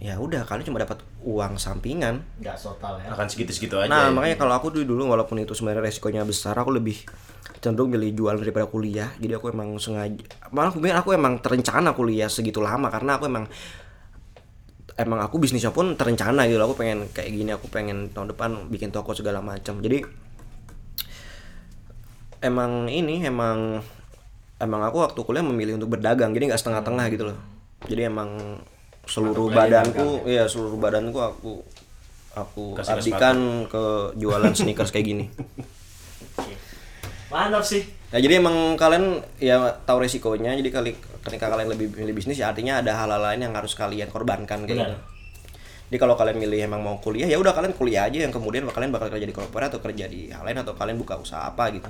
[0.00, 3.08] ya udah kalian cuma dapat uang sampingan Nggak total ya.
[3.16, 3.88] Akan segitu-segitu aja.
[3.88, 4.12] Nah, ya.
[4.12, 7.00] makanya kalau aku dulu, dulu walaupun itu sebenarnya resikonya besar, aku lebih
[7.64, 9.08] cenderung milih jual daripada kuliah.
[9.16, 10.20] Jadi aku emang sengaja
[10.52, 13.48] malah aku, aku emang terencana kuliah segitu lama karena aku emang
[14.94, 16.70] emang aku bisnisnya pun terencana gitu loh.
[16.70, 19.82] Aku pengen kayak gini, aku pengen tahun depan bikin toko segala macam.
[19.82, 20.06] Jadi
[22.44, 23.82] emang ini emang
[24.60, 26.30] emang aku waktu kuliah memilih untuk berdagang.
[26.30, 27.38] Jadi nggak setengah-tengah gitu loh.
[27.84, 28.60] Jadi emang
[29.04, 31.52] seluruh kuliahnya badanku, iya seluruh badanku aku
[32.34, 35.24] aku Kasih abdikan ke jualan sneakers kayak gini.
[37.30, 37.84] Mantap sih.
[38.14, 40.54] Ya jadi emang kalian ya tahu resikonya.
[40.54, 40.90] Jadi kali
[41.24, 44.76] ketika kalian lebih milih bisnis ya artinya ada hal-hal lain yang harus kalian korbankan kayak
[44.76, 44.88] Benar.
[44.92, 44.96] gitu.
[45.84, 48.92] Jadi kalau kalian milih emang mau kuliah ya udah kalian kuliah aja yang kemudian kalian
[48.92, 51.88] bakal kerja di korporat atau kerja di hal lain atau kalian buka usaha apa gitu.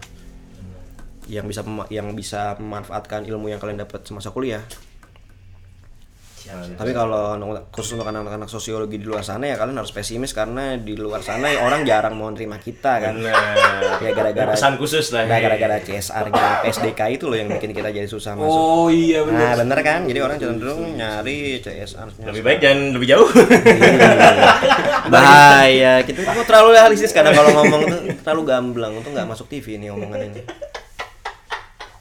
[1.30, 1.60] Yang bisa
[1.90, 4.62] yang bisa memanfaatkan ilmu yang kalian dapat semasa kuliah.
[6.44, 6.76] Siap, siap.
[6.76, 7.40] Tapi kalau
[7.72, 11.48] khusus untuk anak-anak sosiologi di luar sana ya kalian harus pesimis karena di luar sana
[11.48, 13.16] ya orang jarang mau nerima kita kan.
[13.16, 15.24] Nah, Ya gara-gara pesan khusus lah.
[15.24, 18.52] Nah, gara-gara CSR-nya PSDK itu loh yang bikin kita jadi susah masuk.
[18.52, 19.56] Oh iya Nah, benar.
[19.64, 20.00] bener kan?
[20.04, 22.24] Jadi orang cenderung nyari CSR-nya.
[22.28, 23.28] Lebih baik jangan lebih jauh.
[25.08, 26.04] Bahaya.
[26.04, 28.92] Kita kok terlalu realistis kadang kalau ngomong tuh terlalu gamblang.
[29.00, 30.40] Itu nggak masuk TV nih omongan ini.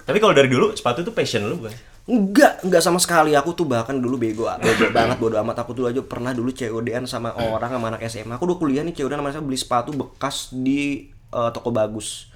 [0.04, 1.72] Tapi kalau dari dulu sepatu itu passion lu bukan?
[2.04, 3.32] Enggak, enggak sama sekali.
[3.32, 5.64] Aku tuh bahkan dulu bego, bego banget bodo amat.
[5.64, 8.36] Aku tuh aja pernah dulu COD-an sama orang sama anak SMA.
[8.36, 12.28] Aku udah kuliah nih COD-an sama SMA beli sepatu bekas di eh, toko bagus.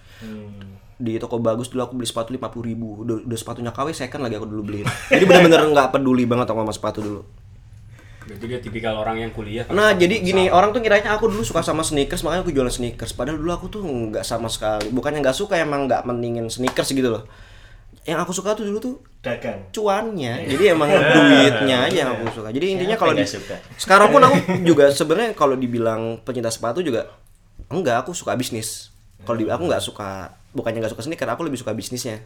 [0.97, 4.34] Di toko bagus dulu aku beli sepatu 50 ribu udah, udah sepatunya KW second lagi
[4.34, 4.82] aku dulu beli
[5.13, 7.22] Jadi bener-bener nggak peduli banget sama sepatu dulu
[8.28, 9.63] Berarti dia tipikal orang yang kuliah.
[9.72, 13.13] Nah jadi gini orang tuh kiranya aku dulu suka sama sneakers makanya aku jualan sneakers
[13.15, 17.07] padahal dulu aku tuh nggak sama sekali bukannya nggak suka emang nggak mentingin sneakers gitu
[17.07, 17.24] loh
[18.08, 19.68] yang aku suka tuh dulu tuh Dagang.
[19.76, 23.60] cuannya jadi emang duitnya aja yang aku suka jadi intinya kalau di suka?
[23.76, 27.12] sekarang pun aku juga sebenarnya kalau dibilang pencinta sepatu juga
[27.68, 28.95] enggak aku suka bisnis
[29.28, 32.24] kalau aku nggak suka bukannya nggak suka sneaker aku lebih suka bisnisnya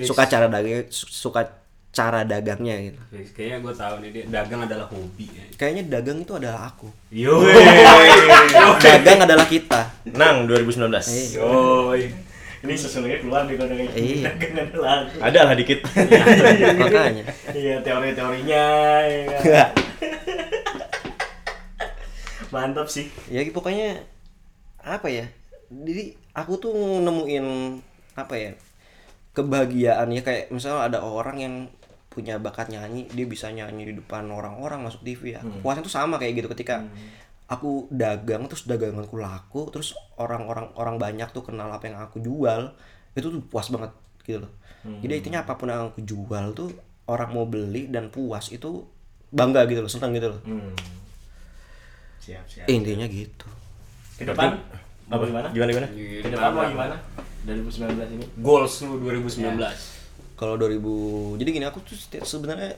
[0.00, 1.60] suka cara dagang suka
[1.90, 3.00] cara dagangnya gitu
[3.34, 5.26] Kayaknya gue tahu nih dia dagang adalah hobi.
[5.26, 5.44] ya.
[5.58, 7.42] kayaknya dagang itu adalah aku Yo.
[8.86, 10.86] dagang adalah kita Nang 2019.
[11.36, 12.29] Yoi.
[12.60, 14.24] Ini sesungguhnya keluar di kode Iya.
[14.36, 15.16] dagang adalah aku.
[15.16, 15.80] Ada lah dikit.
[16.84, 18.64] makanya Iya teori-teorinya
[19.08, 19.64] ya.
[22.50, 23.06] Mantap sih.
[23.30, 24.02] ya pokoknya
[24.80, 25.30] apa ya
[25.70, 27.46] jadi aku tuh nemuin
[28.18, 28.50] apa ya
[29.30, 31.54] kebahagiaan ya kayak misalnya ada orang yang
[32.10, 36.18] punya bakat nyanyi dia bisa nyanyi di depan orang-orang masuk TV ya puasnya tuh sama
[36.18, 36.82] kayak gitu ketika
[37.50, 42.70] aku dagang terus daganganku laku terus orang-orang orang banyak tuh kenal apa yang aku jual
[43.12, 43.90] itu tuh puas banget
[44.22, 44.52] gitu loh
[45.02, 46.70] jadi intinya apa pun yang aku jual tuh
[47.10, 48.86] orang mau beli dan puas itu
[49.28, 50.72] bangga gitu loh senang gitu loh Hmm.
[52.20, 52.66] Siap, siap.
[52.68, 53.48] intinya gitu
[54.14, 54.54] Ke depan
[55.10, 55.48] apa gimana?
[55.50, 55.88] Gimana gimana?
[56.22, 56.94] Ke depan mau gimana?
[57.42, 58.24] 2019 ini.
[58.38, 59.58] Goals lu 2019.
[60.38, 62.76] Kalau 2000 jadi gini aku tuh sebenarnya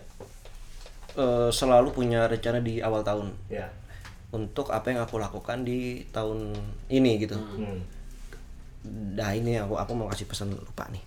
[1.13, 3.69] eh, selalu punya rencana di awal tahun Ya.
[4.33, 6.57] Untuk apa yang aku lakukan di tahun
[6.89, 7.37] ini gitu.
[7.37, 7.85] Hmm.
[9.17, 11.05] Nah ini aku aku mau kasih pesan lupa nih.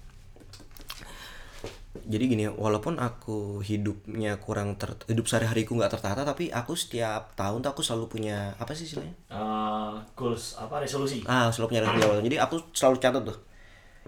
[2.05, 7.63] Jadi gini, walaupun aku hidupnya kurang ter, hidup sehari-hariku nggak tertata, tapi aku setiap tahun
[7.63, 9.15] tuh aku selalu punya apa sih istilahnya?
[9.32, 11.23] Eh, goals apa resolusi?
[11.26, 12.30] Ah, selalu punya resolusi.
[12.30, 13.38] Jadi aku selalu catat tuh.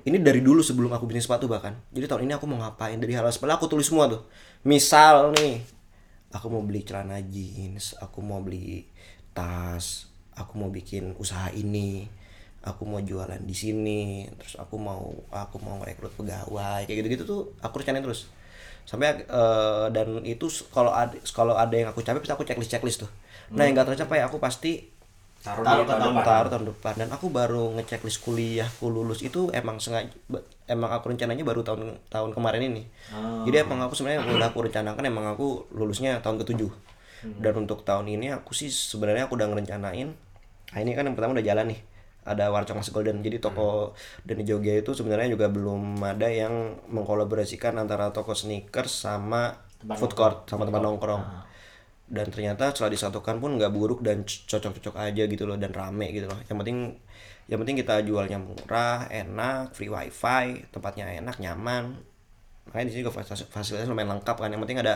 [0.04, 1.74] Ini dari dulu sebelum aku bisnis sepatu bahkan.
[1.90, 4.30] Jadi tahun ini aku mau ngapain dari hal sepele aku tulis semua tuh.
[4.68, 5.64] Misal nih,
[6.30, 8.86] aku mau beli celana jeans, aku mau beli
[9.38, 12.10] tas, aku mau bikin usaha ini,
[12.62, 14.02] aku mau jualan di sini,
[14.34, 18.26] terus aku mau aku mau rekrut pegawai kayak gitu-gitu tuh aku rencanain terus.
[18.84, 23.00] Sampai eh, dan itu kalau ada kalau ada yang aku capai pasti aku checklist checklist
[23.06, 23.12] tuh.
[23.48, 24.90] Nah, yang gak tercapai aku pasti
[25.38, 26.26] taruh, Taruh tahun tahun depan.
[26.26, 30.10] taruh tahun depan dan aku baru ngecek list kuliahku lulus itu emang sengaja
[30.68, 32.84] emang aku rencananya baru tahun tahun kemarin ini
[33.14, 33.46] Oh.
[33.48, 36.68] jadi emang aku sebenarnya udah aku rencanakan emang aku lulusnya tahun ketujuh
[37.24, 40.10] dan untuk tahun ini aku sih sebenarnya aku udah ngerencanain
[40.68, 41.82] nah ini kan yang pertama udah jalan nih
[42.28, 43.24] ada Warcong Mas Golden.
[43.24, 43.96] Jadi toko
[44.28, 49.98] dan di Jogja itu sebenarnya juga belum ada yang mengkolaborasikan antara toko sneakers sama Tempat
[49.98, 50.18] food nongkrong.
[50.18, 51.24] court sama tempat nongkrong.
[52.08, 56.32] dan ternyata setelah disatukan pun nggak buruk dan cocok-cocok aja gitu loh dan rame gitu
[56.32, 56.40] loh.
[56.48, 56.78] Yang penting
[57.52, 62.00] yang penting kita jualnya murah enak free wifi tempatnya enak nyaman.
[62.68, 64.50] Makanya di sini juga fasilitas, fasilitasnya lumayan lengkap kan.
[64.52, 64.94] Yang penting ada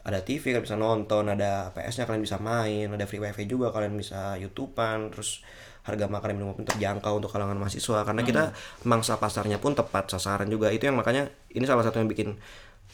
[0.00, 3.96] ada TV kalian bisa nonton ada PS-nya kalian bisa main ada free wifi juga kalian
[4.00, 5.44] bisa youtubean terus
[5.84, 8.42] harga makanan minum pun terjangkau untuk kalangan mahasiswa karena kita
[8.84, 12.36] mangsa pasarnya pun tepat sasaran juga itu yang makanya ini salah satu yang bikin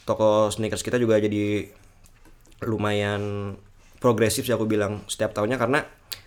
[0.06, 1.66] toko sneakers kita juga jadi
[2.62, 3.54] lumayan
[3.98, 5.82] progresif sih aku bilang setiap tahunnya karena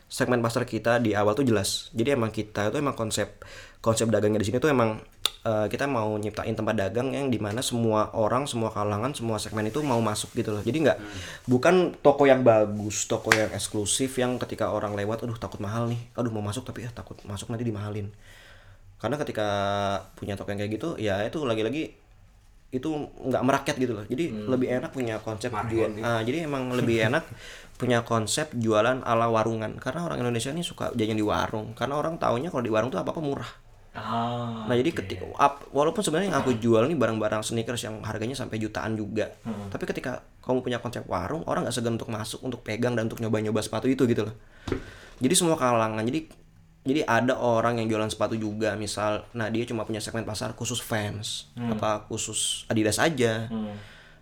[0.10, 1.94] segmen pasar kita di awal tuh jelas.
[1.94, 3.46] Jadi emang kita itu emang konsep
[3.80, 5.00] konsep dagangnya di sini tuh emang
[5.48, 9.64] eh, kita mau nyiptain tempat dagang yang di mana semua orang, semua kalangan, semua segmen
[9.72, 10.64] itu mau masuk gitu loh.
[10.64, 10.98] Jadi nggak
[11.48, 16.00] bukan toko yang bagus, toko yang eksklusif yang ketika orang lewat, aduh takut mahal nih,
[16.16, 18.12] aduh mau masuk tapi ya takut masuk nanti dimahalin.
[19.00, 19.48] Karena ketika
[20.20, 21.96] punya toko yang kayak gitu, ya itu lagi-lagi
[22.70, 22.90] itu
[23.32, 24.06] nggak merakyat gitu loh.
[24.06, 27.24] Jadi lebih enak punya konsep jual ah, jadi emang lebih enak
[27.80, 29.80] punya konsep jualan ala warungan.
[29.80, 31.72] Karena orang Indonesia ini suka jajan di warung.
[31.80, 35.66] Karena orang taunya kalau di warung tuh apa apa murah Ah, nah jadi ketika up,
[35.74, 39.34] walaupun sebenarnya yang aku jual nih barang-barang sneakers yang harganya sampai jutaan juga
[39.74, 43.18] tapi ketika kamu punya konsep warung orang nggak segan untuk masuk untuk pegang dan untuk
[43.18, 44.36] nyoba-nyoba sepatu itu gitu loh.
[45.20, 46.30] Jadi semua kalangan jadi
[46.86, 50.80] jadi ada orang yang jualan sepatu juga misal nah dia cuma punya segmen pasar khusus
[50.80, 53.50] fans apa khusus Adidas aja.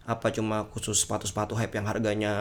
[0.08, 2.34] Apa cuma khusus sepatu-sepatu hype yang harganya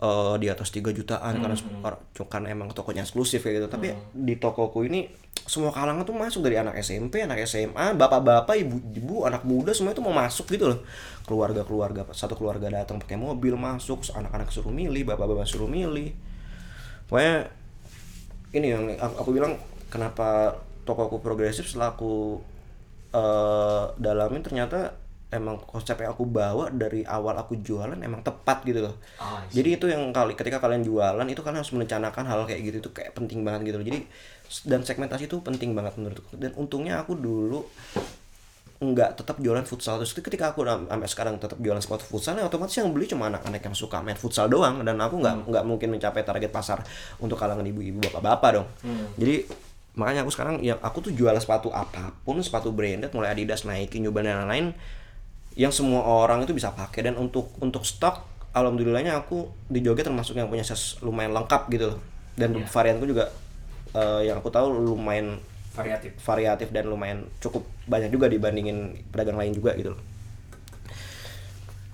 [0.00, 3.68] eh, di atas 3 jutaan karena or- kan emang tokonya eksklusif kayak gitu.
[3.68, 5.08] Tapi di tokoku ini
[5.46, 10.02] semua kalangan tuh masuk dari anak SMP anak SMA bapak-bapak ibu-ibu anak muda semua itu
[10.04, 10.80] mau masuk gitu loh.
[11.24, 16.12] Keluarga-keluarga satu keluarga datang pakai mobil masuk anak-anak suruh milih bapak-bapak suruh milih.
[17.08, 17.50] Pokoknya
[18.54, 19.58] ini yang aku, bilang
[19.90, 22.42] kenapa toko aku progresif setelah aku
[23.10, 24.94] eh dalamin ternyata
[25.30, 28.98] emang konsep yang aku bawa dari awal aku jualan emang tepat gitu loh.
[29.22, 32.76] I Jadi itu yang kali ketika kalian jualan itu kalian harus merencanakan hal kayak gitu
[32.82, 33.86] itu kayak penting banget gitu loh.
[33.86, 33.98] Jadi
[34.66, 36.34] dan segmentasi itu penting banget menurutku.
[36.34, 37.62] Dan untungnya aku dulu
[38.80, 42.72] nggak tetap jualan futsal terus ketika aku sampai sekarang tetap jualan sepatu futsal ya otomatis
[42.80, 46.24] yang beli cuma anak-anak yang suka main futsal doang dan aku nggak nggak mungkin mencapai
[46.24, 46.80] target pasar
[47.20, 48.68] untuk kalangan ibu-ibu bapak-bapak dong
[49.20, 49.44] jadi
[50.00, 54.00] makanya aku sekarang ya aku tuh jual sepatu apa pun sepatu branded mulai Adidas Nike
[54.00, 54.66] New Balance dan lain-lain
[55.58, 58.22] yang semua orang itu bisa pakai dan untuk untuk stok
[58.54, 62.00] alhamdulillahnya aku di Jogja termasuk yang punya size lumayan lengkap gitu loh
[62.38, 63.30] dan varianku juga
[63.94, 65.38] eh, yang aku tahu lumayan
[65.70, 70.02] variatif variatif dan lumayan cukup banyak juga dibandingin pedagang lain juga gitu loh.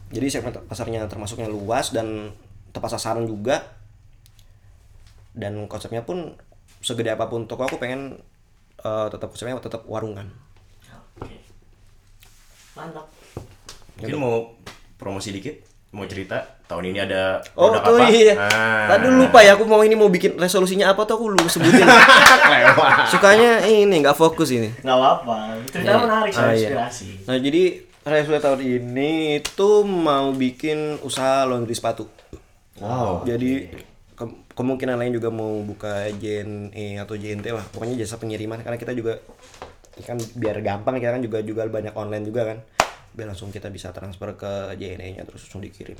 [0.06, 2.30] Jadi segmen pasarnya termasuknya luas dan
[2.70, 3.66] tepat sasaran juga.
[5.36, 6.32] Dan konsepnya pun
[6.80, 8.16] segede apa pun toko aku pengen
[8.80, 10.32] eh, tetap konsepnya tetap warungan.
[12.76, 13.06] Mantap.
[13.96, 14.52] Mungkin mau
[14.94, 15.56] promosi dikit,
[15.90, 18.08] mau cerita tahun ini ada Oh produk tuh apa?
[18.10, 18.34] iya.
[18.36, 18.84] Ah.
[18.90, 21.88] Tadi lupa ya aku mau ini mau bikin resolusinya apa tuh aku lu sebutin.
[22.52, 23.08] Lewat.
[23.08, 24.68] Sukanya ini nggak fokus ini.
[24.76, 25.36] Nggak apa-apa.
[25.66, 26.68] Cerita menarik Ah, soal iya.
[26.68, 27.08] inspirasi.
[27.24, 27.62] Nah jadi
[28.02, 32.04] resolusi tahun ini itu mau bikin usaha laundry sepatu.
[32.76, 33.24] Wow.
[33.24, 33.72] Jadi
[34.12, 37.64] ke- kemungkinan lain juga mau buka JNE atau JNT lah.
[37.66, 39.16] Pokoknya jasa pengiriman karena kita juga
[40.04, 42.58] kan biar gampang kita kan juga jual banyak online juga kan.
[43.16, 45.96] Biar langsung kita bisa transfer ke JNE-nya terus langsung dikirim.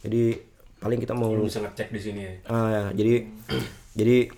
[0.00, 0.38] Jadi
[0.80, 3.28] paling kita mau Lu bisa ngecek di sini ya Ah, ya, jadi
[3.92, 4.32] jadi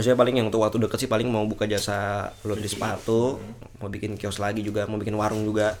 [0.00, 3.36] saya paling yang untuk waktu deket sih paling mau buka jasa laundry sepatu,
[3.80, 5.76] mau bikin kios lagi juga, mau bikin warung juga.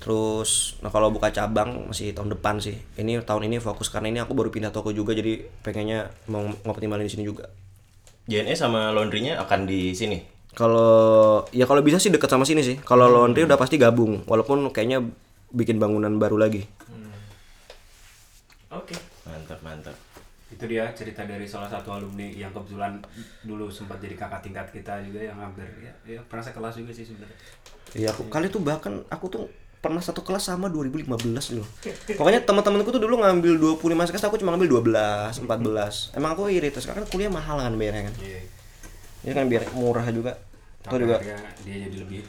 [0.00, 2.80] Terus nah kalau buka cabang masih tahun depan sih.
[2.96, 7.04] Ini tahun ini fokus karena ini aku baru pindah toko juga jadi pengennya mau ngoptimalin
[7.04, 7.52] di sini juga.
[8.24, 10.35] JNE sama laundry-nya akan di sini.
[10.56, 12.80] Kalau ya kalau bisa sih deket sama sini sih.
[12.80, 15.04] Kalau laundry udah pasti gabung, walaupun kayaknya
[15.52, 16.64] bikin bangunan baru lagi.
[18.72, 18.96] Oke.
[19.28, 19.96] Mantap, mantap.
[20.46, 23.02] itu dia cerita dari salah satu alumni yang kebetulan
[23.42, 27.02] dulu sempat jadi kakak tingkat kita juga yang hampir ya, ya pernah sekelas juga sih
[27.02, 27.34] sebenarnya
[27.98, 29.50] Iya aku kali tuh bahkan aku tuh
[29.80, 31.06] pernah satu kelas sama 2015
[31.54, 31.66] loh.
[32.18, 36.18] Pokoknya teman-temanku tuh dulu ngambil 25 sekelas aku cuma ngambil 12, 14.
[36.18, 38.14] Emang aku irit sekarang kan kuliah mahal kan bayarnya kan.
[38.18, 38.40] Iya.
[39.26, 40.32] Ini kan biar murah juga.
[40.78, 41.18] Itu Tapi juga.
[41.18, 42.22] dia jadi lebih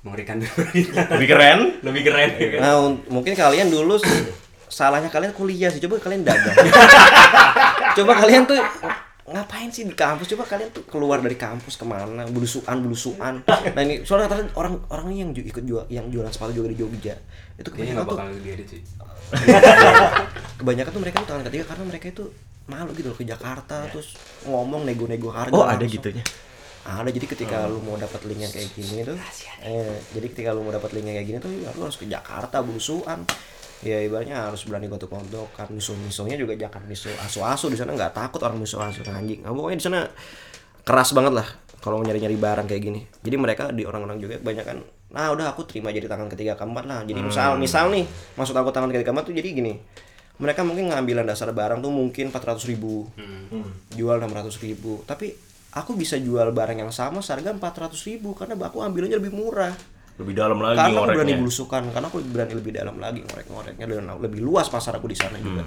[0.00, 0.36] mengerikan.
[1.12, 1.58] Lebih keren.
[1.80, 2.28] lebih keren?
[2.60, 3.98] Nah, un- mungkin kalian dulu
[4.64, 6.50] salahnya kalian kuliah sih coba kalian dagang
[7.96, 8.58] coba kalian tuh
[9.24, 13.80] ngapain sih di kampus coba kalian tuh keluar dari kampus ke mana belusuan belusuan nah
[13.80, 17.14] ini soalnya rata-rata orang orang yang ju- ikut jual yang jualan sepatu juga di Jogja
[17.54, 18.18] itu kebanyakan tuh
[20.58, 22.24] kebanyakan tuh mereka tuh tangan ketiga karena mereka itu
[22.64, 26.00] malu gitu loh ke Jakarta terus ngomong nego-nego harga Oh, ada langsung.
[26.00, 26.24] gitunya.
[26.84, 29.16] ada jadi ketika lu mau dapat link yang kayak gini tuh
[29.62, 32.04] eh, jadi ketika lu mau dapat link yang kayak gini tuh ya lu harus ke
[32.04, 33.24] Jakarta busuan
[33.80, 38.56] ya ibaratnya harus berani gontok-gontokan miso-misonya juga jangan miso asu-asu di sana nggak takut orang
[38.56, 39.44] miso asu anjing.
[39.44, 40.00] Nah, pokoknya di sana
[40.80, 41.48] keras banget lah
[41.80, 43.00] kalau mau nyari-nyari barang kayak gini.
[43.20, 44.80] Jadi mereka di orang-orang juga kebanyakan
[45.12, 47.00] nah udah aku terima jadi tangan ketiga keempat lah.
[47.04, 48.04] Jadi misal misal nih
[48.34, 49.72] maksud aku tangan ketiga keempat tuh jadi gini
[50.34, 53.06] mereka mungkin ngambilan dasar barang tuh mungkin 400 ribu.
[53.94, 55.06] Jual 600 ribu.
[55.06, 55.30] Tapi
[55.74, 59.74] aku bisa jual barang yang sama seharga 400 ribu karena aku ambilnya lebih murah.
[60.14, 64.06] Lebih dalam lagi karena aku berani belusukan karena aku berani lebih dalam lagi ngorek-ngoreknya dan
[64.22, 65.66] lebih luas pasar aku di sana juga.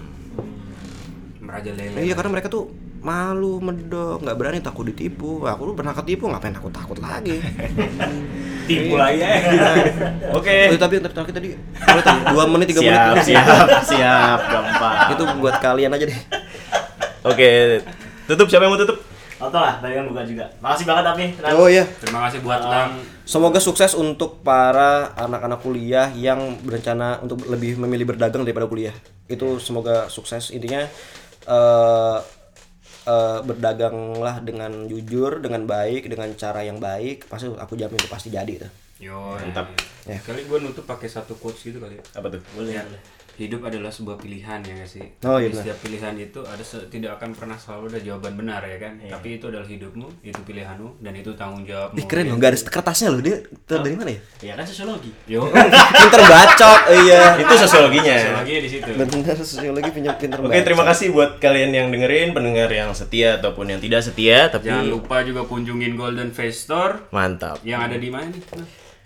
[1.43, 2.03] Merajalela.
[2.03, 2.68] iya karena mereka tuh
[3.02, 7.38] malu medok nggak berani takut ditipu aku lu pernah ketipu ngapain aku takut lagi
[8.68, 9.32] Tipu lah ya.
[10.36, 10.76] Oke.
[10.76, 14.95] Oh, tapi tapi terakhir tadi tadi, dua menit tiga Siap, menit siap, siap, gampang.
[15.16, 16.20] itu buat kalian aja deh
[17.24, 17.80] Oke.
[18.28, 19.00] Tutup siapa yang mau tutup?
[19.38, 20.52] Oke lah, dari yang buka juga.
[20.60, 21.26] Makasih banget tapi.
[21.56, 23.00] oh iya Terima kasih buat Lang.
[23.24, 28.95] Semoga sukses untuk para anak-anak kuliah yang berencana untuk lebih memilih berdagang daripada kuliah.
[29.32, 30.52] Itu semoga sukses.
[30.52, 30.84] Intinya
[31.48, 32.18] eh
[33.08, 37.32] eh, berdaganglah dengan jujur, dengan baik, dengan cara yang baik.
[37.32, 38.72] Pasti aku jamin itu pasti jadi tuh.
[38.99, 39.72] Yo, Mantap.
[40.10, 40.20] Ya.
[40.20, 42.03] Kali gue nutup pakai satu quotes gitu kali ya.
[42.18, 42.41] Apa tuh?
[42.66, 42.84] Ya,
[43.38, 45.05] hidup adalah sebuah pilihan ya nggak sih.
[45.21, 45.61] Oh, iya benar.
[45.61, 48.97] setiap pilihan itu ada se- tidak akan pernah selalu ada jawaban benar ya kan.
[48.99, 51.95] Tapi itu adalah hidupmu, itu pilihanmu dan itu tanggung jawabmu.
[51.95, 54.21] Ih keren loh, garis kertasnya loh dia ter- dari mana ya?
[54.43, 55.13] Ya kan sosiologi.
[55.25, 55.45] Yo,
[55.97, 57.38] Pinter bacot, iya.
[57.38, 58.15] Itu sosiologinya.
[58.38, 58.89] lagi di situ.
[58.89, 63.69] Bener sosiologi punya pinter Oke, terima kasih buat kalian yang dengerin, pendengar yang setia ataupun
[63.69, 67.61] yang tidak setia, tapi Jangan lupa juga kunjungin Golden Face Store mantap.
[67.61, 68.41] yang ada di mana nih?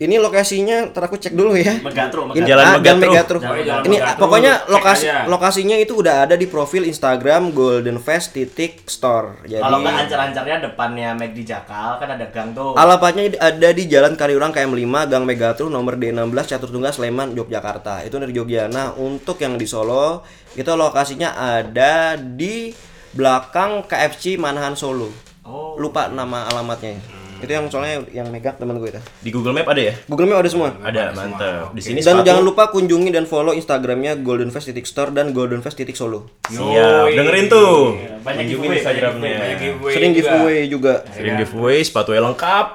[0.01, 1.77] Ini lokasinya, ntar aku cek dulu ya.
[1.77, 2.49] Megatro, Ini Megatro.
[2.49, 5.29] Jalan ah, Jalan Ini pokoknya lokasi aja.
[5.29, 9.45] lokasinya itu udah ada di profil Instagram Golden Fest titik store.
[9.45, 12.73] Jadi Kalau nggak ancar-ancarnya depannya McD Jakal kan ada gang tuh.
[12.73, 18.01] alamatnya ada di Jalan Kaliurang KM 5 Gang Megatro nomor D16 Catur Tunggal Sleman Yogyakarta.
[18.01, 18.65] Itu dari Jogja.
[18.73, 20.25] Nah, untuk yang di Solo
[20.57, 22.73] itu lokasinya ada di
[23.13, 25.13] belakang KFC Manahan Solo.
[25.45, 25.77] Oh.
[25.77, 27.20] Lupa nama alamatnya.
[27.41, 29.01] Itu yang soalnya yang megang teman gue itu.
[29.19, 29.93] Di Google Map ada ya?
[30.05, 30.69] Google Map ada semua.
[30.79, 31.73] Ada, mantap.
[31.73, 32.27] Di sini Dan sepatu.
[32.29, 36.29] jangan lupa kunjungi dan follow Instagramnya Golden Fest titik store dan Golden Fest titik Solo.
[36.45, 37.97] Siap, dengerin tuh.
[38.21, 39.37] Banyak giveaway, Instagramnya.
[39.41, 40.93] Banyak giveaway Sering giveaway juga.
[41.11, 42.67] Sering giveaway, sepatunya lengkap.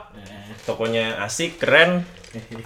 [0.67, 2.03] Tokonya asik, keren.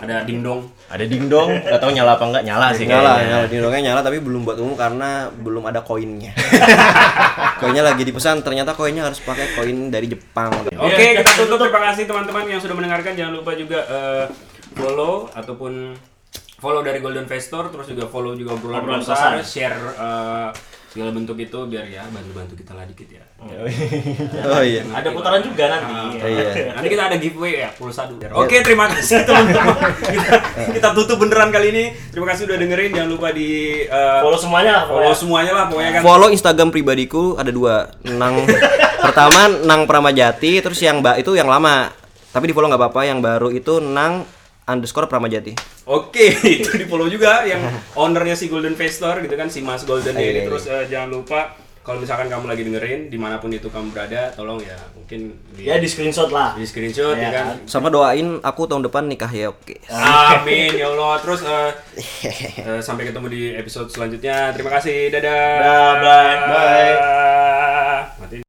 [0.00, 0.60] Ada dingdong.
[0.90, 3.30] Ada dingdong, nggak tahu nyala apa nggak nyala sih Nyala, kayaknya.
[3.30, 6.32] nyala, dindongnya nyala tapi belum buat umum karena belum ada koinnya.
[7.60, 10.50] koinnya lagi dipesan, ternyata koinnya harus pakai koin dari Jepang.
[10.76, 11.60] Oke, kita tutup.
[11.60, 13.12] Terima kasih teman-teman yang sudah mendengarkan.
[13.14, 14.24] Jangan lupa juga eh,
[14.74, 15.94] follow ataupun
[16.60, 20.48] follow dari Golden Face Store, terus juga follow juga obrolan besar, share eh,
[20.90, 23.22] segala bentuk itu biar ya bantu-bantu kita lah dikit ya.
[24.42, 24.82] Oh iya.
[24.90, 26.18] Ada putaran juga nanti.
[26.18, 26.74] Iya.
[26.76, 28.18] Nanti kita ada giveaway ya, pulsa dulu.
[28.34, 29.70] Oke, terima kasih teman-teman.
[30.02, 30.32] kita,
[30.74, 31.84] kita tutup beneran kali ini.
[32.10, 32.90] Terima kasih udah dengerin.
[32.90, 34.84] Jangan lupa di eh, Follow semuanya lah.
[34.90, 36.02] follow semuanya lah pokoknya kan.
[36.02, 37.94] Follow Instagram pribadiku ada dua.
[38.10, 38.42] Nang
[38.98, 41.94] pertama Nang Pramajati, terus yang mbak itu yang lama.
[42.34, 43.06] Tapi di follow nggak apa-apa.
[43.06, 44.26] Yang baru itu Nang
[44.64, 45.54] underscore Pramajati.
[45.86, 46.26] Oke,
[46.58, 47.60] itu di follow juga yang
[48.02, 50.32] ownernya si Golden Face Store gitu kan si Mas Golden Iya, ini.
[50.36, 51.40] iya, Terus eh, jangan lupa
[51.80, 55.64] kalau misalkan kamu lagi dengerin di mana pun itu kamu berada, tolong ya mungkin di,
[55.64, 56.52] Ya di screenshot lah.
[56.52, 57.46] di screenshot ya Ya kan.
[57.64, 59.80] Sama doain aku tahun depan nikah ya oke.
[59.88, 61.16] Amin ya Allah.
[61.18, 61.70] Terus eh,
[62.68, 64.52] eh, sampai ketemu di episode selanjutnya.
[64.52, 65.08] Terima kasih.
[65.08, 65.56] Dadah.
[65.58, 66.36] Dah, bye.
[68.20, 68.40] Bye.